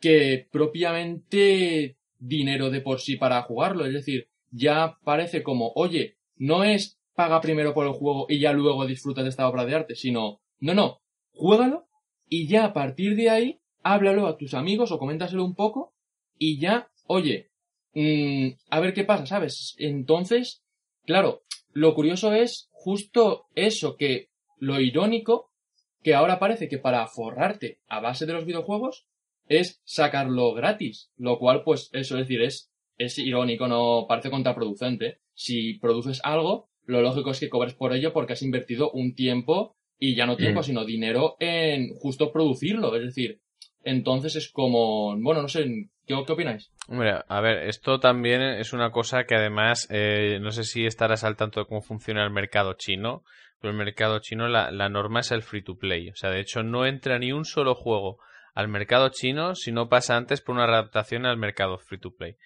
que 0.00 0.46
propiamente 0.50 1.96
dinero 2.18 2.70
de 2.70 2.80
por 2.80 3.00
sí 3.00 3.16
para 3.16 3.42
jugarlo. 3.42 3.86
Es 3.86 3.92
decir, 3.92 4.28
ya 4.50 4.98
parece 5.04 5.42
como, 5.42 5.72
oye, 5.74 6.16
no 6.36 6.64
es 6.64 6.98
paga 7.14 7.40
primero 7.40 7.74
por 7.74 7.86
el 7.86 7.92
juego 7.92 8.26
y 8.28 8.38
ya 8.38 8.52
luego 8.52 8.86
disfrutas 8.86 9.24
de 9.24 9.30
esta 9.30 9.48
obra 9.48 9.64
de 9.64 9.74
arte, 9.74 9.96
sino, 9.96 10.40
no, 10.60 10.74
no, 10.74 11.00
juégalo 11.32 11.88
y 12.28 12.46
ya 12.46 12.66
a 12.66 12.72
partir 12.72 13.16
de 13.16 13.28
ahí 13.28 13.60
háblalo 13.82 14.28
a 14.28 14.36
tus 14.36 14.54
amigos 14.54 14.92
o 14.92 15.00
coméntaselo 15.00 15.44
un 15.44 15.56
poco 15.56 15.94
y 16.38 16.60
ya, 16.60 16.90
oye, 17.08 17.50
mm, 17.94 18.50
a 18.70 18.80
ver 18.80 18.94
qué 18.94 19.02
pasa, 19.02 19.26
¿sabes? 19.26 19.74
Entonces, 19.78 20.62
claro, 21.06 21.42
lo 21.72 21.94
curioso 21.94 22.32
es 22.32 22.68
justo 22.70 23.46
eso, 23.56 23.96
que 23.96 24.28
lo 24.58 24.80
irónico, 24.80 25.47
que 26.02 26.14
ahora 26.14 26.38
parece 26.38 26.68
que 26.68 26.78
para 26.78 27.06
forrarte 27.06 27.80
a 27.88 28.00
base 28.00 28.26
de 28.26 28.32
los 28.32 28.44
videojuegos 28.44 29.06
es 29.46 29.80
sacarlo 29.84 30.54
gratis, 30.54 31.10
lo 31.16 31.38
cual 31.38 31.62
pues 31.64 31.90
eso 31.92 32.16
es 32.16 32.26
decir, 32.26 32.42
es, 32.42 32.70
es 32.98 33.18
irónico, 33.18 33.68
no 33.68 34.06
parece 34.08 34.30
contraproducente. 34.30 35.20
Si 35.34 35.74
produces 35.74 36.20
algo, 36.24 36.68
lo 36.84 37.02
lógico 37.02 37.30
es 37.30 37.40
que 37.40 37.48
cobres 37.48 37.74
por 37.74 37.94
ello 37.94 38.12
porque 38.12 38.34
has 38.34 38.42
invertido 38.42 38.90
un 38.90 39.14
tiempo 39.14 39.76
y 39.98 40.14
ya 40.14 40.26
no 40.26 40.36
tiempo, 40.36 40.60
mm. 40.60 40.64
sino 40.64 40.84
dinero 40.84 41.36
en 41.40 41.94
justo 41.96 42.32
producirlo. 42.32 42.94
Es 42.96 43.02
decir, 43.02 43.40
entonces 43.82 44.36
es 44.36 44.50
como, 44.50 45.16
bueno, 45.20 45.42
no 45.42 45.48
sé, 45.48 45.64
¿qué, 46.06 46.14
qué 46.26 46.32
opináis? 46.32 46.70
Hombre, 46.88 47.14
a 47.26 47.40
ver, 47.40 47.68
esto 47.68 48.00
también 48.00 48.40
es 48.40 48.72
una 48.72 48.90
cosa 48.90 49.24
que 49.24 49.34
además, 49.34 49.88
eh, 49.90 50.38
no 50.40 50.50
sé 50.50 50.64
si 50.64 50.86
estarás 50.86 51.24
al 51.24 51.36
tanto 51.36 51.60
de 51.60 51.66
cómo 51.66 51.82
funciona 51.82 52.24
el 52.24 52.30
mercado 52.30 52.74
chino, 52.74 53.24
el 53.62 53.74
mercado 53.74 54.18
chino 54.20 54.48
la, 54.48 54.70
la 54.70 54.88
norma 54.88 55.20
es 55.20 55.30
el 55.32 55.42
free 55.42 55.62
to 55.62 55.76
play. 55.76 56.10
O 56.10 56.14
sea, 56.14 56.30
de 56.30 56.40
hecho 56.40 56.62
no 56.62 56.86
entra 56.86 57.18
ni 57.18 57.32
un 57.32 57.44
solo 57.44 57.74
juego 57.74 58.18
al 58.54 58.68
mercado 58.68 59.08
chino 59.10 59.54
si 59.54 59.72
no 59.72 59.88
pasa 59.88 60.16
antes 60.16 60.40
por 60.40 60.54
una 60.54 60.64
adaptación 60.64 61.26
al 61.26 61.36
mercado 61.36 61.78
free 61.78 61.98
to 61.98 62.14
play. 62.14 62.36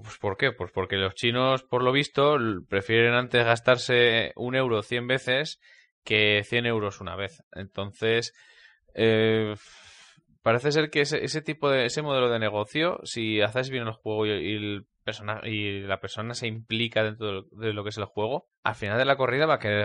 Pues 0.00 0.18
¿Por 0.18 0.36
qué? 0.36 0.52
Pues 0.52 0.70
porque 0.72 0.96
los 0.96 1.14
chinos, 1.14 1.64
por 1.64 1.82
lo 1.82 1.92
visto, 1.92 2.36
prefieren 2.68 3.12
antes 3.12 3.44
gastarse 3.44 4.32
un 4.36 4.54
euro 4.54 4.82
cien 4.82 5.06
veces 5.06 5.60
que 6.04 6.42
cien 6.44 6.64
euros 6.64 7.00
una 7.00 7.14
vez. 7.14 7.42
Entonces, 7.52 8.34
eh, 8.94 9.54
parece 10.42 10.72
ser 10.72 10.90
que 10.90 11.02
ese, 11.02 11.24
ese, 11.24 11.42
tipo 11.42 11.70
de 11.70 11.84
ese 11.84 12.02
modelo 12.02 12.30
de 12.30 12.38
negocio, 12.38 13.00
si 13.04 13.40
haces 13.40 13.68
bien 13.68 13.86
el 13.86 13.92
juego 13.92 14.26
y, 14.26 14.30
el 14.30 14.86
persona, 15.02 15.40
y 15.44 15.80
la 15.80 16.00
persona 16.00 16.34
se 16.34 16.46
implica 16.46 17.02
dentro 17.02 17.42
de 17.42 17.72
lo 17.72 17.82
que 17.82 17.90
es 17.90 17.98
el 17.98 18.04
juego, 18.04 18.48
al 18.62 18.74
final 18.74 18.98
de 18.98 19.04
la 19.04 19.16
corrida 19.16 19.46
va 19.46 19.54
a 19.54 19.58
querer, 19.58 19.84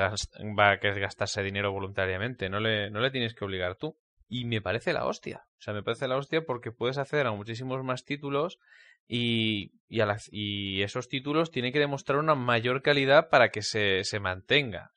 va 0.58 0.72
a 0.72 0.80
querer 0.80 1.00
gastarse 1.00 1.44
dinero 1.44 1.72
voluntariamente, 1.72 2.50
no 2.50 2.60
le, 2.60 2.90
no 2.90 3.00
le 3.00 3.12
tienes 3.12 3.34
que 3.34 3.46
obligar 3.46 3.76
tú. 3.76 3.98
Y 4.30 4.44
me 4.44 4.62
parece 4.62 4.92
la 4.92 5.06
hostia. 5.06 5.46
O 5.58 5.62
sea, 5.62 5.74
me 5.74 5.84
parece 5.84 6.08
la 6.08 6.18
hostia 6.18 6.42
porque 6.46 6.72
puedes 6.72 6.98
acceder 6.98 7.28
a 7.28 7.32
muchísimos 7.32 7.82
más 7.84 8.04
títulos 8.04 8.60
y, 9.08 9.72
y, 9.88 10.02
a 10.02 10.18
y 10.32 10.82
esos 10.82 11.08
títulos 11.08 11.50
tienen 11.50 11.72
que 11.72 11.80
demostrar 11.80 12.20
una 12.20 12.36
mayor 12.36 12.82
calidad 12.82 13.30
para 13.30 13.50
que 13.50 13.62
se, 13.62 14.04
se 14.04 14.20
mantenga. 14.20 14.92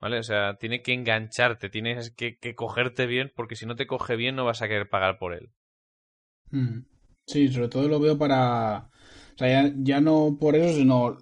¿Vale? 0.00 0.18
O 0.18 0.22
sea, 0.22 0.54
tiene 0.54 0.80
que 0.80 0.94
engancharte, 0.94 1.68
tienes 1.68 2.10
que, 2.10 2.38
cogerte 2.54 3.06
bien, 3.06 3.30
porque 3.36 3.54
si 3.54 3.66
no 3.66 3.76
te 3.76 3.86
coge 3.86 4.16
bien 4.16 4.34
no 4.34 4.46
vas 4.46 4.62
a 4.62 4.68
querer 4.68 4.88
pagar 4.88 5.18
por 5.18 5.34
él. 5.34 5.50
Hmm. 6.50 6.80
Sí, 7.30 7.48
sobre 7.48 7.68
todo 7.68 7.88
lo 7.88 8.00
veo 8.00 8.18
para... 8.18 8.88
O 9.34 9.38
sea, 9.38 9.48
ya, 9.48 9.72
ya 9.76 10.00
no 10.00 10.36
por 10.38 10.56
eso, 10.56 10.76
sino 10.76 11.16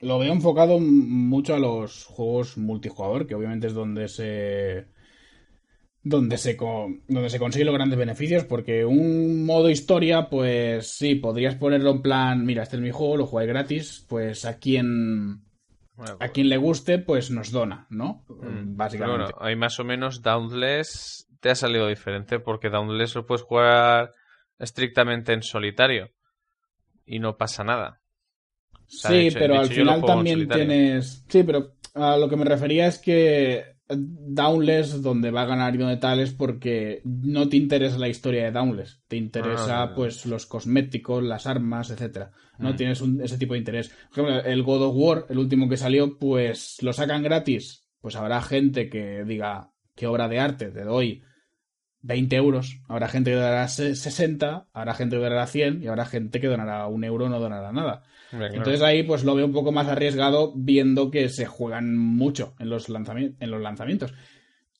lo 0.00 0.18
veo 0.18 0.32
enfocado 0.32 0.78
mucho 0.78 1.54
a 1.54 1.58
los 1.58 2.04
juegos 2.04 2.58
multijugador, 2.58 3.26
que 3.26 3.34
obviamente 3.34 3.66
es 3.66 3.74
donde 3.74 4.08
se 4.08 4.86
donde 6.02 6.38
se, 6.38 6.56
donde 7.08 7.28
se 7.28 7.38
consiguen 7.38 7.66
los 7.66 7.74
grandes 7.74 7.98
beneficios, 7.98 8.44
porque 8.44 8.84
un 8.84 9.44
modo 9.44 9.68
historia, 9.68 10.28
pues 10.30 10.92
sí, 10.96 11.16
podrías 11.16 11.56
ponerlo 11.56 11.90
en 11.90 12.02
plan, 12.02 12.44
mira, 12.44 12.62
este 12.62 12.76
es 12.76 12.82
mi 12.82 12.90
juego, 12.90 13.18
lo 13.18 13.26
jugué 13.26 13.46
gratis, 13.46 14.06
pues 14.08 14.46
a 14.46 14.58
quien, 14.58 15.42
a 15.98 16.16
pues 16.16 16.30
quien 16.30 16.48
le 16.48 16.56
guste, 16.56 16.98
pues 16.98 17.30
nos 17.30 17.50
dona, 17.50 17.86
¿no? 17.90 18.24
Mm, 18.28 18.76
Básicamente. 18.76 19.24
Bueno, 19.24 19.38
hay 19.40 19.56
más 19.56 19.78
o 19.78 19.84
menos 19.84 20.22
Dauntless 20.22 21.26
te 21.40 21.50
ha 21.50 21.54
salido 21.54 21.86
diferente, 21.86 22.38
porque 22.38 22.70
Dauntless 22.70 23.14
lo 23.14 23.26
puedes 23.26 23.42
jugar 23.42 24.14
estrictamente 24.60 25.32
en 25.32 25.42
solitario 25.42 26.10
y 27.04 27.18
no 27.18 27.36
pasa 27.36 27.64
nada. 27.64 28.00
sí, 28.86 29.30
pero 29.32 29.58
al 29.58 29.68
final 29.68 30.04
también 30.04 30.48
tienes... 30.48 31.24
Sí, 31.28 31.42
pero 31.42 31.74
a 31.94 32.16
lo 32.16 32.28
que 32.28 32.36
me 32.36 32.44
refería 32.44 32.86
es 32.86 32.98
que 32.98 33.76
Downless 33.88 35.02
donde 35.02 35.32
va 35.32 35.42
a 35.42 35.46
ganar 35.46 35.74
y 35.74 35.78
donde 35.78 35.96
tal 35.96 36.20
es 36.20 36.32
porque 36.32 37.00
no 37.04 37.48
te 37.48 37.56
interesa 37.56 37.98
la 37.98 38.08
historia 38.08 38.44
de 38.44 38.52
Downless, 38.52 39.02
te 39.08 39.16
interesa 39.16 39.82
ah, 39.82 39.94
pues 39.94 40.26
los 40.26 40.46
cosméticos, 40.46 41.24
las 41.24 41.46
armas, 41.46 41.90
etcétera. 41.90 42.30
No 42.58 42.72
mm. 42.72 42.76
tienes 42.76 43.02
ese 43.22 43.38
tipo 43.38 43.54
de 43.54 43.58
interés. 43.58 43.88
Por 44.14 44.24
ejemplo, 44.24 44.50
el 44.50 44.62
God 44.62 44.82
of 44.82 44.94
War, 44.96 45.26
el 45.28 45.38
último 45.38 45.68
que 45.68 45.76
salió, 45.76 46.18
pues 46.18 46.76
lo 46.82 46.92
sacan 46.92 47.22
gratis. 47.22 47.88
Pues 48.00 48.14
habrá 48.14 48.40
gente 48.42 48.88
que 48.88 49.24
diga 49.24 49.72
qué 49.96 50.06
obra 50.06 50.28
de 50.28 50.38
arte, 50.38 50.70
te 50.70 50.84
doy 50.84 51.22
20 52.02 52.36
euros, 52.36 52.80
habrá 52.88 53.08
gente 53.08 53.30
que 53.30 53.36
donará 53.36 53.68
60, 53.68 54.66
habrá 54.72 54.94
gente 54.94 55.16
que 55.16 55.22
donará 55.22 55.46
100 55.46 55.82
y 55.82 55.86
habrá 55.86 56.06
gente 56.06 56.40
que 56.40 56.46
donará 56.46 56.86
un 56.86 57.04
euro 57.04 57.28
no 57.28 57.38
donará 57.38 57.72
nada. 57.72 58.02
Entonces 58.32 58.80
ahí 58.82 59.02
pues 59.02 59.24
lo 59.24 59.34
veo 59.34 59.46
un 59.46 59.52
poco 59.52 59.72
más 59.72 59.88
arriesgado 59.88 60.52
viendo 60.54 61.10
que 61.10 61.28
se 61.28 61.46
juegan 61.46 61.96
mucho 61.96 62.54
en 62.58 62.70
los, 62.70 62.88
en 62.88 63.50
los 63.50 63.60
lanzamientos. 63.60 64.14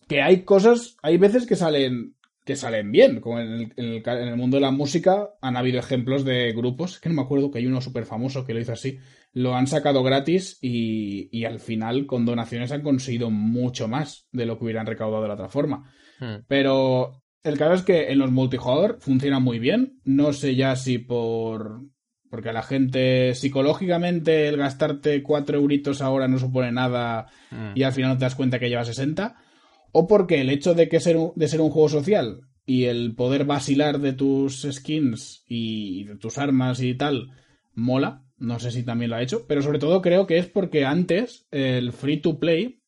Que 0.09 0.23
hay 0.23 0.43
cosas, 0.43 0.97
hay 1.03 1.18
veces 1.18 1.47
que 1.47 1.57
salen 1.57 2.14
que 2.45 2.57
salen 2.57 2.91
bien, 2.91 3.21
como 3.21 3.39
en 3.39 3.73
el, 3.77 4.03
en 4.05 4.29
el, 4.29 4.37
mundo 4.37 4.57
de 4.57 4.62
la 4.62 4.71
música 4.71 5.29
han 5.41 5.57
habido 5.57 5.79
ejemplos 5.79 6.25
de 6.25 6.53
grupos, 6.53 6.99
que 6.99 7.09
no 7.09 7.14
me 7.14 7.23
acuerdo 7.23 7.51
que 7.51 7.59
hay 7.59 7.66
uno 7.66 7.81
súper 7.81 8.07
famoso 8.07 8.45
que 8.45 8.55
lo 8.55 8.61
hizo 8.61 8.73
así, 8.73 8.99
lo 9.33 9.55
han 9.55 9.66
sacado 9.66 10.03
gratis 10.03 10.59
y, 10.61 11.29
y, 11.31 11.45
al 11.45 11.61
final 11.61 12.07
con 12.07 12.25
donaciones 12.25 12.73
han 12.73 12.83
conseguido 12.83 13.31
mucho 13.31 13.89
más 13.89 14.27
de 14.33 14.47
lo 14.47 14.59
que 14.59 14.64
hubieran 14.64 14.87
recaudado 14.87 15.23
de 15.23 15.29
la 15.29 15.35
otra 15.35 15.49
forma. 15.49 15.93
Hmm. 16.21 16.45
Pero 16.47 17.23
el 17.43 17.59
caso 17.59 17.75
es 17.75 17.83
que 17.83 18.12
en 18.12 18.18
los 18.18 18.31
multijugador 18.31 18.99
funciona 19.01 19.41
muy 19.41 19.59
bien, 19.59 20.01
no 20.05 20.33
sé 20.33 20.55
ya 20.55 20.77
si 20.77 20.99
por 20.99 21.81
porque 22.31 22.51
a 22.51 22.53
la 22.53 22.62
gente, 22.62 23.35
psicológicamente, 23.35 24.47
el 24.47 24.57
gastarte 24.57 25.21
cuatro 25.23 25.59
euritos 25.59 26.01
ahora 26.01 26.29
no 26.29 26.39
supone 26.39 26.71
nada 26.71 27.27
mm. 27.51 27.73
y 27.75 27.83
al 27.83 27.93
final 27.93 28.12
no 28.12 28.18
te 28.18 28.25
das 28.25 28.37
cuenta 28.37 28.61
que 28.61 28.68
lleva 28.68 28.85
60. 28.85 29.37
O 29.91 30.07
porque 30.07 30.41
el 30.41 30.49
hecho 30.49 30.75
de, 30.75 30.89
que 30.89 31.01
ser 31.01 31.16
un, 31.16 31.33
de 31.35 31.49
ser 31.49 31.61
un 31.61 31.71
juego 31.71 31.89
social 31.89 32.43
y 32.64 32.85
el 32.85 33.16
poder 33.16 33.45
vacilar 33.45 33.99
de 33.99 34.12
tus 34.12 34.64
skins 34.71 35.43
y 35.49 36.05
de 36.05 36.16
tus 36.16 36.39
armas 36.39 36.81
y 36.81 36.95
tal 36.95 37.33
mola. 37.75 38.25
No 38.39 38.61
sé 38.61 38.71
si 38.71 38.85
también 38.85 39.11
lo 39.11 39.16
ha 39.16 39.23
hecho, 39.23 39.45
pero 39.49 39.61
sobre 39.61 39.81
todo 39.81 40.01
creo 40.01 40.27
que 40.27 40.39
es 40.39 40.47
porque 40.47 40.85
antes 40.85 41.47
el 41.51 41.93
free 41.93 42.18
to 42.18 42.39
play 42.39 42.80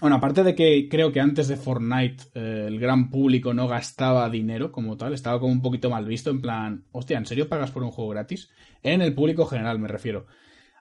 bueno, 0.00 0.16
aparte 0.16 0.42
de 0.42 0.54
que 0.54 0.88
creo 0.90 1.10
que 1.10 1.20
antes 1.20 1.48
de 1.48 1.56
Fortnite 1.56 2.24
eh, 2.34 2.64
el 2.68 2.78
gran 2.78 3.08
público 3.08 3.54
no 3.54 3.66
gastaba 3.66 4.28
dinero 4.28 4.70
como 4.70 4.96
tal, 4.96 5.14
estaba 5.14 5.40
como 5.40 5.52
un 5.52 5.62
poquito 5.62 5.88
mal 5.88 6.04
visto, 6.04 6.30
en 6.30 6.42
plan, 6.42 6.84
hostia, 6.92 7.16
¿en 7.16 7.24
serio 7.24 7.48
pagas 7.48 7.70
por 7.70 7.82
un 7.82 7.90
juego 7.90 8.10
gratis? 8.10 8.50
En 8.82 9.00
el 9.00 9.14
público 9.14 9.46
general 9.46 9.78
me 9.78 9.88
refiero. 9.88 10.26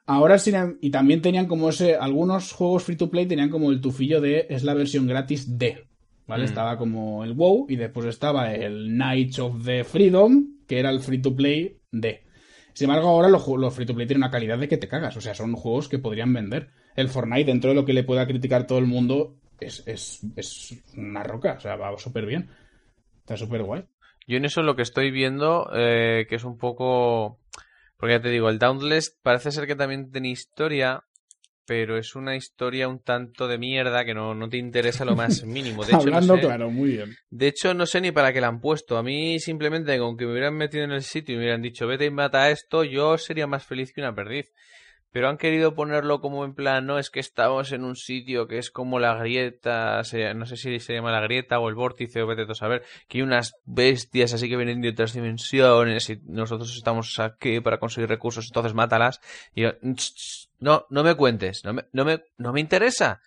Ahora 0.05 0.37
sí, 0.37 0.51
y 0.81 0.91
también 0.91 1.21
tenían 1.21 1.47
como 1.47 1.69
ese, 1.69 1.95
algunos 1.95 2.51
juegos 2.51 2.83
free 2.83 2.97
to 2.97 3.09
play 3.09 3.25
tenían 3.25 3.49
como 3.49 3.71
el 3.71 3.81
tufillo 3.81 4.19
de, 4.19 4.47
es 4.49 4.63
la 4.63 4.73
versión 4.73 5.07
gratis 5.07 5.57
de, 5.57 5.87
¿vale? 6.27 6.43
Mm. 6.43 6.47
Estaba 6.47 6.77
como 6.77 7.23
el 7.23 7.33
WoW 7.33 7.67
y 7.69 7.77
después 7.77 8.05
estaba 8.07 8.53
el 8.53 8.89
Knights 8.89 9.39
of 9.39 9.65
the 9.65 9.83
Freedom, 9.85 10.57
que 10.67 10.77
era 10.77 10.89
el 10.89 10.99
free 10.99 11.21
to 11.21 11.35
play 11.35 11.79
de. 11.89 12.21
Sin 12.73 12.89
embargo, 12.89 13.07
ahora 13.07 13.29
los, 13.29 13.47
los 13.47 13.73
free 13.73 13.85
to 13.85 13.95
play 13.95 14.05
tienen 14.05 14.23
una 14.23 14.31
calidad 14.31 14.59
de 14.59 14.67
que 14.67 14.77
te 14.77 14.89
cagas, 14.89 15.15
o 15.15 15.21
sea, 15.21 15.33
son 15.33 15.53
juegos 15.53 15.87
que 15.87 15.99
podrían 15.99 16.33
vender 16.33 16.69
el 16.95 17.09
Fortnite, 17.09 17.45
dentro 17.51 17.69
de 17.69 17.75
lo 17.75 17.85
que 17.85 17.93
le 17.93 18.03
pueda 18.03 18.25
criticar 18.25 18.65
todo 18.67 18.79
el 18.79 18.85
mundo, 18.85 19.35
es, 19.59 19.83
es, 19.85 20.21
es 20.35 20.83
una 20.95 21.23
roca. 21.23 21.55
O 21.57 21.59
sea, 21.59 21.75
va 21.75 21.97
súper 21.97 22.25
bien. 22.25 22.49
Está 23.19 23.37
súper 23.37 23.63
guay. 23.63 23.83
Yo 24.27 24.37
en 24.37 24.45
eso 24.45 24.63
lo 24.63 24.75
que 24.75 24.81
estoy 24.81 25.11
viendo, 25.11 25.69
eh, 25.73 26.25
que 26.29 26.35
es 26.35 26.43
un 26.43 26.57
poco... 26.57 27.39
Porque 27.97 28.15
ya 28.15 28.21
te 28.21 28.29
digo, 28.29 28.49
el 28.49 28.59
Dauntless 28.59 29.17
parece 29.21 29.51
ser 29.51 29.67
que 29.67 29.75
también 29.75 30.11
tiene 30.11 30.29
historia, 30.29 31.03
pero 31.65 31.97
es 31.97 32.15
una 32.15 32.35
historia 32.35 32.87
un 32.87 32.99
tanto 32.99 33.47
de 33.47 33.57
mierda 33.57 34.03
que 34.03 34.13
no, 34.13 34.35
no 34.35 34.49
te 34.49 34.57
interesa 34.57 35.05
lo 35.05 35.15
más 35.15 35.43
mínimo. 35.45 35.83
De 35.83 35.93
hecho, 35.93 36.01
Hablando 36.01 36.37
claro, 36.39 36.69
muy 36.69 36.91
bien. 36.91 37.15
De 37.29 37.47
hecho, 37.47 37.73
no 37.73 37.85
sé 37.85 38.01
ni 38.01 38.11
para 38.11 38.33
qué 38.33 38.41
la 38.41 38.47
han 38.47 38.59
puesto. 38.59 38.97
A 38.97 39.03
mí 39.03 39.39
simplemente 39.39 39.97
con 39.97 40.17
que 40.17 40.25
me 40.25 40.33
hubieran 40.33 40.55
metido 40.55 40.83
en 40.83 40.91
el 40.91 41.03
sitio 41.03 41.35
y 41.35 41.37
me 41.37 41.43
hubieran 41.43 41.61
dicho 41.61 41.87
vete 41.87 42.05
y 42.05 42.11
mata 42.11 42.49
esto, 42.49 42.83
yo 42.83 43.17
sería 43.17 43.47
más 43.47 43.65
feliz 43.65 43.93
que 43.93 44.01
una 44.01 44.13
perdiz 44.13 44.51
pero 45.15 45.29
han 45.29 45.37
querido 45.37 45.75
ponerlo 45.75 46.19
como 46.19 46.43
en 46.43 46.53
plan, 46.53 46.85
no, 46.85 46.99
es 46.99 47.09
que 47.09 47.21
estamos 47.21 47.71
en 47.71 47.85
un 47.85 47.95
sitio 47.95 48.49
que 48.49 48.57
es 48.57 48.69
como 48.69 48.99
la 48.99 49.15
grieta, 49.15 50.01
no 50.35 50.45
sé 50.45 50.57
si 50.57 50.77
se 50.81 50.93
llama 50.93 51.09
la 51.09 51.21
grieta 51.21 51.57
o 51.59 51.69
el 51.69 51.75
vórtice 51.75 52.21
o 52.21 52.27
vete 52.27 52.41
a 52.41 52.53
saber, 52.53 52.83
que 53.07 53.19
hay 53.19 53.21
unas 53.21 53.55
bestias 53.63 54.33
así 54.33 54.49
que 54.49 54.57
vienen 54.57 54.81
de 54.81 54.89
otras 54.89 55.13
dimensiones 55.13 56.09
y 56.09 56.19
nosotros 56.25 56.75
estamos 56.75 57.17
aquí 57.19 57.61
para 57.61 57.79
conseguir 57.79 58.09
recursos, 58.09 58.47
entonces 58.49 58.73
mátalas. 58.73 59.21
Y 59.53 59.61
yo, 59.61 59.69
no, 60.59 60.85
no 60.89 61.01
me 61.01 61.15
cuentes, 61.15 61.63
no 61.63 61.71
me, 61.71 61.85
no 61.93 62.03
me, 62.03 62.21
no 62.37 62.51
me 62.51 62.59
interesa. 62.59 63.21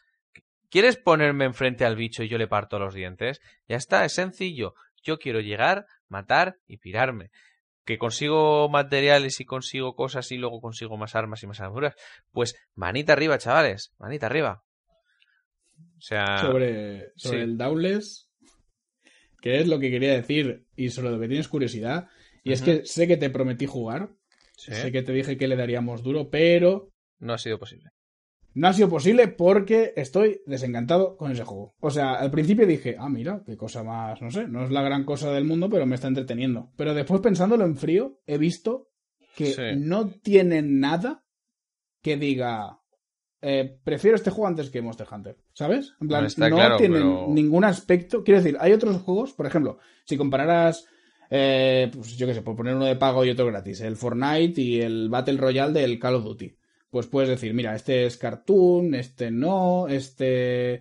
¿Quieres 0.68 0.98
ponerme 0.98 1.46
enfrente 1.46 1.86
al 1.86 1.96
bicho 1.96 2.22
y 2.22 2.28
yo 2.28 2.36
le 2.36 2.48
parto 2.48 2.78
los 2.78 2.92
dientes? 2.92 3.40
Ya 3.66 3.76
está, 3.76 4.04
es 4.04 4.12
sencillo. 4.12 4.74
Yo 5.02 5.18
quiero 5.18 5.40
llegar, 5.40 5.86
matar 6.10 6.58
y 6.66 6.76
pirarme. 6.76 7.30
Que 7.88 7.96
consigo 7.96 8.68
materiales 8.68 9.40
y 9.40 9.46
consigo 9.46 9.96
cosas 9.96 10.30
y 10.30 10.36
luego 10.36 10.60
consigo 10.60 10.98
más 10.98 11.14
armas 11.14 11.42
y 11.42 11.46
más 11.46 11.58
armaduras. 11.58 11.94
Pues 12.32 12.54
manita 12.74 13.14
arriba, 13.14 13.38
chavales, 13.38 13.94
manita 13.98 14.26
arriba. 14.26 14.62
O 15.96 16.00
sea, 16.00 16.38
Sobre, 16.42 17.12
sobre 17.16 17.38
sí. 17.38 17.44
el 17.44 17.56
Dauntless, 17.56 18.28
que 19.40 19.60
es 19.60 19.68
lo 19.68 19.78
que 19.78 19.90
quería 19.90 20.12
decir 20.12 20.66
y 20.76 20.90
sobre 20.90 21.12
lo 21.12 21.18
que 21.18 21.28
tienes 21.28 21.48
curiosidad. 21.48 22.08
Y 22.44 22.52
es 22.52 22.60
que 22.60 22.84
sé 22.84 23.08
que 23.08 23.16
te 23.16 23.30
prometí 23.30 23.64
jugar, 23.64 24.10
sí, 24.54 24.74
sé 24.74 24.92
que 24.92 25.00
te 25.00 25.14
dije 25.14 25.38
que 25.38 25.48
le 25.48 25.56
daríamos 25.56 26.02
duro, 26.02 26.28
pero 26.28 26.90
no 27.20 27.32
ha 27.32 27.38
sido 27.38 27.58
posible. 27.58 27.88
No 28.54 28.68
ha 28.68 28.72
sido 28.72 28.88
posible 28.88 29.28
porque 29.28 29.92
estoy 29.96 30.40
desencantado 30.46 31.16
con 31.16 31.30
ese 31.30 31.44
juego. 31.44 31.74
O 31.80 31.90
sea, 31.90 32.14
al 32.14 32.30
principio 32.30 32.66
dije, 32.66 32.96
ah, 32.98 33.08
mira, 33.08 33.42
qué 33.46 33.56
cosa 33.56 33.84
más, 33.84 34.20
no 34.22 34.30
sé, 34.30 34.48
no 34.48 34.64
es 34.64 34.70
la 34.70 34.82
gran 34.82 35.04
cosa 35.04 35.30
del 35.32 35.44
mundo, 35.44 35.68
pero 35.70 35.86
me 35.86 35.94
está 35.94 36.08
entreteniendo. 36.08 36.70
Pero 36.76 36.94
después 36.94 37.20
pensándolo 37.20 37.64
en 37.64 37.76
frío, 37.76 38.20
he 38.26 38.38
visto 38.38 38.88
que 39.36 39.46
Sí. 39.52 39.62
no 39.76 40.08
tiene 40.08 40.62
nada 40.62 41.24
que 42.02 42.16
diga, 42.16 42.80
eh, 43.40 43.78
prefiero 43.84 44.16
este 44.16 44.30
juego 44.30 44.48
antes 44.48 44.70
que 44.70 44.82
Monster 44.82 45.06
Hunter, 45.12 45.36
¿sabes? 45.52 45.94
En 46.00 46.08
plan, 46.08 46.26
No, 46.36 46.48
no 46.48 46.56
claro, 46.56 46.76
tienen 46.76 47.02
pero- 47.02 47.26
ningún 47.28 47.64
aspecto. 47.64 48.24
Quiero 48.24 48.40
decir, 48.42 48.56
hay 48.60 48.72
otros 48.72 48.96
juegos, 49.02 49.32
por 49.34 49.46
ejemplo, 49.46 49.78
si 50.04 50.16
compararas, 50.16 50.86
eh, 51.30 51.90
pues 51.94 52.16
yo 52.16 52.26
qué 52.26 52.34
sé, 52.34 52.42
por 52.42 52.56
poner 52.56 52.74
uno 52.74 52.86
de 52.86 52.96
pago 52.96 53.24
y 53.24 53.30
otro 53.30 53.46
gratis, 53.46 53.80
el 53.82 53.96
Fortnite 53.96 54.60
y 54.60 54.80
el 54.80 55.08
Battle 55.08 55.36
Royale 55.36 55.78
del 55.80 55.98
Call 56.00 56.16
of 56.16 56.24
Duty. 56.24 56.56
Pues 56.90 57.06
puedes 57.06 57.28
decir, 57.28 57.52
mira, 57.54 57.74
este 57.74 58.06
es 58.06 58.16
cartoon, 58.16 58.94
este 58.94 59.30
no, 59.30 59.88
este 59.88 60.80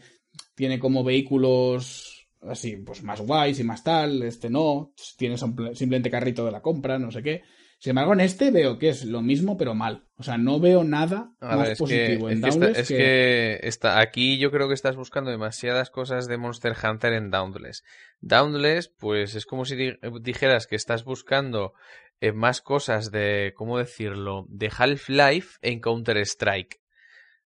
tiene 0.56 0.80
como 0.80 1.04
vehículos 1.04 2.28
así, 2.42 2.78
pues 2.78 3.04
más 3.04 3.20
guays 3.22 3.60
y 3.60 3.64
más 3.64 3.84
tal, 3.84 4.24
este 4.24 4.50
no, 4.50 4.94
tiene 5.18 5.38
simple- 5.38 5.76
simplemente 5.76 6.10
carrito 6.12 6.46
de 6.46 6.52
la 6.52 6.62
compra, 6.62 6.98
no 6.98 7.12
sé 7.12 7.22
qué. 7.24 7.44
Sin 7.80 7.92
embargo, 7.92 8.14
en 8.14 8.22
este 8.22 8.50
veo 8.50 8.80
que 8.80 8.90
es 8.90 9.06
lo 9.06 9.22
mismo, 9.22 9.56
pero 9.56 9.76
mal. 9.76 10.08
O 10.18 10.24
sea, 10.24 10.38
no 10.40 10.60
veo 10.60 10.84
nada 10.84 11.32
A 11.40 11.58
más 11.58 11.60
ver, 11.60 11.72
es 11.74 11.78
que, 11.78 11.84
positivo 11.84 12.30
en 12.32 12.44
es 12.44 12.56
que, 12.58 12.66
está- 12.66 12.80
es 12.82 12.88
que- 12.88 13.60
está, 13.64 14.00
aquí 14.00 14.40
yo 14.40 14.50
creo 14.50 14.68
que 14.68 14.74
estás 14.74 14.96
buscando 14.96 15.30
demasiadas 15.30 15.92
cosas 15.92 16.28
de 16.28 16.38
Monster 16.38 16.74
Hunter 16.84 17.14
en 17.14 17.30
Dauntless. 17.30 17.84
Dauntless, 18.20 18.88
pues 18.88 19.36
es 19.36 19.46
como 19.46 19.66
si 19.66 19.76
di- 19.76 19.94
dijeras 20.22 20.66
que 20.66 20.76
estás 20.76 21.04
buscando 21.04 21.74
eh, 22.20 22.32
más 22.32 22.62
cosas 22.62 23.12
de, 23.12 23.54
¿cómo 23.56 23.78
decirlo?, 23.78 24.46
de 24.50 24.72
Half-Life 24.76 25.60
en 25.62 25.80
Counter-Strike. 25.80 26.80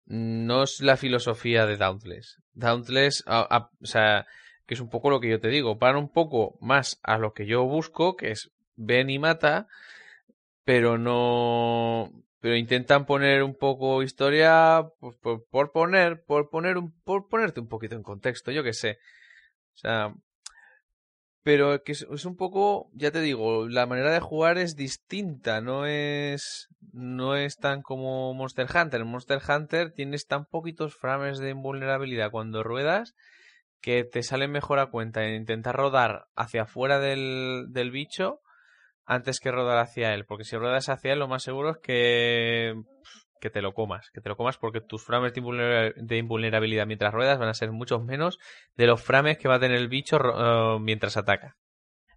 No 0.07 0.63
es 0.63 0.81
la 0.81 0.97
filosofía 0.97 1.67
de 1.67 1.77
Dauntless. 1.77 2.41
Dauntless, 2.53 3.25
o 3.27 3.87
sea, 3.87 4.27
que 4.67 4.75
es 4.75 4.81
un 4.81 4.89
poco 4.89 5.11
lo 5.11 5.21
que 5.21 5.31
yo 5.31 5.41
te 5.41 5.49
digo, 5.49 5.79
para 5.79 5.99
un 5.99 6.11
poco 6.11 6.57
más 6.61 7.01
a 7.03 7.19
lo 7.19 7.33
que 7.33 7.47
yo 7.47 7.65
busco, 7.65 8.17
que 8.17 8.31
es 8.31 8.53
ven 8.77 9.11
y 9.11 9.19
mata, 9.19 9.67
pero 10.65 10.99
no 10.99 12.13
pero 12.41 12.57
intentan 12.57 13.07
poner 13.07 13.43
un 13.43 13.55
poco 13.55 14.03
historia 14.03 14.89
pues, 15.01 15.17
por, 15.17 15.47
por 15.49 15.73
poner 15.73 16.25
por 16.25 16.51
poner 16.51 16.77
un 16.77 16.93
por 17.03 17.29
ponerte 17.29 17.61
un 17.61 17.69
poquito 17.69 17.95
en 17.95 18.03
contexto 18.03 18.51
yo 18.51 18.63
que 18.63 18.73
sé 18.73 18.99
o 19.75 19.79
sea 19.79 20.15
pero 21.47 21.85
que 21.85 21.93
es, 21.93 22.03
un 22.03 22.35
poco 22.35 22.91
ya 22.93 23.13
te 23.13 23.21
digo 23.21 23.69
la 23.69 23.87
manera 23.87 24.11
de 24.11 24.19
jugar 24.19 24.59
es 24.59 24.75
distinta 24.75 25.61
no 25.61 25.87
es 25.87 26.67
no 26.93 27.37
es 27.37 27.55
tan 27.55 27.83
como 27.83 28.35
Monster 28.35 28.67
Hunter. 28.67 29.03
En 29.03 29.07
Monster 29.07 29.39
Hunter 29.49 29.93
tienes 29.93 30.27
tan 30.27 30.47
poquitos 30.47 30.97
frames 30.97 31.39
de 31.39 31.51
invulnerabilidad 31.51 32.33
cuando 32.33 32.65
ruedas 32.65 33.15
que 33.81 34.03
te 34.03 34.25
sale 34.25 34.49
mejor 34.49 34.81
a 34.81 34.87
cuenta 34.87 35.23
en 35.23 35.37
intentar 35.37 35.77
rodar 35.77 36.27
hacia 36.35 36.63
afuera 36.63 36.99
del, 36.99 37.67
del 37.69 37.93
bicho 37.93 38.41
antes 39.05 39.39
que 39.39 39.53
rodar 39.53 39.79
hacia 39.79 40.15
él, 40.15 40.25
porque 40.25 40.43
si 40.43 40.57
ruedas 40.57 40.89
hacia 40.89 41.13
él 41.13 41.21
lo 41.21 41.29
más 41.29 41.45
seguro 41.45 41.71
es 41.71 41.79
que, 41.81 42.75
que 43.41 43.51
te 43.51 43.63
lo 43.63 43.75
comas, 43.75 44.11
que 44.13 44.21
te 44.21 44.29
lo 44.29 44.37
comas 44.37 44.59
porque 44.59 44.81
tus 44.81 45.05
frames 45.05 45.35
de, 45.35 45.41
invulnera- 45.41 45.95
de 45.95 46.17
invulnerabilidad 46.17 46.87
mientras 46.87 47.13
ruedas 47.13 47.39
van 47.39 47.49
a 47.49 47.55
ser 47.55 47.73
muchos 47.73 48.03
menos 48.05 48.39
de 48.77 48.87
los 48.87 49.03
frames 49.03 49.39
que 49.39 49.49
va 49.49 49.57
a 49.57 49.61
tener 49.61 49.79
el 49.79 49.89
bicho 49.89 50.19
eh, 50.19 50.79
mientras 50.81 51.17
ataca. 51.17 51.57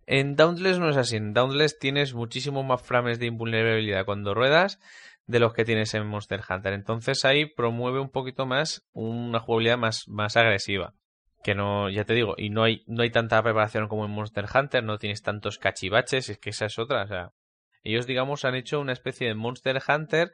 En 0.05 0.35
Dauntless 0.35 0.79
no 0.79 0.89
es 0.89 0.97
así, 0.97 1.17
en 1.17 1.33
Dauntless 1.33 1.77
tienes 1.77 2.13
muchísimo 2.13 2.63
más 2.63 2.81
frames 2.81 3.19
de 3.19 3.27
invulnerabilidad 3.27 4.05
cuando 4.05 4.33
ruedas 4.33 4.79
de 5.27 5.39
los 5.39 5.53
que 5.53 5.65
tienes 5.65 5.93
en 5.93 6.07
Monster 6.07 6.41
Hunter, 6.49 6.73
entonces 6.73 7.25
ahí 7.25 7.45
promueve 7.45 7.99
un 7.99 8.09
poquito 8.09 8.47
más 8.47 8.87
una 8.91 9.39
jugabilidad 9.39 9.77
más, 9.77 10.07
más 10.07 10.35
agresiva 10.35 10.95
que 11.43 11.55
no, 11.55 11.89
ya 11.89 12.03
te 12.05 12.13
digo, 12.13 12.35
y 12.37 12.49
no 12.49 12.63
hay, 12.63 12.83
no 12.87 13.03
hay 13.03 13.11
tanta 13.11 13.41
preparación 13.41 13.87
como 13.87 14.05
en 14.05 14.11
Monster 14.11 14.45
Hunter, 14.53 14.83
no 14.83 14.97
tienes 14.97 15.21
tantos 15.21 15.57
cachivaches, 15.57 16.29
es 16.29 16.37
que 16.37 16.49
esa 16.49 16.65
es 16.65 16.77
otra, 16.79 17.03
o 17.03 17.07
sea, 17.07 17.31
ellos 17.83 18.05
digamos 18.05 18.43
han 18.45 18.55
hecho 18.55 18.79
una 18.79 18.91
especie 18.91 19.27
de 19.27 19.35
Monster 19.35 19.81
Hunter, 19.87 20.33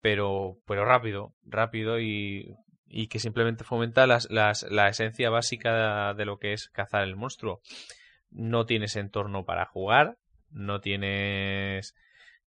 pero, 0.00 0.58
pero 0.66 0.84
rápido, 0.84 1.34
rápido 1.44 2.00
y, 2.00 2.54
y 2.86 3.08
que 3.08 3.18
simplemente 3.18 3.64
fomenta 3.64 4.06
las, 4.06 4.30
las, 4.30 4.62
la 4.70 4.88
esencia 4.88 5.30
básica 5.30 6.14
de 6.14 6.24
lo 6.24 6.38
que 6.38 6.52
es 6.52 6.68
cazar 6.70 7.02
el 7.02 7.16
monstruo. 7.16 7.60
No 8.30 8.66
tienes 8.66 8.96
entorno 8.96 9.44
para 9.44 9.66
jugar, 9.66 10.16
no 10.50 10.80
tienes 10.80 11.94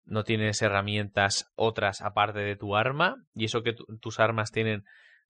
no 0.04 0.24
tienes 0.24 0.60
herramientas 0.62 1.52
otras 1.54 2.00
aparte 2.02 2.40
de 2.40 2.56
tu 2.56 2.74
arma 2.74 3.16
y 3.34 3.44
eso 3.44 3.62
que 3.62 3.74
tu- 3.74 3.86
tus 4.00 4.18
armas 4.18 4.50
tienen 4.50 4.84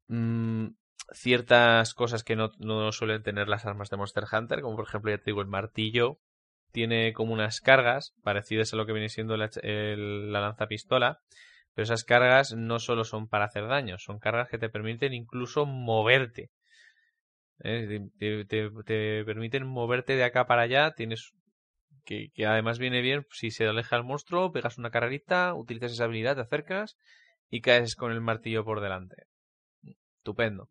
mm, 0.09 0.69
ciertas 1.13 1.93
cosas 1.95 2.25
que 2.25 2.37
no, 2.37 2.51
no 2.59 2.91
suelen 2.93 3.23
tener 3.23 3.49
las 3.49 3.67
armas 3.67 3.91
de 3.91 3.97
Monster 3.97 4.25
Hunter, 4.33 4.63
como 4.63 4.77
por 4.77 4.87
ejemplo, 4.87 5.11
ya 5.11 5.19
te 5.19 5.25
digo, 5.27 5.41
el 5.43 5.49
martillo 5.49 6.19
tiene 6.73 7.13
como 7.13 7.33
unas 7.35 7.61
cargas 7.61 8.15
parecidas 8.23 8.73
a 8.73 8.77
lo 8.77 8.87
que 8.87 8.93
viene 8.93 9.09
siendo 9.09 9.37
la, 9.37 9.51
la 9.63 10.41
lanzapistola, 10.41 11.21
pero 11.75 11.85
esas 11.85 12.05
cargas 12.05 12.55
no 12.55 12.79
solo 12.79 13.05
son 13.05 13.29
para 13.29 13.47
hacer 13.47 13.67
daño, 13.69 13.99
son 13.99 14.19
cargas 14.19 14.49
que 14.49 14.59
te 14.59 14.71
permiten 14.71 15.15
incluso 15.15 15.67
moverte. 15.67 16.51
¿eh? 17.61 18.11
Te, 18.19 18.45
te- 18.45 18.71
te 18.85 19.25
permiten 19.25 19.67
moverte 19.67 20.17
de 20.17 20.25
acá 20.25 20.47
para 20.47 20.63
allá, 20.63 20.93
tienes 20.95 21.33
que, 22.05 22.31
que 22.35 22.47
además 22.47 22.79
viene 22.79 23.01
bien 23.03 23.27
si 23.31 23.51
se 23.51 23.67
aleja 23.69 23.97
el 23.97 24.05
monstruo, 24.05 24.53
pegas 24.53 24.79
una 24.79 24.91
carrerita, 24.91 25.55
utilizas 25.55 25.93
esa 25.93 26.05
habilidad, 26.05 26.37
te 26.37 26.43
acercas 26.43 26.99
y 27.51 27.61
caes 27.63 27.97
con 27.97 28.13
el 28.13 28.21
martillo 28.21 28.65
por 28.65 28.81
delante. 28.81 29.25
Estupendo. 30.19 30.69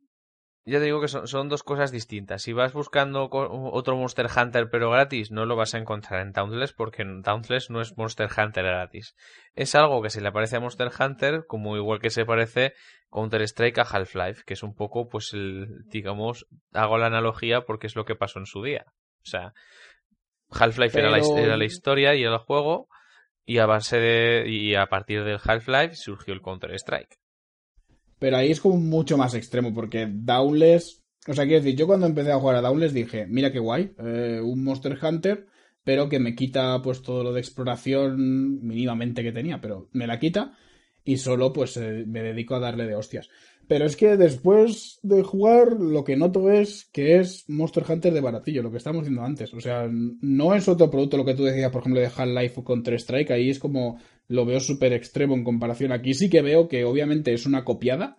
Ya 0.69 0.79
te 0.79 0.85
digo 0.85 1.01
que 1.01 1.07
son, 1.07 1.27
son 1.27 1.49
dos 1.49 1.63
cosas 1.63 1.91
distintas. 1.91 2.41
Si 2.43 2.53
vas 2.53 2.73
buscando 2.73 3.29
otro 3.31 3.95
Monster 3.97 4.27
Hunter 4.35 4.69
pero 4.69 4.89
gratis, 4.91 5.31
no 5.31 5.45
lo 5.45 5.55
vas 5.55 5.73
a 5.73 5.77
encontrar 5.77 6.21
en 6.21 6.31
Dauntless 6.31 6.73
porque 6.73 7.01
en 7.01 7.21
Dauntless 7.21 7.69
no 7.69 7.81
es 7.81 7.97
Monster 7.97 8.29
Hunter 8.37 8.63
gratis. 8.65 9.15
Es 9.55 9.75
algo 9.75 10.01
que 10.01 10.09
se 10.09 10.21
le 10.21 10.31
parece 10.31 10.57
a 10.57 10.59
Monster 10.59 10.89
Hunter 10.99 11.45
como 11.47 11.75
igual 11.75 11.99
que 11.99 12.09
se 12.09 12.25
parece 12.25 12.73
Counter 13.11 13.41
Strike 13.41 13.79
a 13.79 13.81
Half-Life, 13.83 14.43
que 14.45 14.53
es 14.53 14.63
un 14.63 14.75
poco, 14.75 15.09
pues, 15.09 15.33
el, 15.33 15.83
digamos, 15.87 16.45
hago 16.73 16.97
la 16.97 17.07
analogía 17.07 17.61
porque 17.61 17.87
es 17.87 17.95
lo 17.95 18.05
que 18.05 18.15
pasó 18.15 18.39
en 18.39 18.45
su 18.45 18.61
día. 18.63 18.85
O 19.23 19.25
sea, 19.25 19.53
Half-Life 20.51 20.99
era, 20.99 21.11
Pero- 21.11 21.37
era 21.37 21.57
la 21.57 21.65
historia 21.65 22.15
y 22.15 22.23
era 22.23 22.33
el 22.33 22.39
juego 22.39 22.87
y 23.45 23.57
a 23.57 23.65
base 23.65 23.97
de 23.99 24.45
y 24.47 24.75
a 24.75 24.87
partir 24.87 25.23
del 25.23 25.39
Half-Life 25.43 25.95
surgió 25.95 26.33
el 26.33 26.41
Counter 26.41 26.71
Strike. 26.75 27.18
Pero 28.19 28.37
ahí 28.37 28.51
es 28.51 28.59
como 28.59 28.77
mucho 28.77 29.17
más 29.17 29.33
extremo, 29.33 29.73
porque 29.73 30.07
Dauntless. 30.11 31.03
O 31.27 31.33
sea, 31.33 31.45
quiero 31.45 31.61
decir, 31.63 31.77
yo 31.77 31.87
cuando 31.87 32.05
empecé 32.05 32.31
a 32.31 32.39
jugar 32.39 32.57
a 32.57 32.61
Dauntless 32.61 32.93
dije, 32.93 33.25
mira 33.27 33.51
qué 33.51 33.59
guay, 33.59 33.93
eh, 33.99 34.41
un 34.43 34.63
Monster 34.63 34.97
Hunter, 35.01 35.47
pero 35.83 36.09
que 36.09 36.19
me 36.19 36.35
quita 36.35 36.81
pues 36.81 37.01
todo 37.01 37.23
lo 37.23 37.33
de 37.33 37.39
exploración 37.39 38.65
mínimamente 38.65 39.23
que 39.23 39.31
tenía, 39.31 39.61
pero 39.61 39.89
me 39.91 40.07
la 40.07 40.19
quita 40.19 40.57
y 41.03 41.17
solo 41.17 41.51
pues 41.53 41.77
eh, 41.77 42.03
me 42.07 42.21
dedico 42.21 42.55
a 42.55 42.59
darle 42.59 42.85
de 42.85 42.95
hostias. 42.95 43.29
Pero 43.67 43.85
es 43.85 43.95
que 43.95 44.17
después 44.17 44.99
de 45.03 45.21
jugar, 45.21 45.73
lo 45.73 46.03
que 46.03 46.17
noto 46.17 46.49
es 46.49 46.89
que 46.91 47.19
es 47.19 47.47
Monster 47.47 47.83
Hunter 47.87 48.11
de 48.11 48.19
baratillo, 48.19 48.63
lo 48.63 48.71
que 48.71 48.77
estamos 48.77 49.01
diciendo 49.01 49.23
antes. 49.23 49.53
O 49.53 49.61
sea, 49.61 49.87
no 49.87 50.55
es 50.55 50.67
otro 50.67 50.89
producto 50.89 51.17
lo 51.17 51.25
que 51.25 51.35
tú 51.35 51.43
decías, 51.43 51.71
por 51.71 51.81
ejemplo, 51.81 52.01
de 52.01 52.07
Half-Life 52.07 52.55
o 52.59 52.63
Counter-Strike. 52.63 53.29
Ahí 53.29 53.51
es 53.51 53.59
como 53.59 53.99
lo 54.29 54.45
veo 54.45 54.61
súper 54.61 54.93
extremo 54.93 55.35
en 55.35 55.43
comparación. 55.43 55.91
Aquí 55.91 56.13
sí 56.13 56.29
que 56.29 56.41
veo 56.41 56.69
que 56.69 56.85
obviamente 56.85 57.33
es 57.33 57.45
una 57.45 57.65
copiada 57.65 58.17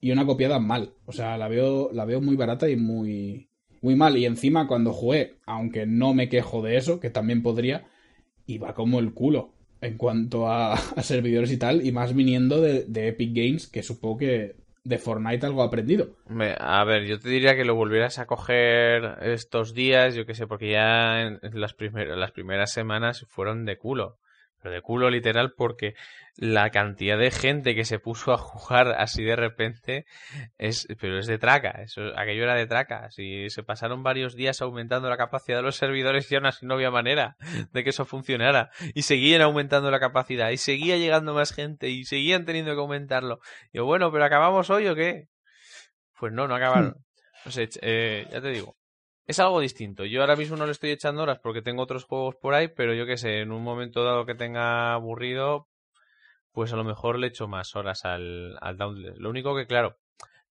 y 0.00 0.12
una 0.12 0.26
copiada 0.26 0.58
mal. 0.60 0.94
O 1.06 1.12
sea, 1.12 1.36
la 1.38 1.48
veo, 1.48 1.90
la 1.92 2.04
veo 2.04 2.20
muy 2.20 2.36
barata 2.36 2.68
y 2.70 2.76
muy, 2.76 3.48
muy 3.80 3.96
mal. 3.96 4.16
Y 4.16 4.26
encima 4.26 4.68
cuando 4.68 4.92
jugué, 4.92 5.34
aunque 5.46 5.86
no 5.86 6.14
me 6.14 6.28
quejo 6.28 6.62
de 6.62 6.76
eso, 6.76 7.00
que 7.00 7.10
también 7.10 7.42
podría, 7.42 7.86
iba 8.46 8.74
como 8.74 9.00
el 9.00 9.12
culo 9.14 9.50
en 9.80 9.96
cuanto 9.96 10.48
a, 10.48 10.74
a 10.96 11.02
servidores 11.02 11.50
y 11.50 11.56
tal, 11.56 11.84
y 11.84 11.92
más 11.92 12.14
viniendo 12.14 12.60
de, 12.60 12.84
de 12.84 13.08
Epic 13.08 13.32
Games, 13.34 13.66
que 13.68 13.82
supongo 13.82 14.18
que 14.18 14.56
de 14.84 14.98
Fortnite 14.98 15.46
algo 15.46 15.62
aprendido. 15.62 16.16
A 16.58 16.84
ver, 16.84 17.04
yo 17.06 17.18
te 17.20 17.28
diría 17.28 17.54
que 17.56 17.64
lo 17.64 17.74
volvieras 17.76 18.18
a 18.18 18.26
coger 18.26 19.18
estos 19.22 19.74
días, 19.74 20.14
yo 20.14 20.26
qué 20.26 20.34
sé, 20.34 20.46
porque 20.48 20.70
ya 20.72 21.38
las, 21.52 21.74
primer- 21.74 22.08
las 22.16 22.32
primeras 22.32 22.72
semanas 22.72 23.24
fueron 23.28 23.64
de 23.64 23.78
culo. 23.78 24.18
Pero 24.62 24.74
de 24.74 24.80
culo 24.80 25.10
literal 25.10 25.52
porque 25.56 25.94
la 26.36 26.70
cantidad 26.70 27.18
de 27.18 27.30
gente 27.30 27.74
que 27.74 27.84
se 27.84 27.98
puso 27.98 28.32
a 28.32 28.38
jugar 28.38 28.94
así 28.98 29.22
de 29.22 29.36
repente 29.36 30.06
es 30.56 30.88
pero 30.98 31.18
es 31.18 31.26
de 31.26 31.36
traca 31.36 31.82
eso 31.82 32.02
aquello 32.16 32.44
era 32.44 32.54
de 32.54 32.66
traca. 32.66 33.10
Si 33.10 33.50
se 33.50 33.62
pasaron 33.62 34.02
varios 34.02 34.34
días 34.34 34.62
aumentando 34.62 35.08
la 35.08 35.16
capacidad 35.16 35.58
de 35.58 35.62
los 35.62 35.76
servidores 35.76 36.30
y 36.30 36.36
aún 36.36 36.46
así 36.46 36.66
no 36.66 36.74
había 36.74 36.90
manera 36.90 37.36
de 37.72 37.84
que 37.84 37.90
eso 37.90 38.04
funcionara. 38.04 38.70
Y 38.94 39.02
seguían 39.02 39.42
aumentando 39.42 39.90
la 39.90 40.00
capacidad 40.00 40.50
y 40.50 40.56
seguía 40.56 40.96
llegando 40.96 41.34
más 41.34 41.52
gente 41.52 41.88
y 41.88 42.04
seguían 42.04 42.44
teniendo 42.44 42.74
que 42.74 42.80
aumentarlo. 42.80 43.40
Yo, 43.72 43.84
bueno 43.84 44.10
pero 44.12 44.24
acabamos 44.24 44.70
hoy 44.70 44.86
o 44.88 44.94
qué 44.94 45.28
pues 46.18 46.32
no 46.32 46.46
no 46.46 46.54
acabaron. 46.54 46.96
No 47.44 47.50
sé 47.50 47.68
eh, 47.82 48.26
ya 48.30 48.40
te 48.40 48.50
digo 48.50 48.76
es 49.26 49.38
algo 49.38 49.60
distinto. 49.60 50.04
Yo 50.04 50.20
ahora 50.20 50.36
mismo 50.36 50.56
no 50.56 50.66
le 50.66 50.72
estoy 50.72 50.90
echando 50.90 51.22
horas 51.22 51.38
porque 51.42 51.62
tengo 51.62 51.82
otros 51.82 52.04
juegos 52.04 52.36
por 52.36 52.54
ahí, 52.54 52.68
pero 52.68 52.94
yo 52.94 53.06
que 53.06 53.16
sé, 53.16 53.40
en 53.40 53.52
un 53.52 53.62
momento 53.62 54.04
dado 54.04 54.26
que 54.26 54.34
tenga 54.34 54.92
aburrido, 54.94 55.68
pues 56.52 56.72
a 56.72 56.76
lo 56.76 56.84
mejor 56.84 57.18
le 57.18 57.28
echo 57.28 57.48
más 57.48 57.74
horas 57.76 58.04
al, 58.04 58.58
al. 58.60 58.76
Lo 58.76 59.30
único 59.30 59.56
que, 59.56 59.66
claro, 59.66 59.98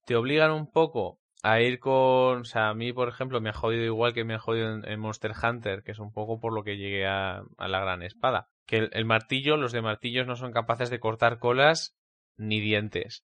te 0.05 0.15
obligan 0.15 0.51
un 0.51 0.71
poco 0.71 1.19
a 1.43 1.61
ir 1.61 1.79
con... 1.79 2.41
O 2.41 2.43
sea, 2.43 2.69
a 2.69 2.73
mí, 2.73 2.93
por 2.93 3.09
ejemplo, 3.09 3.41
me 3.41 3.49
ha 3.49 3.53
jodido 3.53 3.83
igual 3.83 4.13
que 4.13 4.23
me 4.23 4.35
ha 4.35 4.39
jodido 4.39 4.83
en, 4.83 4.99
Monster 4.99 5.33
Hunter, 5.41 5.83
que 5.83 5.91
es 5.91 5.99
un 5.99 6.11
poco 6.11 6.39
por 6.39 6.53
lo 6.53 6.63
que 6.63 6.77
llegué 6.77 7.05
a, 7.07 7.43
a 7.57 7.67
la 7.67 7.79
gran 7.81 8.03
espada. 8.03 8.49
Que 8.65 8.77
el, 8.77 8.89
el 8.93 9.05
martillo, 9.05 9.57
los 9.57 9.71
de 9.71 9.81
martillos 9.81 10.27
no 10.27 10.35
son 10.35 10.51
capaces 10.51 10.89
de 10.89 10.99
cortar 10.99 11.39
colas 11.39 11.95
ni 12.37 12.59
dientes. 12.59 13.25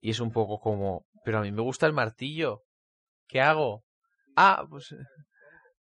Y 0.00 0.10
es 0.10 0.20
un 0.20 0.32
poco 0.32 0.60
como, 0.60 1.06
pero 1.24 1.38
a 1.38 1.42
mí 1.42 1.52
me 1.52 1.62
gusta 1.62 1.86
el 1.86 1.92
martillo. 1.92 2.64
¿Qué 3.28 3.40
hago? 3.40 3.84
Ah, 4.38 4.66
pues... 4.68 4.94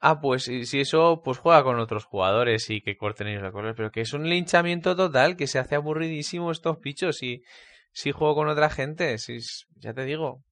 Ah, 0.07 0.21
pues 0.21 0.45
si 0.45 0.81
eso, 0.81 1.23
pues 1.25 1.39
juega 1.39 1.65
con 1.65 1.79
otros 1.79 2.05
jugadores 2.05 2.69
y 2.69 2.83
que 2.83 2.99
corten 2.99 3.27
ellos 3.27 3.43
la 3.43 3.53
cosa. 3.53 3.73
Pero 3.75 3.91
que 3.91 4.03
es 4.03 4.13
un 4.13 4.29
linchamiento 4.29 4.95
total, 4.95 5.35
que 5.35 5.47
se 5.47 5.59
hace 5.59 5.77
aburridísimo 5.77 6.51
estos 6.51 6.79
bichos 6.81 7.23
y 7.23 7.43
si 7.93 8.13
juego 8.13 8.35
con 8.35 8.49
otra 8.49 8.69
gente. 8.69 9.17
Si, 9.17 9.39
ya 9.77 9.95
te 9.95 10.05
digo, 10.05 10.45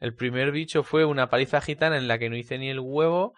el 0.00 0.14
primer 0.14 0.50
bicho 0.50 0.82
fue 0.82 1.04
una 1.04 1.28
paliza 1.28 1.60
gitana 1.60 1.96
en 1.96 2.08
la 2.08 2.18
que 2.18 2.28
no 2.28 2.36
hice 2.36 2.58
ni 2.58 2.70
el 2.70 2.80
huevo 2.80 3.34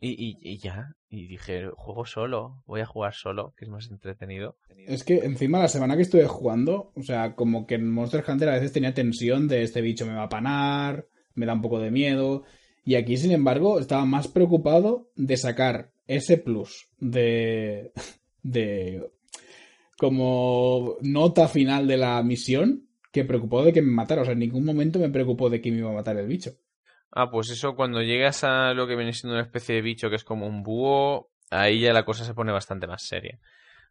y, 0.00 0.10
y, 0.10 0.36
y, 0.40 0.58
ya. 0.58 0.90
Y 1.08 1.28
dije, 1.28 1.70
juego 1.74 2.04
solo, 2.04 2.62
voy 2.66 2.82
a 2.82 2.86
jugar 2.86 3.14
solo, 3.14 3.54
que 3.56 3.64
es 3.64 3.70
más 3.70 3.88
entretenido. 3.90 4.58
Es 4.86 5.04
que 5.04 5.18
encima 5.18 5.60
la 5.60 5.68
semana 5.68 5.96
que 5.96 6.02
estuve 6.02 6.26
jugando, 6.26 6.92
o 6.94 7.02
sea, 7.02 7.34
como 7.34 7.66
que 7.66 7.76
en 7.76 7.90
Monster 7.90 8.22
Hunter 8.26 8.50
a 8.50 8.54
veces 8.54 8.72
tenía 8.72 8.92
tensión 8.92 9.48
de 9.48 9.62
este 9.62 9.80
bicho 9.80 10.04
me 10.04 10.14
va 10.14 10.24
a 10.24 10.28
panar, 10.28 11.06
me 11.34 11.46
da 11.46 11.54
un 11.54 11.62
poco 11.62 11.78
de 11.78 11.90
miedo. 11.90 12.44
Y 12.86 12.94
aquí, 12.94 13.16
sin 13.16 13.32
embargo, 13.32 13.80
estaba 13.80 14.04
más 14.04 14.28
preocupado 14.28 15.10
de 15.16 15.36
sacar 15.36 15.90
ese 16.06 16.38
plus 16.38 16.88
de. 16.98 17.90
de. 18.44 19.10
como 19.98 20.96
nota 21.02 21.48
final 21.48 21.88
de 21.88 21.96
la 21.96 22.22
misión 22.22 22.86
que 23.10 23.24
preocupado 23.24 23.64
de 23.64 23.72
que 23.72 23.82
me 23.82 23.90
matara. 23.90 24.22
O 24.22 24.24
sea, 24.24 24.34
en 24.34 24.38
ningún 24.38 24.64
momento 24.64 25.00
me 25.00 25.10
preocupó 25.10 25.50
de 25.50 25.60
que 25.60 25.72
me 25.72 25.78
iba 25.78 25.90
a 25.90 25.94
matar 25.94 26.16
el 26.16 26.28
bicho. 26.28 26.52
Ah, 27.10 27.28
pues 27.28 27.50
eso, 27.50 27.74
cuando 27.74 28.02
llegas 28.02 28.44
a 28.44 28.72
lo 28.72 28.86
que 28.86 28.94
viene 28.94 29.12
siendo 29.12 29.34
una 29.34 29.44
especie 29.44 29.74
de 29.74 29.82
bicho 29.82 30.08
que 30.08 30.16
es 30.16 30.24
como 30.24 30.46
un 30.46 30.62
búho, 30.62 31.30
ahí 31.50 31.80
ya 31.80 31.92
la 31.92 32.04
cosa 32.04 32.24
se 32.24 32.34
pone 32.34 32.52
bastante 32.52 32.86
más 32.86 33.02
seria. 33.02 33.40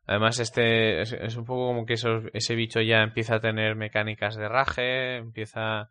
Además, 0.07 0.39
este 0.39 1.01
es, 1.01 1.35
un 1.35 1.43
poco 1.43 1.67
como 1.67 1.85
que 1.85 1.95
ese 1.95 2.55
bicho 2.55 2.79
ya 2.79 3.01
empieza 3.01 3.35
a 3.35 3.39
tener 3.41 3.75
mecánicas 3.75 4.37
de 4.37 4.47
raje, 4.47 5.17
empieza 5.17 5.89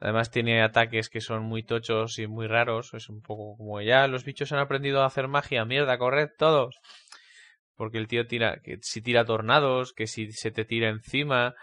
Además 0.00 0.30
tiene 0.30 0.62
ataques 0.62 1.08
que 1.08 1.20
son 1.20 1.42
muy 1.42 1.62
tochos 1.62 2.18
y 2.18 2.26
muy 2.26 2.46
raros. 2.46 2.94
Es 2.94 3.08
un 3.08 3.20
poco 3.20 3.56
como 3.56 3.80
ya 3.80 4.06
los 4.06 4.24
bichos 4.24 4.52
han 4.52 4.60
aprendido 4.60 5.02
a 5.02 5.06
hacer 5.06 5.28
magia. 5.28 5.64
Mierda, 5.64 5.98
corred 5.98 6.30
todos. 6.38 6.80
Porque 7.76 7.98
el 7.98 8.08
tío 8.08 8.26
tira, 8.26 8.60
que 8.62 8.78
si 8.82 9.02
tira 9.02 9.24
tornados, 9.24 9.92
que 9.92 10.06
si 10.06 10.32
se 10.32 10.50
te 10.50 10.64
tira 10.64 10.88
encima. 10.88 11.54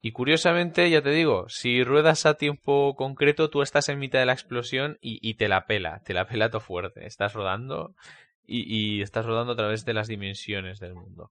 Y 0.00 0.12
curiosamente, 0.12 0.88
ya 0.90 1.02
te 1.02 1.10
digo, 1.10 1.48
si 1.48 1.84
ruedas 1.84 2.26
a 2.26 2.34
tiempo 2.34 2.94
concreto, 2.96 3.50
tú 3.50 3.62
estás 3.62 3.88
en 3.88 3.98
mitad 3.98 4.18
de 4.18 4.26
la 4.26 4.32
explosión 4.32 4.98
y, 5.00 5.34
te 5.34 5.48
la 5.48 5.66
pela, 5.66 6.00
te 6.04 6.14
la 6.14 6.26
pela 6.26 6.50
todo 6.50 6.60
fuerte. 6.60 7.06
Estás 7.06 7.34
rodando 7.34 7.94
y, 8.46 8.98
y 8.98 9.02
estás 9.02 9.26
rodando 9.26 9.52
a 9.52 9.56
través 9.56 9.84
de 9.84 9.94
las 9.94 10.08
dimensiones 10.08 10.80
del 10.80 10.94
mundo 10.94 11.30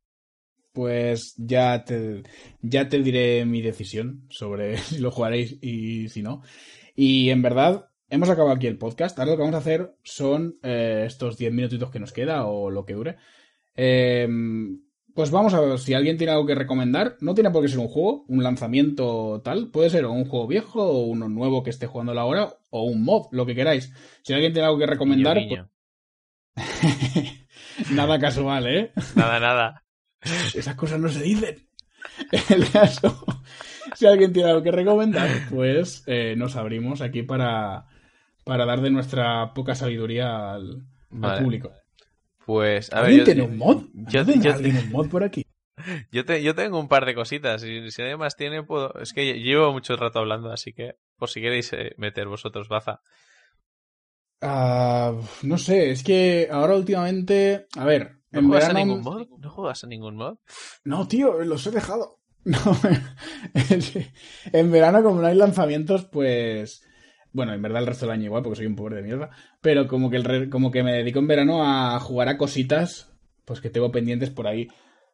pues 0.74 1.36
ya 1.38 1.84
te, 1.84 2.24
ya 2.62 2.88
te 2.88 3.02
diré 3.02 3.46
mi 3.46 3.62
decisión 3.62 4.26
sobre 4.30 4.78
si 4.80 5.00
lo 5.00 5.12
jugaréis 5.12 5.58
y 5.62 6.10
si 6.10 6.22
no. 6.22 6.42
Y 6.96 7.30
en 7.30 7.42
verdad, 7.42 7.90
hemos 8.10 8.30
acabado 8.30 8.56
aquí 8.56 8.68
el 8.68 8.78
podcast. 8.78 9.18
Ahora 9.18 9.32
lo 9.32 9.38
que 9.38 9.44
vamos 9.44 9.56
a 9.56 9.60
hacer 9.60 9.96
son 10.04 10.58
eh, 10.62 11.06
estos 11.08 11.38
10 11.38 11.54
minutitos 11.54 11.90
que 11.90 12.00
nos 12.00 12.14
queda 12.14 12.46
o 12.46 12.70
lo 12.70 12.86
que 12.86 12.94
dure. 12.94 13.18
Em, 13.76 14.82
pues 15.14 15.32
vamos 15.32 15.54
a 15.54 15.62
ver 15.62 15.80
si 15.80 15.94
alguien 15.94 16.18
tiene 16.18 16.34
algo 16.34 16.46
que 16.46 16.56
recomendar. 16.56 17.18
No 17.22 17.34
tiene 17.34 17.52
por 17.52 17.62
qué 17.62 17.70
ser 17.70 17.80
un 17.80 17.88
juego, 17.88 18.26
un 18.28 18.44
lanzamiento 18.44 19.42
tal. 19.44 19.72
Puede 19.72 19.90
ser 19.90 20.06
un 20.06 20.26
juego 20.26 20.48
viejo 20.48 20.84
o 20.84 21.04
uno 21.06 21.28
nuevo 21.30 21.64
que 21.64 21.70
esté 21.70 21.88
jugando 21.88 22.18
ahora 22.20 22.54
o 22.70 22.84
un 22.84 23.04
mod, 23.04 23.28
lo 23.32 23.46
que 23.46 23.56
queráis. 23.56 23.94
Si 24.24 24.34
alguien 24.34 24.54
tiene 24.54 24.68
algo 24.68 24.80
que 24.80 24.88
recomendar. 24.88 25.38
Pues 25.48 25.66
nada 27.92 28.20
casual, 28.20 28.68
¿eh? 28.68 28.92
Nada, 29.16 29.40
nada. 29.40 29.84
Esas 30.54 30.76
cosas 30.76 31.00
no 31.00 31.10
se 31.10 31.24
dicen. 31.24 31.68
En 32.32 32.42
el 32.62 32.70
caso, 32.70 33.26
si 33.96 34.06
alguien 34.06 34.34
tiene 34.34 34.50
algo 34.50 34.64
que 34.64 34.72
recomendar, 34.72 35.30
pues 35.50 36.04
eh, 36.08 36.36
nos 36.38 36.56
abrimos 36.56 37.02
aquí 37.02 37.24
para, 37.24 37.86
para 38.44 38.66
dar 38.66 38.82
de 38.82 38.92
nuestra 38.92 39.54
poca 39.54 39.76
sabiduría 39.76 40.54
al, 40.54 40.84
público. 41.10 41.72
Pues, 42.46 42.92
a 42.94 43.02
ver. 43.02 43.18
Yo, 43.18 43.24
tiene 43.24 43.44
un 43.44 43.58
mod? 43.58 43.84
Yo, 43.94 44.22
¿Alguien 44.22 44.78
un 44.78 44.92
mod 44.92 45.10
por 45.10 45.24
aquí? 45.24 45.46
Yo, 46.12 46.26
te, 46.26 46.44
yo 46.44 46.54
tengo 46.54 46.80
un 46.80 46.88
par 46.88 47.06
de 47.06 47.16
cositas. 47.16 47.64
Y 47.64 47.90
si 47.90 48.02
nadie 48.02 48.18
más 48.18 48.36
tiene, 48.36 48.62
puedo. 48.62 48.94
Es 49.00 49.14
que 49.14 49.40
llevo 49.40 49.72
mucho 49.72 49.96
rato 49.96 50.20
hablando, 50.20 50.52
así 50.52 50.74
que 50.74 50.96
por 51.18 51.30
si 51.30 51.42
queréis 51.42 51.74
eh, 51.74 51.94
meter 51.98 52.28
vosotros 52.28 52.68
baza. 52.68 53.02
Ah, 54.42 55.14
no 55.44 55.58
sé, 55.58 55.92
es 55.92 56.04
que 56.04 56.48
ahora 56.52 56.76
últimamente. 56.76 57.68
A 57.78 57.86
ver, 57.86 58.21
¿No 58.32 58.48
juegas 58.48 58.70
a 58.70 58.74
ningún 58.74 59.02
mod? 59.02 59.28
¿No 59.38 59.50
juegas 59.50 59.84
a 59.84 59.88
ningún 59.88 60.16
mod? 60.16 60.38
No, 60.84 61.08
tío, 61.08 61.40
los 61.44 61.66
he 61.68 61.72
dejado. 61.72 62.18
No, 62.44 62.58
en 64.52 64.72
verano, 64.72 65.04
como 65.04 65.22
no 65.22 65.28
hay 65.28 65.36
lanzamientos, 65.36 66.06
pues. 66.06 66.84
Bueno, 67.34 67.54
en 67.54 67.62
verdad 67.62 67.82
el 67.82 67.88
resto 67.88 68.08
del 68.08 68.14
año 68.14 68.26
igual, 68.26 68.42
porque 68.42 68.58
soy 68.58 68.66
un 68.66 68.76
pobre 68.76 68.96
de 68.96 69.04
mierda. 69.04 69.30
Pero 69.62 69.88
como 69.88 70.10
que, 70.10 70.18
el 70.18 70.50
como 70.50 70.72
que 70.72 70.82
me 70.82 70.92
dedico 70.92 71.20
en 71.20 71.28
verano 71.28 71.64
a 71.64 72.00
jugar 72.00 72.30
a 72.30 72.40
cositas, 72.40 73.14
pues 73.46 73.62
que 73.62 73.70
tengo 73.70 73.92
pendientes 73.92 74.32
por 74.32 74.48
ahí. 74.48 74.70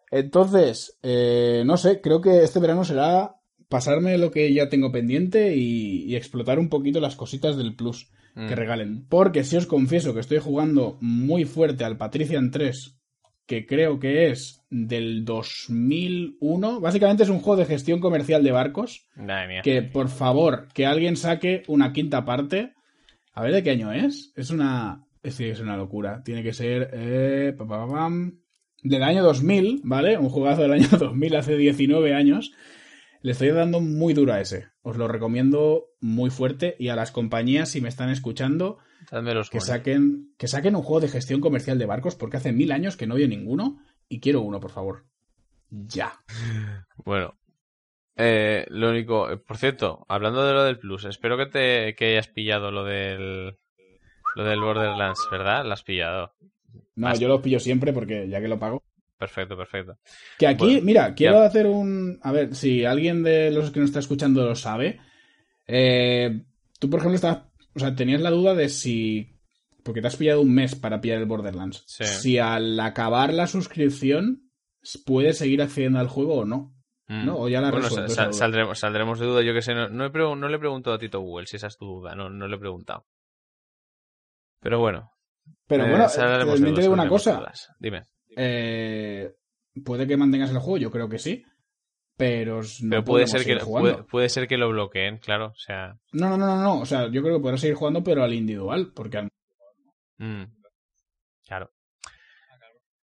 Entonces, 0.10 0.98
eh, 1.04 1.64
no 1.66 1.76
sé, 1.76 2.00
creo 2.00 2.22
que 2.22 2.44
este 2.44 2.60
verano 2.60 2.86
será 2.86 3.36
pasarme 3.68 4.18
lo 4.18 4.32
que 4.32 4.54
ya 4.54 4.70
tengo 4.70 4.92
pendiente 4.92 5.56
y, 5.58 6.16
explotar 6.16 6.60
un 6.60 6.70
poquito 6.70 7.02
las 7.02 7.18
cositas 7.18 7.58
del 7.58 7.76
plus 7.76 8.10
que 8.36 8.56
mm. 8.56 8.58
regalen. 8.58 9.06
Porque 9.10 9.44
si 9.44 9.58
os 9.58 9.68
confieso 9.68 10.14
que 10.14 10.22
estoy 10.22 10.40
jugando 10.40 10.98
muy 11.02 11.44
fuerte 11.44 11.84
al 11.84 11.98
Patrician 11.98 12.52
3 12.52 12.97
que 13.48 13.66
creo 13.66 14.00
que 14.00 14.30
es 14.30 14.62
del 14.70 15.26
2001. 15.26 16.82
Básicamente 16.82 17.24
es 17.24 17.30
un 17.30 17.40
juego 17.40 17.62
de 17.62 17.66
gestión 17.66 18.00
comercial 18.00 18.44
de 18.44 18.52
barcos. 18.52 19.08
Que 19.64 19.82
por 19.82 20.10
favor, 20.10 20.68
que 20.74 20.86
alguien 20.86 21.16
saque 21.16 21.64
una 21.68 21.94
quinta 21.94 22.26
parte. 22.26 22.74
A 23.34 23.42
ver 23.42 23.54
de 23.54 23.64
qué 23.64 23.72
año 23.72 23.92
es. 23.94 24.34
Es 24.36 24.52
una. 24.52 25.06
Es, 25.24 25.40
es 25.40 25.62
una 25.62 25.78
locura. 25.78 26.22
Tiene 26.24 26.44
que 26.44 26.54
ser. 26.54 26.90
Eh, 26.94 27.56
del 28.84 29.04
año 29.04 29.24
2000, 29.24 29.82
¿vale? 29.84 30.18
Un 30.18 30.30
jugazo 30.30 30.62
del 30.62 30.74
año 30.74 30.88
2000, 31.00 31.36
hace 31.36 31.56
19 31.56 32.14
años. 32.14 32.52
Le 33.22 33.32
estoy 33.32 33.50
dando 33.50 33.80
muy 33.80 34.14
duro 34.14 34.34
a 34.34 34.42
ese. 34.42 34.68
Os 34.82 34.98
lo 34.98 35.08
recomiendo 35.08 35.86
muy 36.00 36.30
fuerte. 36.30 36.76
Y 36.80 36.90
a 36.90 36.96
las 36.96 37.12
compañías, 37.12 37.70
si 37.70 37.82
me 37.82 37.90
están 37.90 38.10
escuchando, 38.10 38.78
que 39.52 39.62
saquen, 39.62 40.34
que 40.38 40.48
saquen 40.48 40.76
un 40.76 40.84
juego 40.84 41.02
de 41.02 41.10
gestión 41.10 41.42
comercial 41.42 41.78
de 41.78 41.86
barcos, 41.86 42.16
porque 42.16 42.38
hace 42.38 42.52
mil 42.52 42.72
años 42.72 42.98
que 42.98 43.08
no 43.08 43.16
veo 43.16 43.28
ninguno 43.28 43.80
y 44.08 44.20
quiero 44.20 44.42
uno, 44.42 44.60
por 44.60 44.72
favor. 44.72 45.06
Ya. 45.70 46.14
Bueno. 47.06 47.38
Eh, 48.20 48.66
lo 48.70 48.90
único, 48.90 49.28
por 49.46 49.58
cierto, 49.58 50.04
hablando 50.10 50.44
de 50.44 50.54
lo 50.54 50.64
del 50.64 50.80
Plus, 50.80 51.06
espero 51.06 51.38
que 51.38 51.46
te 51.46 51.96
que 51.96 52.14
hayas 52.14 52.28
pillado 52.28 52.72
lo 52.72 52.84
del 52.84 53.60
lo 54.36 54.44
del 54.44 54.60
Borderlands, 54.60 55.20
¿verdad? 55.32 55.64
Lo 55.64 55.74
has 55.74 55.84
pillado. 55.84 56.34
No, 56.96 57.14
yo 57.16 57.28
lo 57.28 57.42
pillo 57.44 57.60
siempre 57.60 57.94
porque 57.94 58.28
ya 58.28 58.42
que 58.42 58.48
lo 58.48 58.58
pago. 58.58 58.84
Perfecto, 59.18 59.58
perfecto. 59.58 59.98
Que 60.38 60.48
aquí, 60.48 60.80
mira, 60.82 61.16
quiero 61.16 61.40
hacer 61.40 61.66
un. 61.66 62.20
A 62.22 62.32
ver, 62.32 62.56
si 62.56 62.86
alguien 62.86 63.24
de 63.24 63.52
los 63.52 63.72
que 63.72 63.80
nos 63.80 63.90
está 63.90 64.00
escuchando 64.00 64.46
lo 64.46 64.56
sabe. 64.56 65.00
Eh, 65.66 66.44
tú, 66.80 66.90
por 66.90 67.00
ejemplo, 67.00 67.16
estás 67.16 67.48
o 67.78 67.80
sea, 67.80 67.96
tenías 67.96 68.22
la 68.22 68.32
duda 68.32 68.56
de 68.56 68.70
si. 68.70 69.40
Porque 69.84 70.02
te 70.02 70.08
has 70.08 70.16
pillado 70.16 70.42
un 70.42 70.54
mes 70.54 70.74
para 70.74 71.00
pillar 71.00 71.20
el 71.20 71.28
Borderlands. 71.28 71.84
Si 71.86 72.40
al 72.40 72.78
acabar 72.80 73.32
la 73.34 73.46
suscripción 73.46 74.50
puedes 75.06 75.38
seguir 75.38 75.62
accediendo 75.62 76.00
al 76.00 76.08
juego 76.08 76.40
o 76.40 76.46
no. 76.46 76.74
Mm. 77.08 77.26
¿no? 77.26 77.38
O 77.38 77.48
ya 77.48 77.62
la 77.62 77.70
bueno, 77.70 77.88
saldremos, 78.10 78.80
saldremos 78.80 79.20
de 79.20 79.28
duda. 79.28 79.44
Yo 79.44 79.54
que 79.54 79.62
sé, 79.62 79.76
no, 79.76 79.88
no, 79.90 80.50
le 80.50 80.56
he 80.56 80.60
preguntado 80.60 80.96
a 80.96 81.00
Tito 81.00 81.22
Google 81.22 81.46
si 81.46 81.58
esa 81.58 81.68
es 81.68 81.78
tu 81.78 81.86
duda. 81.86 82.16
No, 82.16 82.32
no 82.32 82.48
le 82.48 82.56
he 82.56 82.60
preguntado. 82.60 83.06
Pero 84.60 84.80
bueno. 84.80 85.12
Pero 85.68 85.88
bueno, 85.88 86.08
eh, 86.08 86.74
te 86.74 86.82
digo 86.82 86.94
una 86.94 87.08
cosa. 87.08 87.54
Dime. 87.80 88.04
Eh, 88.38 89.34
puede 89.84 90.08
que 90.08 90.16
mantengas 90.16 90.52
el 90.52 90.60
juego, 90.60 90.78
yo 90.78 90.92
creo 90.92 91.10
que 91.10 91.18
sí. 91.18 91.44
Pero, 92.16 92.62
no 92.62 92.90
pero 92.90 93.04
puede 93.04 93.28
ser, 93.28 93.44
que, 93.46 93.58
puede, 93.58 94.04
puede, 94.04 94.30
ser 94.30 94.48
que 94.48 94.58
lo 94.58 94.70
bloqueen, 94.70 95.18
claro. 95.18 95.48
O 95.48 95.56
sea... 95.56 96.00
No, 96.14 96.30
no, 96.30 96.38
no, 96.38 96.48
no, 96.48 96.62
no. 96.62 96.80
O 96.80 96.86
sea, 96.86 97.12
yo 97.12 97.22
creo 97.22 97.38
que 97.38 97.44
podrás 97.44 97.62
seguir 97.62 97.76
jugando, 97.76 98.04
pero 98.04 98.24
al 98.24 98.34
individual. 98.34 98.92
Porque 98.96 99.18
al... 99.18 99.30
Mm. 100.18 100.46
Claro. 101.46 101.72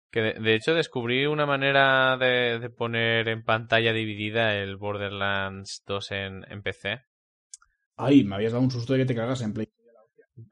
Que 0.10 0.22
de, 0.22 0.56
hecho 0.56 0.74
descubrí 0.74 1.26
una 1.26 1.46
manera 1.46 2.16
de, 2.18 2.70
poner 2.70 3.28
en 3.28 3.44
pantalla 3.44 3.92
dividida 3.92 4.56
el 4.56 4.78
Borderlands 4.78 5.84
2 5.86 6.12
en, 6.12 6.52
en, 6.52 6.62
PC. 6.62 7.02
Ay, 7.98 8.24
me 8.24 8.36
habías 8.36 8.54
dado 8.54 8.64
un 8.64 8.72
susto 8.72 8.94
de 8.94 9.00
que 9.00 9.06
te 9.06 9.16
cagas 9.16 9.42
en 9.42 9.54
Play. 9.54 9.68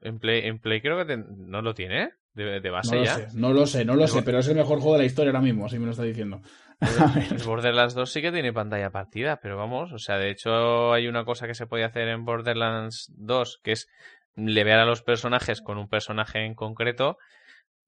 En 0.00 0.18
Play, 0.18 0.46
en 0.46 0.58
Play 0.58 0.82
creo 0.82 1.06
que 1.06 1.16
no 1.16 1.62
lo 1.62 1.74
tiene, 1.74 2.10
de, 2.34 2.60
de 2.60 2.70
base 2.70 2.96
no 2.96 3.04
ya. 3.04 3.14
Sé, 3.14 3.28
no 3.34 3.52
lo 3.52 3.66
sé, 3.66 3.84
no 3.84 3.94
lo 3.94 4.06
sé, 4.06 4.22
pero 4.22 4.38
es 4.38 4.48
el 4.48 4.56
mejor 4.56 4.78
juego 4.78 4.94
de 4.94 5.00
la 5.00 5.06
historia 5.06 5.30
ahora 5.30 5.42
mismo, 5.42 5.66
así 5.66 5.78
me 5.78 5.86
lo 5.86 5.92
está 5.92 6.02
diciendo. 6.02 6.40
Borderlands 7.46 7.94
2 7.94 8.10
sí 8.10 8.22
que 8.22 8.32
tiene 8.32 8.52
pantalla 8.52 8.90
partida, 8.90 9.38
pero 9.40 9.56
vamos, 9.56 9.92
o 9.92 9.98
sea, 9.98 10.16
de 10.18 10.30
hecho 10.30 10.92
hay 10.92 11.06
una 11.06 11.24
cosa 11.24 11.46
que 11.46 11.54
se 11.54 11.66
puede 11.66 11.84
hacer 11.84 12.08
en 12.08 12.24
Borderlands 12.24 13.12
2 13.16 13.60
que 13.62 13.72
es 13.72 13.88
levear 14.34 14.80
a 14.80 14.86
los 14.86 15.02
personajes 15.02 15.60
con 15.60 15.78
un 15.78 15.88
personaje 15.88 16.44
en 16.44 16.54
concreto 16.54 17.18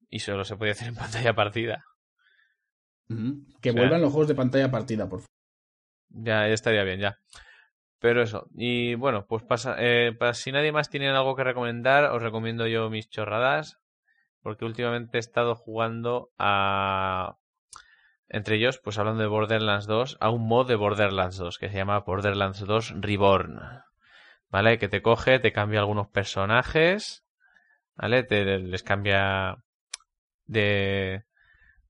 y 0.09 0.19
solo 0.19 0.45
se 0.45 0.55
puede 0.55 0.71
hacer 0.71 0.89
en 0.89 0.95
pantalla 0.95 1.33
partida. 1.33 1.85
Que 3.61 3.71
vuelvan 3.71 4.01
los 4.01 4.11
juegos 4.11 4.27
de 4.27 4.35
pantalla 4.35 4.71
partida, 4.71 5.07
por 5.07 5.19
favor. 5.19 5.29
Ya, 6.09 6.47
ya 6.47 6.53
estaría 6.53 6.83
bien, 6.83 6.99
ya. 6.99 7.19
Pero 7.99 8.21
eso, 8.21 8.47
y 8.55 8.95
bueno, 8.95 9.25
pues 9.27 9.43
pasa, 9.43 9.75
eh, 9.79 10.15
si 10.33 10.51
nadie 10.51 10.71
más 10.71 10.89
tiene 10.89 11.09
algo 11.09 11.35
que 11.35 11.43
recomendar, 11.43 12.05
os 12.05 12.21
recomiendo 12.21 12.67
yo 12.67 12.89
mis 12.89 13.09
chorradas, 13.09 13.79
porque 14.45 14.63
últimamente 14.63 15.17
he 15.17 15.19
estado 15.19 15.55
jugando 15.55 16.31
a... 16.37 17.37
Entre 18.29 18.57
ellos, 18.57 18.77
pues 18.77 18.99
hablando 18.99 19.23
de 19.23 19.27
Borderlands 19.27 19.87
2, 19.87 20.17
a 20.19 20.29
un 20.29 20.47
mod 20.47 20.67
de 20.67 20.75
Borderlands 20.75 21.37
2 21.37 21.57
que 21.57 21.67
se 21.67 21.77
llama 21.77 22.01
Borderlands 22.01 22.59
2 22.59 22.93
Reborn. 23.01 23.59
¿Vale? 24.51 24.77
Que 24.77 24.87
te 24.87 25.01
coge, 25.01 25.39
te 25.39 25.51
cambia 25.51 25.79
algunos 25.79 26.09
personajes, 26.09 27.25
¿vale? 27.95 28.21
Te, 28.21 28.59
les 28.59 28.83
cambia 28.83 29.63
de, 30.45 31.23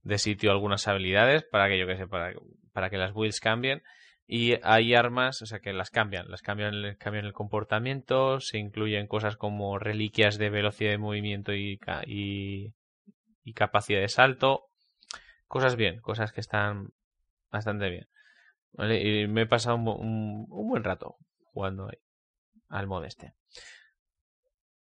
de 0.03 0.17
sitio 0.17 0.51
algunas 0.51 0.87
habilidades 0.87 1.43
para 1.43 1.67
que 1.67 1.77
yo 1.77 1.85
que 1.87 1.97
sé, 1.97 2.07
para, 2.07 2.31
para 2.71 2.89
que 2.89 2.97
las 2.97 3.11
builds 3.11 3.41
cambien. 3.41 3.83
Y 4.27 4.55
hay 4.63 4.95
armas, 4.95 5.41
o 5.41 5.45
sea, 5.45 5.59
que 5.59 5.71
las 5.71 5.91
cambian, 5.91 6.29
las 6.29 6.41
cambian, 6.41 6.95
cambian 6.97 7.25
el 7.25 7.33
comportamiento, 7.33 8.39
se 8.39 8.57
incluyen 8.57 9.07
cosas 9.07 9.37
como 9.37 9.77
reliquias 9.77 10.37
de 10.37 10.49
velocidad 10.49 10.91
de 10.91 10.97
movimiento 10.97 11.53
y, 11.53 11.79
y, 12.07 12.73
y 13.43 13.53
capacidad 13.53 14.01
de 14.01 14.09
salto. 14.09 14.65
Cosas 15.47 15.75
bien, 15.75 15.99
cosas 16.01 16.31
que 16.31 16.41
están 16.41 16.89
bastante 17.51 17.89
bien. 17.89 18.07
Y 18.77 19.27
me 19.27 19.43
he 19.43 19.45
pasado 19.45 19.77
un, 19.77 20.45
buen 20.47 20.83
rato 20.83 21.15
jugando 21.45 21.87
ahí, 21.87 21.97
al 22.67 22.87
mod 22.87 23.05
este. 23.05 23.33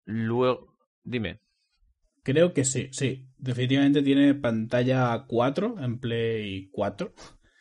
Luego, 0.04 0.76
dime. 1.02 1.40
Creo 2.22 2.52
que 2.52 2.64
sí, 2.64 2.88
sí. 2.92 3.26
Definitivamente 3.38 4.02
tiene 4.02 4.34
pantalla 4.34 5.24
4 5.26 5.76
en 5.80 5.98
Play 5.98 6.68
4. 6.70 7.12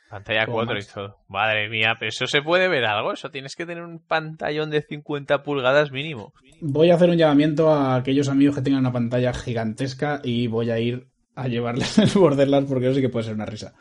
Pantalla 0.10 0.47
4 0.47 0.80
y 0.80 0.84
todo. 0.86 1.18
Madre 1.28 1.70
mía, 1.70 1.95
pero 1.99 2.10
eso 2.10 2.26
se 2.26 2.41
puede 2.41 2.68
ver 2.68 2.86
algo. 2.86 3.14
Eso 3.14 3.30
tienes 3.30 3.55
que 3.55 3.66
tener 3.66 3.84
un 3.84 3.99
pantallón 3.99 4.72
de 4.72 4.82
50 4.82 5.43
pulgadas 5.43 5.91
mínimo. 5.91 6.34
Voy 6.62 6.89
a 6.89 6.95
hacer 6.95 7.10
un 7.10 7.18
llamamiento 7.18 7.72
a 7.72 7.95
aquellos 7.95 8.28
amigos 8.28 8.55
que 8.55 8.62
tengan 8.64 8.82
una 8.82 8.91
pantalla 8.91 9.34
gigantesca 9.34 10.20
y 10.24 10.47
voy 10.47 10.72
a 10.72 10.80
ir 10.80 11.07
a 11.36 11.47
llevarles 11.47 11.97
el 11.99 12.10
Borderlands 12.10 12.68
porque 12.68 12.88
eso 12.88 12.95
sí 12.95 13.01
que 13.01 13.10
puede 13.10 13.26
ser 13.26 13.36
una 13.36 13.45
risa. 13.45 13.76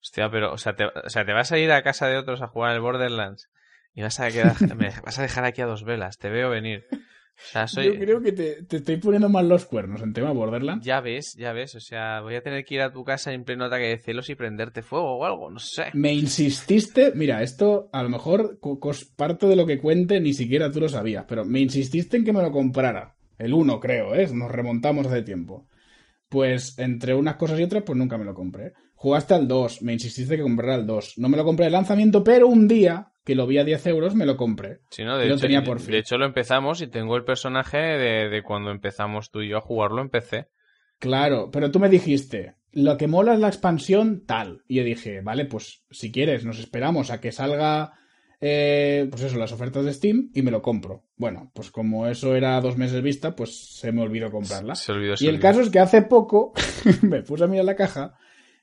Hostia, 0.00 0.30
pero, 0.30 0.52
o 0.52 0.58
sea, 0.58 0.74
te, 0.74 0.86
o 0.86 1.08
sea, 1.08 1.26
te 1.26 1.32
vas 1.32 1.52
a 1.52 1.58
ir 1.58 1.70
a 1.70 1.82
casa 1.82 2.06
de 2.06 2.16
otros 2.16 2.40
a 2.40 2.48
jugar 2.48 2.74
el 2.74 2.80
Borderlands 2.80 3.50
y 3.94 4.02
vas 4.02 4.20
a, 4.20 4.30
quedar, 4.30 4.54
me 4.76 4.90
vas 5.04 5.18
a 5.18 5.22
dejar 5.22 5.44
aquí 5.44 5.60
a 5.60 5.66
dos 5.66 5.84
velas. 5.84 6.18
Te 6.18 6.30
veo 6.30 6.48
venir. 6.48 6.86
Yo 7.54 7.94
creo 7.94 8.20
que 8.20 8.32
te, 8.32 8.76
estoy 8.76 8.96
poniendo 8.96 9.28
mal 9.28 9.48
los 9.48 9.64
cuernos 9.66 10.02
en 10.02 10.12
tema 10.12 10.32
Borderlands. 10.32 10.84
Ya 10.84 11.00
ves, 11.00 11.34
ya 11.36 11.52
ves. 11.52 11.74
O 11.74 11.80
sea, 11.80 12.20
voy 12.20 12.34
a 12.34 12.42
tener 12.42 12.64
que 12.64 12.74
ir 12.74 12.80
a 12.80 12.92
tu 12.92 13.04
casa 13.04 13.32
en 13.32 13.44
pleno 13.44 13.64
ataque 13.64 13.88
de 13.88 13.98
celos 13.98 14.28
y 14.30 14.34
prenderte 14.34 14.82
fuego 14.82 15.18
o 15.18 15.24
algo, 15.24 15.50
no 15.50 15.58
sé. 15.58 15.86
Me 15.94 16.12
insististe, 16.12 17.12
mira, 17.14 17.42
esto 17.42 17.88
a 17.92 18.02
lo 18.02 18.08
mejor 18.08 18.58
parte 19.16 19.46
de 19.46 19.56
lo 19.56 19.66
que 19.66 19.78
cuente 19.78 20.20
ni 20.20 20.34
siquiera 20.34 20.70
tú 20.70 20.80
lo 20.80 20.88
sabías, 20.88 21.24
pero 21.28 21.44
me 21.44 21.60
insististe 21.60 22.16
en 22.16 22.24
que 22.24 22.32
me 22.32 22.42
lo 22.42 22.50
comprara. 22.50 23.16
El 23.38 23.54
uno, 23.54 23.78
creo, 23.78 24.14
¿eh? 24.14 24.28
Nos 24.32 24.50
remontamos 24.50 25.06
hace 25.06 25.22
tiempo. 25.22 25.68
Pues 26.28 26.78
entre 26.78 27.14
unas 27.14 27.36
cosas 27.36 27.58
y 27.58 27.62
otras, 27.62 27.84
pues 27.84 27.96
nunca 27.96 28.18
me 28.18 28.24
lo 28.24 28.34
compré. 28.34 28.72
Jugaste 28.94 29.34
al 29.34 29.46
2, 29.46 29.82
me 29.82 29.92
insististe 29.92 30.36
que 30.36 30.42
comprara 30.42 30.74
el 30.74 30.86
2. 30.86 31.14
No 31.18 31.28
me 31.28 31.36
lo 31.36 31.44
compré 31.44 31.66
de 31.66 31.70
lanzamiento, 31.70 32.24
pero 32.24 32.48
un 32.48 32.66
día 32.66 33.07
que 33.28 33.34
lo 33.34 33.46
vi 33.46 33.58
a 33.58 33.64
10 33.64 33.86
euros, 33.88 34.14
me 34.14 34.24
lo 34.24 34.38
compré. 34.38 34.80
Sí, 34.88 35.04
no, 35.04 35.18
de, 35.18 35.26
hecho, 35.26 35.36
tenía 35.36 35.62
por 35.62 35.80
fin. 35.80 35.92
de 35.92 35.98
hecho, 35.98 36.16
lo 36.16 36.24
empezamos 36.24 36.80
y 36.80 36.86
tengo 36.86 37.14
el 37.14 37.24
personaje 37.24 37.76
de, 37.76 38.42
cuando 38.42 38.70
empezamos 38.70 39.30
tú 39.30 39.42
y 39.42 39.50
yo 39.50 39.58
a 39.58 39.60
jugarlo 39.60 40.00
en 40.00 40.08
PC. 40.08 40.48
Claro, 40.98 41.50
pero 41.50 41.70
tú 41.70 41.78
me 41.78 41.90
dijiste, 41.90 42.54
lo 42.72 42.96
que 42.96 43.06
mola 43.06 43.34
es 43.34 43.40
la 43.40 43.48
expansión 43.48 44.24
tal. 44.24 44.62
Y 44.66 44.76
yo 44.76 44.84
dije, 44.84 45.20
vale, 45.20 45.44
pues 45.44 45.84
si 45.90 46.10
quieres, 46.10 46.46
nos 46.46 46.58
esperamos 46.58 47.10
a 47.10 47.20
que 47.20 47.30
salga, 47.30 47.92
eh, 48.40 49.06
pues 49.10 49.24
eso, 49.24 49.36
las 49.36 49.52
ofertas 49.52 49.84
de 49.84 49.92
Steam 49.92 50.30
y 50.32 50.40
me 50.40 50.50
lo 50.50 50.62
compro. 50.62 51.04
Bueno, 51.18 51.52
pues 51.54 51.70
como 51.70 52.06
eso 52.06 52.34
era 52.34 52.58
dos 52.62 52.78
meses 52.78 53.02
vista, 53.02 53.36
pues 53.36 53.76
se 53.76 53.92
me 53.92 54.00
olvidó 54.00 54.30
comprarla. 54.30 54.74
Se 54.74 54.92
olvidó, 54.92 55.16
y 55.20 55.26
el 55.26 55.38
caso 55.38 55.60
es 55.60 55.68
que 55.68 55.80
hace 55.80 56.00
poco 56.00 56.54
me 57.02 57.22
puse 57.22 57.44
a 57.44 57.46
mirar 57.46 57.66
la 57.66 57.76
caja 57.76 58.14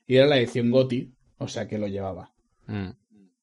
y 0.08 0.16
era 0.16 0.26
la 0.26 0.38
edición 0.38 0.72
GOTI, 0.72 1.14
o 1.38 1.46
sea 1.46 1.68
que 1.68 1.78
lo 1.78 1.86
llevaba. 1.86 2.32
Mm. 2.66 2.90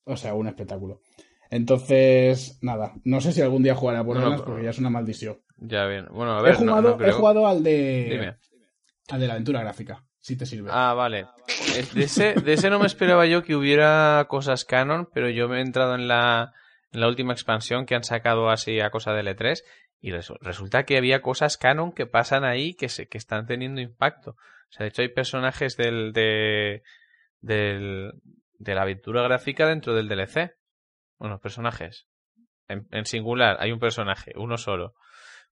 O 0.06 0.18
sea, 0.18 0.34
un 0.34 0.47
espectáculo. 0.47 1.01
Entonces, 1.49 2.58
nada, 2.62 2.93
no 3.04 3.22
sé 3.22 3.32
si 3.32 3.41
algún 3.41 3.62
día 3.62 3.76
jugaré 3.76 3.99
a 3.99 4.01
Borderlands 4.01 4.41
porque 4.41 4.64
ya 4.64 4.72
es 4.72 4.80
una 4.80 4.89
maldición. 4.89 5.39
Ya 5.58 5.86
bien. 5.86 6.08
Bueno, 6.12 6.32
a 6.32 6.41
ver, 6.41 6.54
he 6.54 6.58
jugado, 6.58 6.99
he 7.06 7.12
jugado 7.12 7.47
al 7.47 7.64
de 7.64 8.08
Dime. 8.10 8.36
al 9.10 9.20
de 9.20 9.28
la 9.28 9.34
aventura 9.34 9.62
gráfica, 9.62 10.04
si 10.20 10.36
te 10.36 10.45
sirve. 10.47 10.70
Ah, 10.74 10.93
vale. 10.95 11.28
De 11.93 12.04
ese, 12.04 12.34
de 12.34 12.54
ese 12.54 12.70
no 12.70 12.80
me 12.80 12.88
esperaba 12.88 13.28
yo 13.28 13.43
que 13.43 13.56
hubiera 13.56 14.26
cosas 14.30 14.66
canon, 14.66 15.08
pero 15.14 15.30
yo 15.30 15.47
me 15.47 15.60
he 15.60 15.62
entrado 15.62 15.93
en 15.93 16.08
la, 16.08 16.54
en 16.91 17.01
la 17.01 17.08
última 17.08 17.34
expansión 17.34 17.86
que 17.86 17.95
han 17.95 18.04
sacado 18.04 18.49
así 18.49 18.80
a 18.80 18.89
cosa 18.89 19.14
de 19.14 19.24
L3 19.24 19.62
y 20.01 20.12
resulta 20.12 20.84
que 20.86 20.97
había 20.97 21.22
cosas 21.22 21.58
canon 21.58 21.93
que 21.93 22.06
pasan 22.06 22.43
ahí 22.43 22.74
que, 22.74 22.89
se, 22.89 23.08
que 23.08 23.18
están 23.18 23.45
teniendo 23.45 23.80
impacto. 23.80 24.32
O 24.32 24.72
sea, 24.72 24.84
de 24.84 24.89
hecho 24.89 25.01
hay 25.01 25.08
personajes 25.08 25.78
del, 25.78 26.12
de, 26.14 26.84
del, 27.39 28.12
de 28.64 28.76
la 28.76 28.84
aventura 28.84 29.22
gráfica 29.24 29.68
dentro 29.68 29.93
del 29.93 30.07
DLC. 30.07 30.55
Bueno, 31.20 31.39
personajes. 31.39 32.07
En, 32.68 33.05
singular, 33.05 33.57
hay 33.59 33.72
un 33.72 33.80
personaje, 33.80 34.32
uno 34.36 34.57
solo. 34.57 34.93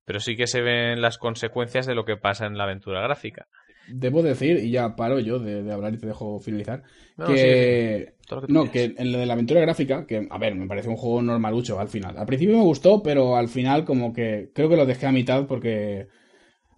Pero 0.05 0.19
sí 0.19 0.35
que 0.35 0.47
se 0.47 0.61
ven 0.61 1.01
las 1.01 1.17
consecuencias 1.17 1.85
de 1.85 1.93
lo 1.93 2.05
que 2.05 2.17
pasa 2.17 2.47
en 2.47 2.57
la 2.57 2.63
aventura 2.63 3.01
gráfica. 3.01 3.47
Debo 3.87 4.23
decir, 4.23 4.57
y 4.57 4.71
ya 4.71 4.95
paro 4.95 5.19
yo 5.19 5.39
de, 5.39 5.71
hablar 5.71 5.93
y 5.93 5.97
te 5.97 6.07
dejo 6.07 6.39
finalizar, 6.39 6.83
que, 7.27 8.13
no, 8.47 8.71
que 8.71 8.95
en 8.97 9.11
lo 9.11 9.17
de 9.17 9.25
la 9.25 9.33
aventura 9.33 9.59
gráfica, 9.59 10.05
que 10.05 10.27
a 10.29 10.37
ver, 10.37 10.55
me 10.55 10.67
parece 10.67 10.89
un 10.89 10.95
juego 10.95 11.21
normalucho 11.21 11.79
al 11.79 11.89
final. 11.89 12.17
Al 12.17 12.25
principio 12.25 12.57
me 12.57 12.63
gustó, 12.63 13.03
pero 13.03 13.35
al 13.35 13.49
final 13.49 13.83
como 13.83 14.13
que 14.13 14.51
creo 14.53 14.69
que 14.69 14.77
lo 14.77 14.85
dejé 14.85 15.07
a 15.07 15.11
mitad 15.11 15.45
porque, 15.45 16.07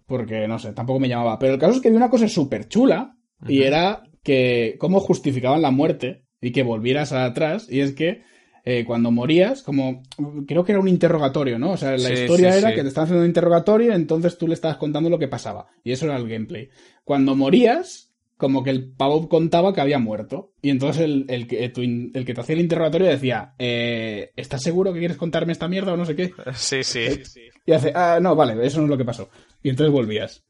porque 0.07 0.47
no 0.47 0.59
sé, 0.59 0.73
tampoco 0.73 0.99
me 0.99 1.09
llamaba. 1.09 1.37
Pero 1.39 1.53
el 1.53 1.59
caso 1.59 1.73
es 1.73 1.81
que 1.81 1.89
vi 1.89 1.95
una 1.95 2.09
cosa 2.09 2.27
súper 2.27 2.67
chula 2.67 3.15
y 3.47 3.63
era 3.63 4.03
que 4.23 4.77
cómo 4.79 4.99
justificaban 4.99 5.61
la 5.61 5.71
muerte 5.71 6.22
y 6.43 6.51
que 6.51 6.61
volvieras 6.61 7.13
atrás, 7.13 7.67
y 7.69 7.79
es 7.79 7.93
que 7.93 8.21
eh, 8.65 8.83
cuando 8.85 9.11
morías, 9.11 9.63
como 9.63 10.03
creo 10.45 10.65
que 10.65 10.73
era 10.73 10.81
un 10.81 10.89
interrogatorio, 10.89 11.57
¿no? 11.57 11.71
O 11.71 11.77
sea, 11.77 11.97
la 11.97 12.13
historia 12.13 12.55
era 12.57 12.75
que 12.75 12.81
te 12.81 12.89
estaban 12.89 13.05
haciendo 13.05 13.21
un 13.21 13.29
interrogatorio, 13.29 13.93
entonces 13.93 14.37
tú 14.37 14.47
le 14.47 14.53
estabas 14.53 14.77
contando 14.77 15.09
lo 15.09 15.17
que 15.17 15.29
pasaba. 15.29 15.67
Y 15.83 15.93
eso 15.93 16.05
era 16.05 16.17
el 16.17 16.27
gameplay. 16.27 16.69
Cuando 17.05 17.35
morías, 17.35 18.13
como 18.35 18.61
que 18.61 18.71
el 18.71 18.91
pavo 18.91 19.29
contaba 19.29 19.73
que 19.73 19.79
había 19.79 19.99
muerto. 19.99 20.51
Y 20.61 20.69
entonces 20.69 21.03
el, 21.03 21.25
el, 21.29 21.47
que, 21.47 21.63
el 21.63 22.25
que 22.25 22.33
te 22.33 22.41
hacía 22.41 22.55
el 22.55 22.61
interrogatorio 22.61 23.07
decía, 23.07 23.53
eh, 23.57 24.31
¿estás 24.35 24.61
seguro 24.61 24.91
que 24.91 24.99
quieres 24.99 25.17
contarme 25.17 25.53
esta 25.53 25.69
mierda 25.69 25.93
o 25.93 25.97
no 25.97 26.05
sé 26.05 26.15
qué? 26.15 26.33
Sí, 26.53 26.83
sí. 26.83 26.99
Eh, 26.99 27.23
y 27.65 27.71
hace, 27.71 27.93
ah, 27.95 28.19
no, 28.21 28.35
vale, 28.35 28.53
eso 28.65 28.79
no 28.79 28.85
es 28.85 28.89
lo 28.89 28.97
que 28.97 29.05
pasó. 29.05 29.29
Y 29.61 29.69
entonces 29.69 29.93
volvías. 29.93 30.43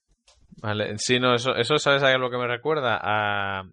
Vale, 0.62 0.98
sí, 0.98 1.20
no, 1.20 1.36
eso, 1.36 1.56
eso 1.56 1.78
¿sabes 1.78 2.02
a 2.02 2.18
lo 2.18 2.32
que 2.32 2.38
me 2.38 2.48
recuerda? 2.48 3.00
A, 3.02 3.64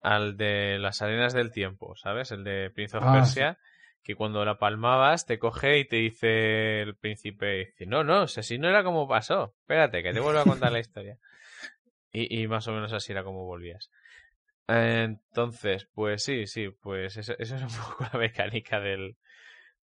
al 0.00 0.36
de 0.36 0.78
las 0.78 1.02
arenas 1.02 1.32
del 1.32 1.52
tiempo, 1.52 1.94
¿sabes? 1.96 2.30
El 2.32 2.44
de 2.44 2.70
Prince 2.70 2.96
of 2.96 3.04
ah, 3.06 3.12
Persia, 3.12 3.58
que 4.02 4.14
cuando 4.14 4.44
la 4.44 4.58
palmabas 4.58 5.26
te 5.26 5.38
coge 5.38 5.78
y 5.78 5.84
te 5.86 5.96
dice 5.96 6.82
el 6.82 6.96
príncipe, 6.96 7.66
dice, 7.66 7.86
no, 7.86 8.04
no, 8.04 8.26
si 8.26 8.58
no 8.58 8.68
era 8.68 8.82
como 8.82 9.06
pasó, 9.06 9.54
espérate, 9.60 10.02
que 10.02 10.12
te 10.12 10.20
vuelvo 10.20 10.40
a 10.40 10.44
contar 10.44 10.72
la 10.72 10.80
historia. 10.80 11.18
Y, 12.12 12.42
y 12.42 12.48
más 12.48 12.66
o 12.66 12.72
menos 12.72 12.92
así 12.92 13.12
era 13.12 13.22
como 13.22 13.44
volvías. 13.44 13.88
Entonces, 14.66 15.88
pues 15.94 16.24
sí, 16.24 16.48
sí, 16.48 16.70
pues 16.82 17.16
eso, 17.16 17.34
eso 17.38 17.54
es 17.54 17.62
un 17.62 17.68
poco 17.88 18.04
la 18.12 18.18
mecánica 18.18 18.80
del, 18.80 19.16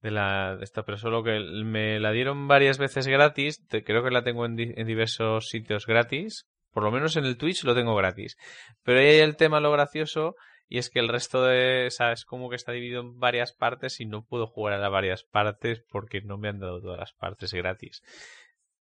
de 0.01 0.11
la 0.11 0.57
de 0.57 0.65
esta, 0.65 0.85
pero 0.85 0.99
solo 0.99 1.23
que 1.25 1.39
me 1.39 1.99
la 1.99 2.13
dieron 2.13 2.47
varias 2.47 2.79
veces 2.79 3.07
gratis, 3.07 3.63
creo 3.69 4.05
que 4.05 4.11
la 4.11 4.25
tengo 4.25 4.45
en, 4.45 4.59
en 4.59 4.87
diversos 4.87 5.49
sitios 5.49 5.87
gratis, 5.87 6.47
Por 6.75 6.83
lo 6.83 6.91
menos 6.91 7.17
en 7.17 7.25
el 7.25 7.39
Twitch 7.39 7.65
lo 7.65 7.75
tengo 7.75 7.95
gratis. 7.95 8.37
Pero 8.83 8.99
ahí 8.99 9.07
hay 9.07 9.21
el 9.21 9.37
tema 9.37 9.61
lo 9.61 9.71
gracioso 9.73 10.35
y 10.69 10.79
es 10.79 10.91
que 10.91 10.99
el 10.99 11.09
resto 11.09 11.45
de, 11.45 11.87
es 11.87 12.25
como 12.25 12.51
que 12.51 12.57
está 12.57 12.73
dividido 12.73 13.01
en 13.01 13.19
varias 13.19 13.53
partes 13.53 14.01
y 14.01 14.07
no 14.07 14.25
puedo 14.25 14.49
jugar 14.49 14.75
a 14.75 14.79
las 14.79 14.91
varias 14.91 15.23
partes 15.23 15.85
porque 15.89 16.21
no 16.21 16.37
me 16.37 16.49
han 16.49 16.59
dado 16.59 16.81
todas 16.81 16.99
las 16.99 17.13
partes 17.13 17.55
gratis. 17.55 18.03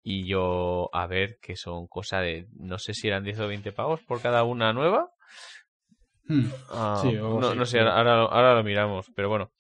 Y 0.03 0.27
yo, 0.27 0.91
a 0.93 1.07
ver, 1.07 1.39
que 1.41 1.57
son 1.57 1.87
cosa 1.87 2.21
de, 2.21 2.49
no 2.53 2.79
sé 2.79 2.93
si 2.95 3.09
eran 3.09 3.25
10 3.25 3.41
o 3.41 3.49
20 3.49 3.73
pavos 3.73 4.01
por 4.03 4.21
cada 4.21 4.45
una 4.45 4.73
nueva. 4.73 5.11
Hmm. 6.25 6.47
Ah, 6.71 7.01
Sí, 7.03 7.13
no, 7.13 7.51
sí, 7.51 7.59
no 7.59 7.67
sé, 7.67 7.79
sí. 7.79 7.85
ahora, 7.87 8.23
ahora 8.23 8.55
lo 8.55 8.63
miramos, 8.63 9.11
pero 9.15 9.29
bueno. 9.29 9.53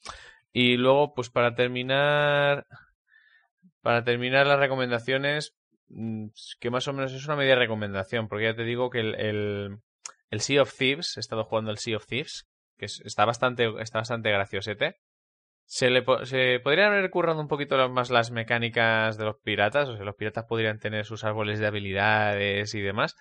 Y 0.52 0.76
luego, 0.76 1.14
pues 1.14 1.30
para 1.30 1.54
terminar, 1.54 2.66
para 3.82 4.04
terminar 4.04 4.46
las 4.46 4.58
recomendaciones, 4.58 5.56
que 6.60 6.70
más 6.70 6.86
o 6.88 6.92
menos 6.92 7.12
es 7.12 7.24
una 7.26 7.36
media 7.36 7.56
recomendación, 7.56 8.28
porque 8.28 8.44
ya 8.44 8.54
te 8.54 8.64
digo 8.64 8.90
que 8.90 9.00
el, 9.00 9.14
el, 10.30 10.40
Sea 10.40 10.62
of 10.62 10.76
Thieves, 10.76 11.16
he 11.16 11.20
estado 11.20 11.44
jugando 11.44 11.70
el 11.70 11.78
Sea 11.78 11.96
of 11.96 12.06
Thieves, 12.06 12.48
que 12.78 12.86
es- 12.86 13.00
está 13.04 13.24
bastante, 13.24 13.68
está 13.80 13.98
bastante 13.98 14.30
graciosete. 14.30 14.96
Se 15.66 15.90
le 15.90 16.04
se 16.24 16.60
podrían 16.60 16.92
haber 16.92 17.10
currado 17.10 17.40
un 17.40 17.48
poquito 17.48 17.88
más 17.90 18.10
las 18.10 18.30
mecánicas 18.32 19.18
de 19.18 19.24
los 19.24 19.36
piratas, 19.38 19.88
o 19.88 19.96
sea, 19.96 20.04
los 20.04 20.16
piratas 20.16 20.46
podrían 20.46 20.80
tener 20.80 21.04
sus 21.06 21.24
árboles 21.24 21.60
de 21.60 21.66
habilidades 21.68 22.74
y 22.74 22.80
demás, 22.80 23.16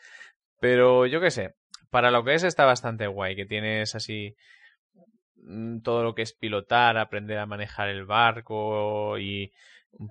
pero 0.59 1.05
yo 1.07 1.22
qué 1.22 1.32
sé, 1.32 1.55
para 1.91 2.11
lo 2.11 2.24
que 2.24 2.36
es 2.36 2.43
está 2.43 2.65
bastante 2.65 3.07
guay, 3.07 3.36
que 3.36 3.45
tienes 3.45 3.95
así 3.95 4.36
mm, 5.36 5.82
todo 5.82 6.03
lo 6.03 6.15
que 6.15 6.22
es 6.24 6.34
pilotar, 6.34 6.97
aprender 6.97 7.38
a 7.39 7.45
manejar 7.45 7.89
el 7.89 8.05
barco 8.05 9.17
y 9.17 9.51
mm, 9.97 10.07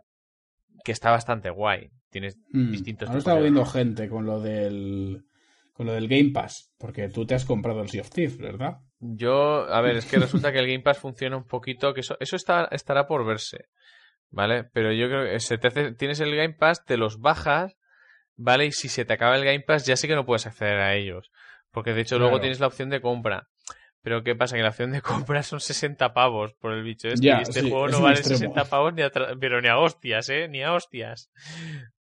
que 0.84 0.92
está 0.92 1.10
bastante 1.10 1.50
guay. 1.50 1.90
Tienes 2.10 2.36
Hmm. 2.52 2.70
distintos 2.70 3.08
Ahora 3.08 3.18
estaba 3.18 3.40
viendo 3.40 3.64
gente 3.66 4.08
con 4.08 4.26
lo 4.26 4.40
del 4.40 5.24
con 5.72 5.86
lo 5.86 5.92
del 5.92 6.08
Game 6.08 6.30
Pass, 6.32 6.72
porque 6.78 7.08
tú 7.08 7.24
te 7.24 7.34
has 7.36 7.44
comprado 7.44 7.80
el 7.82 7.88
Sea 7.88 8.00
of 8.00 8.10
Thieves, 8.10 8.36
¿verdad? 8.38 8.78
Yo, 8.98 9.72
a 9.72 9.80
ver, 9.80 9.96
es 9.96 10.06
que 10.06 10.18
resulta 10.18 10.50
que 10.52 10.58
el 10.58 10.66
Game 10.66 10.82
Pass 10.82 10.98
funciona 10.98 11.36
un 11.36 11.44
poquito, 11.46 11.94
que 11.94 12.00
eso, 12.00 12.16
eso 12.18 12.34
está, 12.34 12.64
estará 12.72 13.06
por 13.06 13.24
verse, 13.24 13.66
¿vale? 14.30 14.64
Pero 14.64 14.92
yo 14.92 15.06
creo 15.08 15.30
que 15.30 15.38
se 15.38 15.56
te 15.56 15.68
hace- 15.68 15.92
tienes 15.92 16.18
el 16.18 16.34
Game 16.34 16.54
Pass, 16.54 16.84
te 16.84 16.96
los 16.96 17.20
bajas, 17.20 17.76
¿vale? 18.34 18.66
Y 18.66 18.72
si 18.72 18.88
se 18.88 19.04
te 19.04 19.12
acaba 19.12 19.36
el 19.36 19.44
Game 19.44 19.60
Pass, 19.60 19.86
ya 19.86 19.94
sí 19.96 20.08
que 20.08 20.16
no 20.16 20.26
puedes 20.26 20.46
acceder 20.48 20.78
a 20.80 20.96
ellos. 20.96 21.30
Porque 21.70 21.92
de 21.92 22.00
hecho 22.00 22.18
luego 22.18 22.40
tienes 22.40 22.58
la 22.60 22.66
opción 22.66 22.88
de 22.90 23.00
compra. 23.00 23.47
Pero 24.02 24.22
¿qué 24.22 24.34
pasa? 24.36 24.56
Que 24.56 24.62
la 24.62 24.68
opción 24.70 24.92
de 24.92 25.02
compra 25.02 25.42
son 25.42 25.60
60 25.60 26.12
pavos 26.14 26.54
por 26.54 26.72
el 26.72 26.82
bicho 26.82 27.08
este. 27.08 27.26
Ya, 27.26 27.38
y 27.38 27.42
este 27.42 27.60
sí, 27.62 27.70
juego 27.70 27.88
no 27.88 28.00
vale 28.00 28.18
extremo. 28.20 28.38
60 28.54 28.64
pavos 28.66 28.94
ni 28.94 29.02
a 29.02 29.10
pero 29.40 29.60
ni 29.60 29.68
a 29.68 29.78
hostias, 29.78 30.28
¿eh? 30.28 30.48
Ni 30.48 30.62
a 30.62 30.72
hostias. 30.72 31.30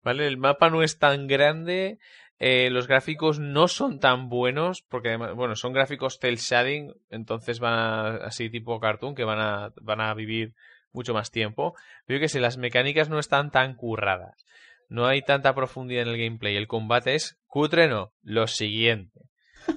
¿Vale? 0.03 0.27
El 0.27 0.37
mapa 0.37 0.71
no 0.71 0.83
es 0.83 0.99
tan 0.99 1.27
grande. 1.27 1.99
eh, 2.39 2.69
los 2.71 2.87
gráficos 2.87 3.39
no 3.39 3.67
son 3.67 3.99
tan 3.99 4.29
buenos. 4.29 4.83
Porque 4.83 5.09
además, 5.09 5.35
bueno, 5.35 5.57
son 5.57 5.73
gráficos 5.73 6.19
cel 6.21 6.37
shading. 6.37 6.93
Entonces 7.11 7.61
van 7.61 7.75
a, 7.75 8.17
así 8.27 8.51
tipo 8.51 8.79
cartoon 8.79 9.15
que 9.15 9.25
van 9.25 9.41
a, 9.41 9.73
van 9.81 10.01
a 10.01 10.13
vivir 10.15 10.55
mucho 10.93 11.15
más 11.15 11.31
tiempo. 11.31 11.75
Pero 12.07 12.19
yo 12.19 12.21
que 12.23 12.29
sé, 12.29 12.41
las 12.41 12.59
mecánicas 12.59 13.09
no 13.09 13.19
están 13.19 13.51
tan 13.51 13.75
curradas. 13.75 14.45
No 14.89 15.07
hay 15.07 15.23
tanta 15.23 15.55
profundidad 15.55 16.03
en 16.03 16.09
el 16.09 16.19
gameplay. 16.19 16.57
El 16.57 16.69
combate 16.69 17.15
es 17.15 17.39
cutre, 17.47 17.89
no. 17.89 18.13
Lo 18.23 18.47
siguiente. 18.47 19.23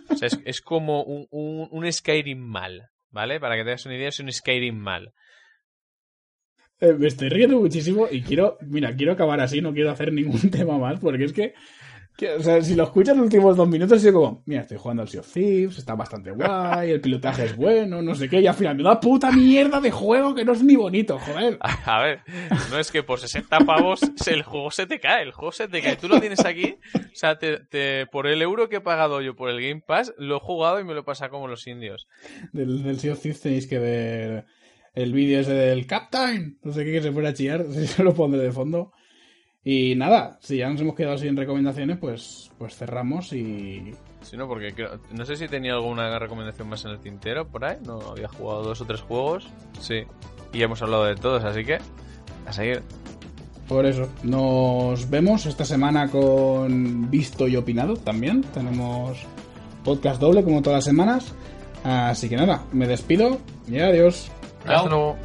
O 0.10 0.16
sea, 0.16 0.30
es, 0.46 0.62
como 0.62 1.04
un, 1.04 1.28
un, 1.32 1.68
un 1.72 1.92
Skyrim 1.92 2.40
mal, 2.40 2.90
¿vale? 3.10 3.40
Para 3.40 3.56
que 3.56 3.64
te 3.64 3.70
hagas 3.70 3.86
una 3.86 3.96
idea, 3.96 4.10
es 4.10 4.20
un 4.20 4.32
Skyrim 4.32 4.76
mal. 4.76 5.14
Eh, 6.82 6.94
me 6.94 7.08
estoy 7.08 7.30
riendo 7.30 7.60
muchísimo 7.60 8.08
y 8.10 8.22
quiero, 8.22 8.58
mira, 8.62 8.96
quiero 8.96 9.12
acabar 9.12 9.42
así, 9.42 9.60
no 9.60 9.74
quiero 9.74 9.92
hacer 9.92 10.14
ningún 10.14 10.40
tema 10.52 10.78
más, 10.78 11.00
porque 11.00 11.26
es 11.26 11.34
que, 11.34 11.54
o 12.28 12.42
sea, 12.44 12.62
si 12.62 12.76
lo 12.76 12.84
escuchas 12.84 13.16
los 13.16 13.26
últimos 13.26 13.56
dos 13.56 13.68
minutos, 13.68 14.02
yo 14.04 14.12
como, 14.14 14.44
mira, 14.46 14.62
estoy 14.62 14.78
jugando 14.78 15.04
al 15.04 15.10
Sea 15.10 15.22
of 15.22 15.32
Thieves, 15.32 15.78
está 15.78 15.96
bastante 15.96 16.32
guay, 16.32 16.92
el 16.92 17.02
pilotaje 17.02 17.46
es 17.46 17.56
bueno, 17.56 18.02
no 18.02 18.16
sé 18.16 18.28
qué, 18.30 18.42
y 18.42 18.48
al 18.48 18.56
final 18.56 18.76
me 18.76 18.84
da 18.84 19.00
puta 19.00 19.32
mierda 19.32 19.80
de 19.80 19.92
juego 19.92 20.36
que 20.36 20.44
no 20.46 20.54
es 20.54 20.64
ni 20.64 20.76
bonito, 20.76 21.18
joder. 21.20 21.58
A 21.62 22.02
ver, 22.02 22.20
no 22.72 22.80
es 22.80 22.92
que 22.92 23.04
por 23.04 23.20
60 23.20 23.60
pavos 23.62 24.02
el 24.28 24.44
juego 24.44 24.72
se 24.72 24.86
te 24.86 25.00
cae, 25.00 25.24
el 25.24 25.32
juego 25.32 25.52
se 25.52 25.68
te 25.68 25.82
cae. 25.82 25.96
Tú 25.96 26.08
lo 26.08 26.20
tienes 26.20 26.44
aquí, 26.46 26.78
o 26.96 27.00
sea, 27.16 27.38
te, 27.38 27.60
te- 27.60 28.06
por 28.12 28.28
el 28.28 28.42
euro 28.42 28.70
que 28.70 28.78
he 28.78 28.82
pagado 28.82 29.22
yo 29.22 29.36
por 29.36 29.50
el 29.50 29.62
Game 29.62 29.82
Pass, 29.86 30.14
lo 30.18 30.38
he 30.38 30.40
jugado 30.40 30.80
y 30.80 30.84
me 30.84 30.94
lo 30.94 31.02
he 31.02 31.04
pasado 31.04 31.32
como 31.32 31.48
los 31.48 31.66
indios. 31.68 32.08
Del, 32.52 32.84
del 32.84 33.00
Sea 33.00 33.14
of 33.14 33.22
Thieves 33.22 33.42
tenéis 33.42 33.68
que 33.68 33.80
ver 33.80 34.46
el 34.96 35.14
vídeo 35.14 35.40
ese 35.40 35.54
del 35.54 35.86
Captain, 35.88 36.58
no 36.64 36.74
sé 36.74 36.84
qué, 36.84 36.92
que 36.94 37.02
se 37.02 37.12
fuera 37.12 37.30
a 37.30 37.34
chillar, 37.34 37.66
se 37.72 38.04
lo 38.04 38.14
pondré 38.14 38.42
de 38.42 38.52
fondo. 38.52 38.92
Y 39.72 39.94
nada, 39.96 40.40
si 40.42 40.58
ya 40.58 40.68
nos 40.68 40.82
hemos 40.82 40.96
quedado 40.96 41.16
sin 41.20 41.38
recomendaciones, 41.38 41.98
pues, 42.00 42.50
pues 42.58 42.76
cerramos 42.76 43.32
y, 43.34 43.94
Si 44.22 44.36
no, 44.36 44.48
porque 44.48 44.74
creo- 44.74 45.00
no 45.12 45.26
sé 45.26 45.36
si 45.36 45.48
tenía 45.48 45.74
alguna 45.74 46.18
recomendación 46.18 46.68
más 46.70 46.84
en 46.86 46.92
el 46.92 47.00
tintero 47.00 47.48
por 47.48 47.64
ahí. 47.64 47.78
No 47.86 48.00
había 48.02 48.28
jugado 48.30 48.64
dos 48.64 48.82
o 48.82 48.86
tres 48.86 49.02
juegos. 49.02 49.48
Sí. 49.80 50.02
Y 50.54 50.64
hemos 50.64 50.82
hablado 50.82 51.06
de 51.06 51.16
todos, 51.16 51.44
así 51.44 51.64
que 51.64 51.78
a 52.48 52.52
seguir. 52.52 52.82
Por 53.68 53.86
eso, 53.86 54.10
nos 54.24 55.08
vemos 55.08 55.46
esta 55.46 55.64
semana 55.66 56.10
con 56.10 57.12
Visto 57.12 57.48
y 57.48 57.56
Opinado 57.56 57.96
también. 57.96 58.42
Tenemos 58.54 59.20
podcast 59.84 60.20
doble 60.20 60.44
como 60.44 60.64
todas 60.64 60.78
las 60.78 60.86
semanas. 60.86 61.36
Así 61.84 62.28
que 62.28 62.38
nada, 62.38 62.64
me 62.72 62.88
despido 62.88 63.38
y 63.68 63.78
adiós. 63.78 64.32
Hasta 64.66 64.90
luego. 64.90 65.16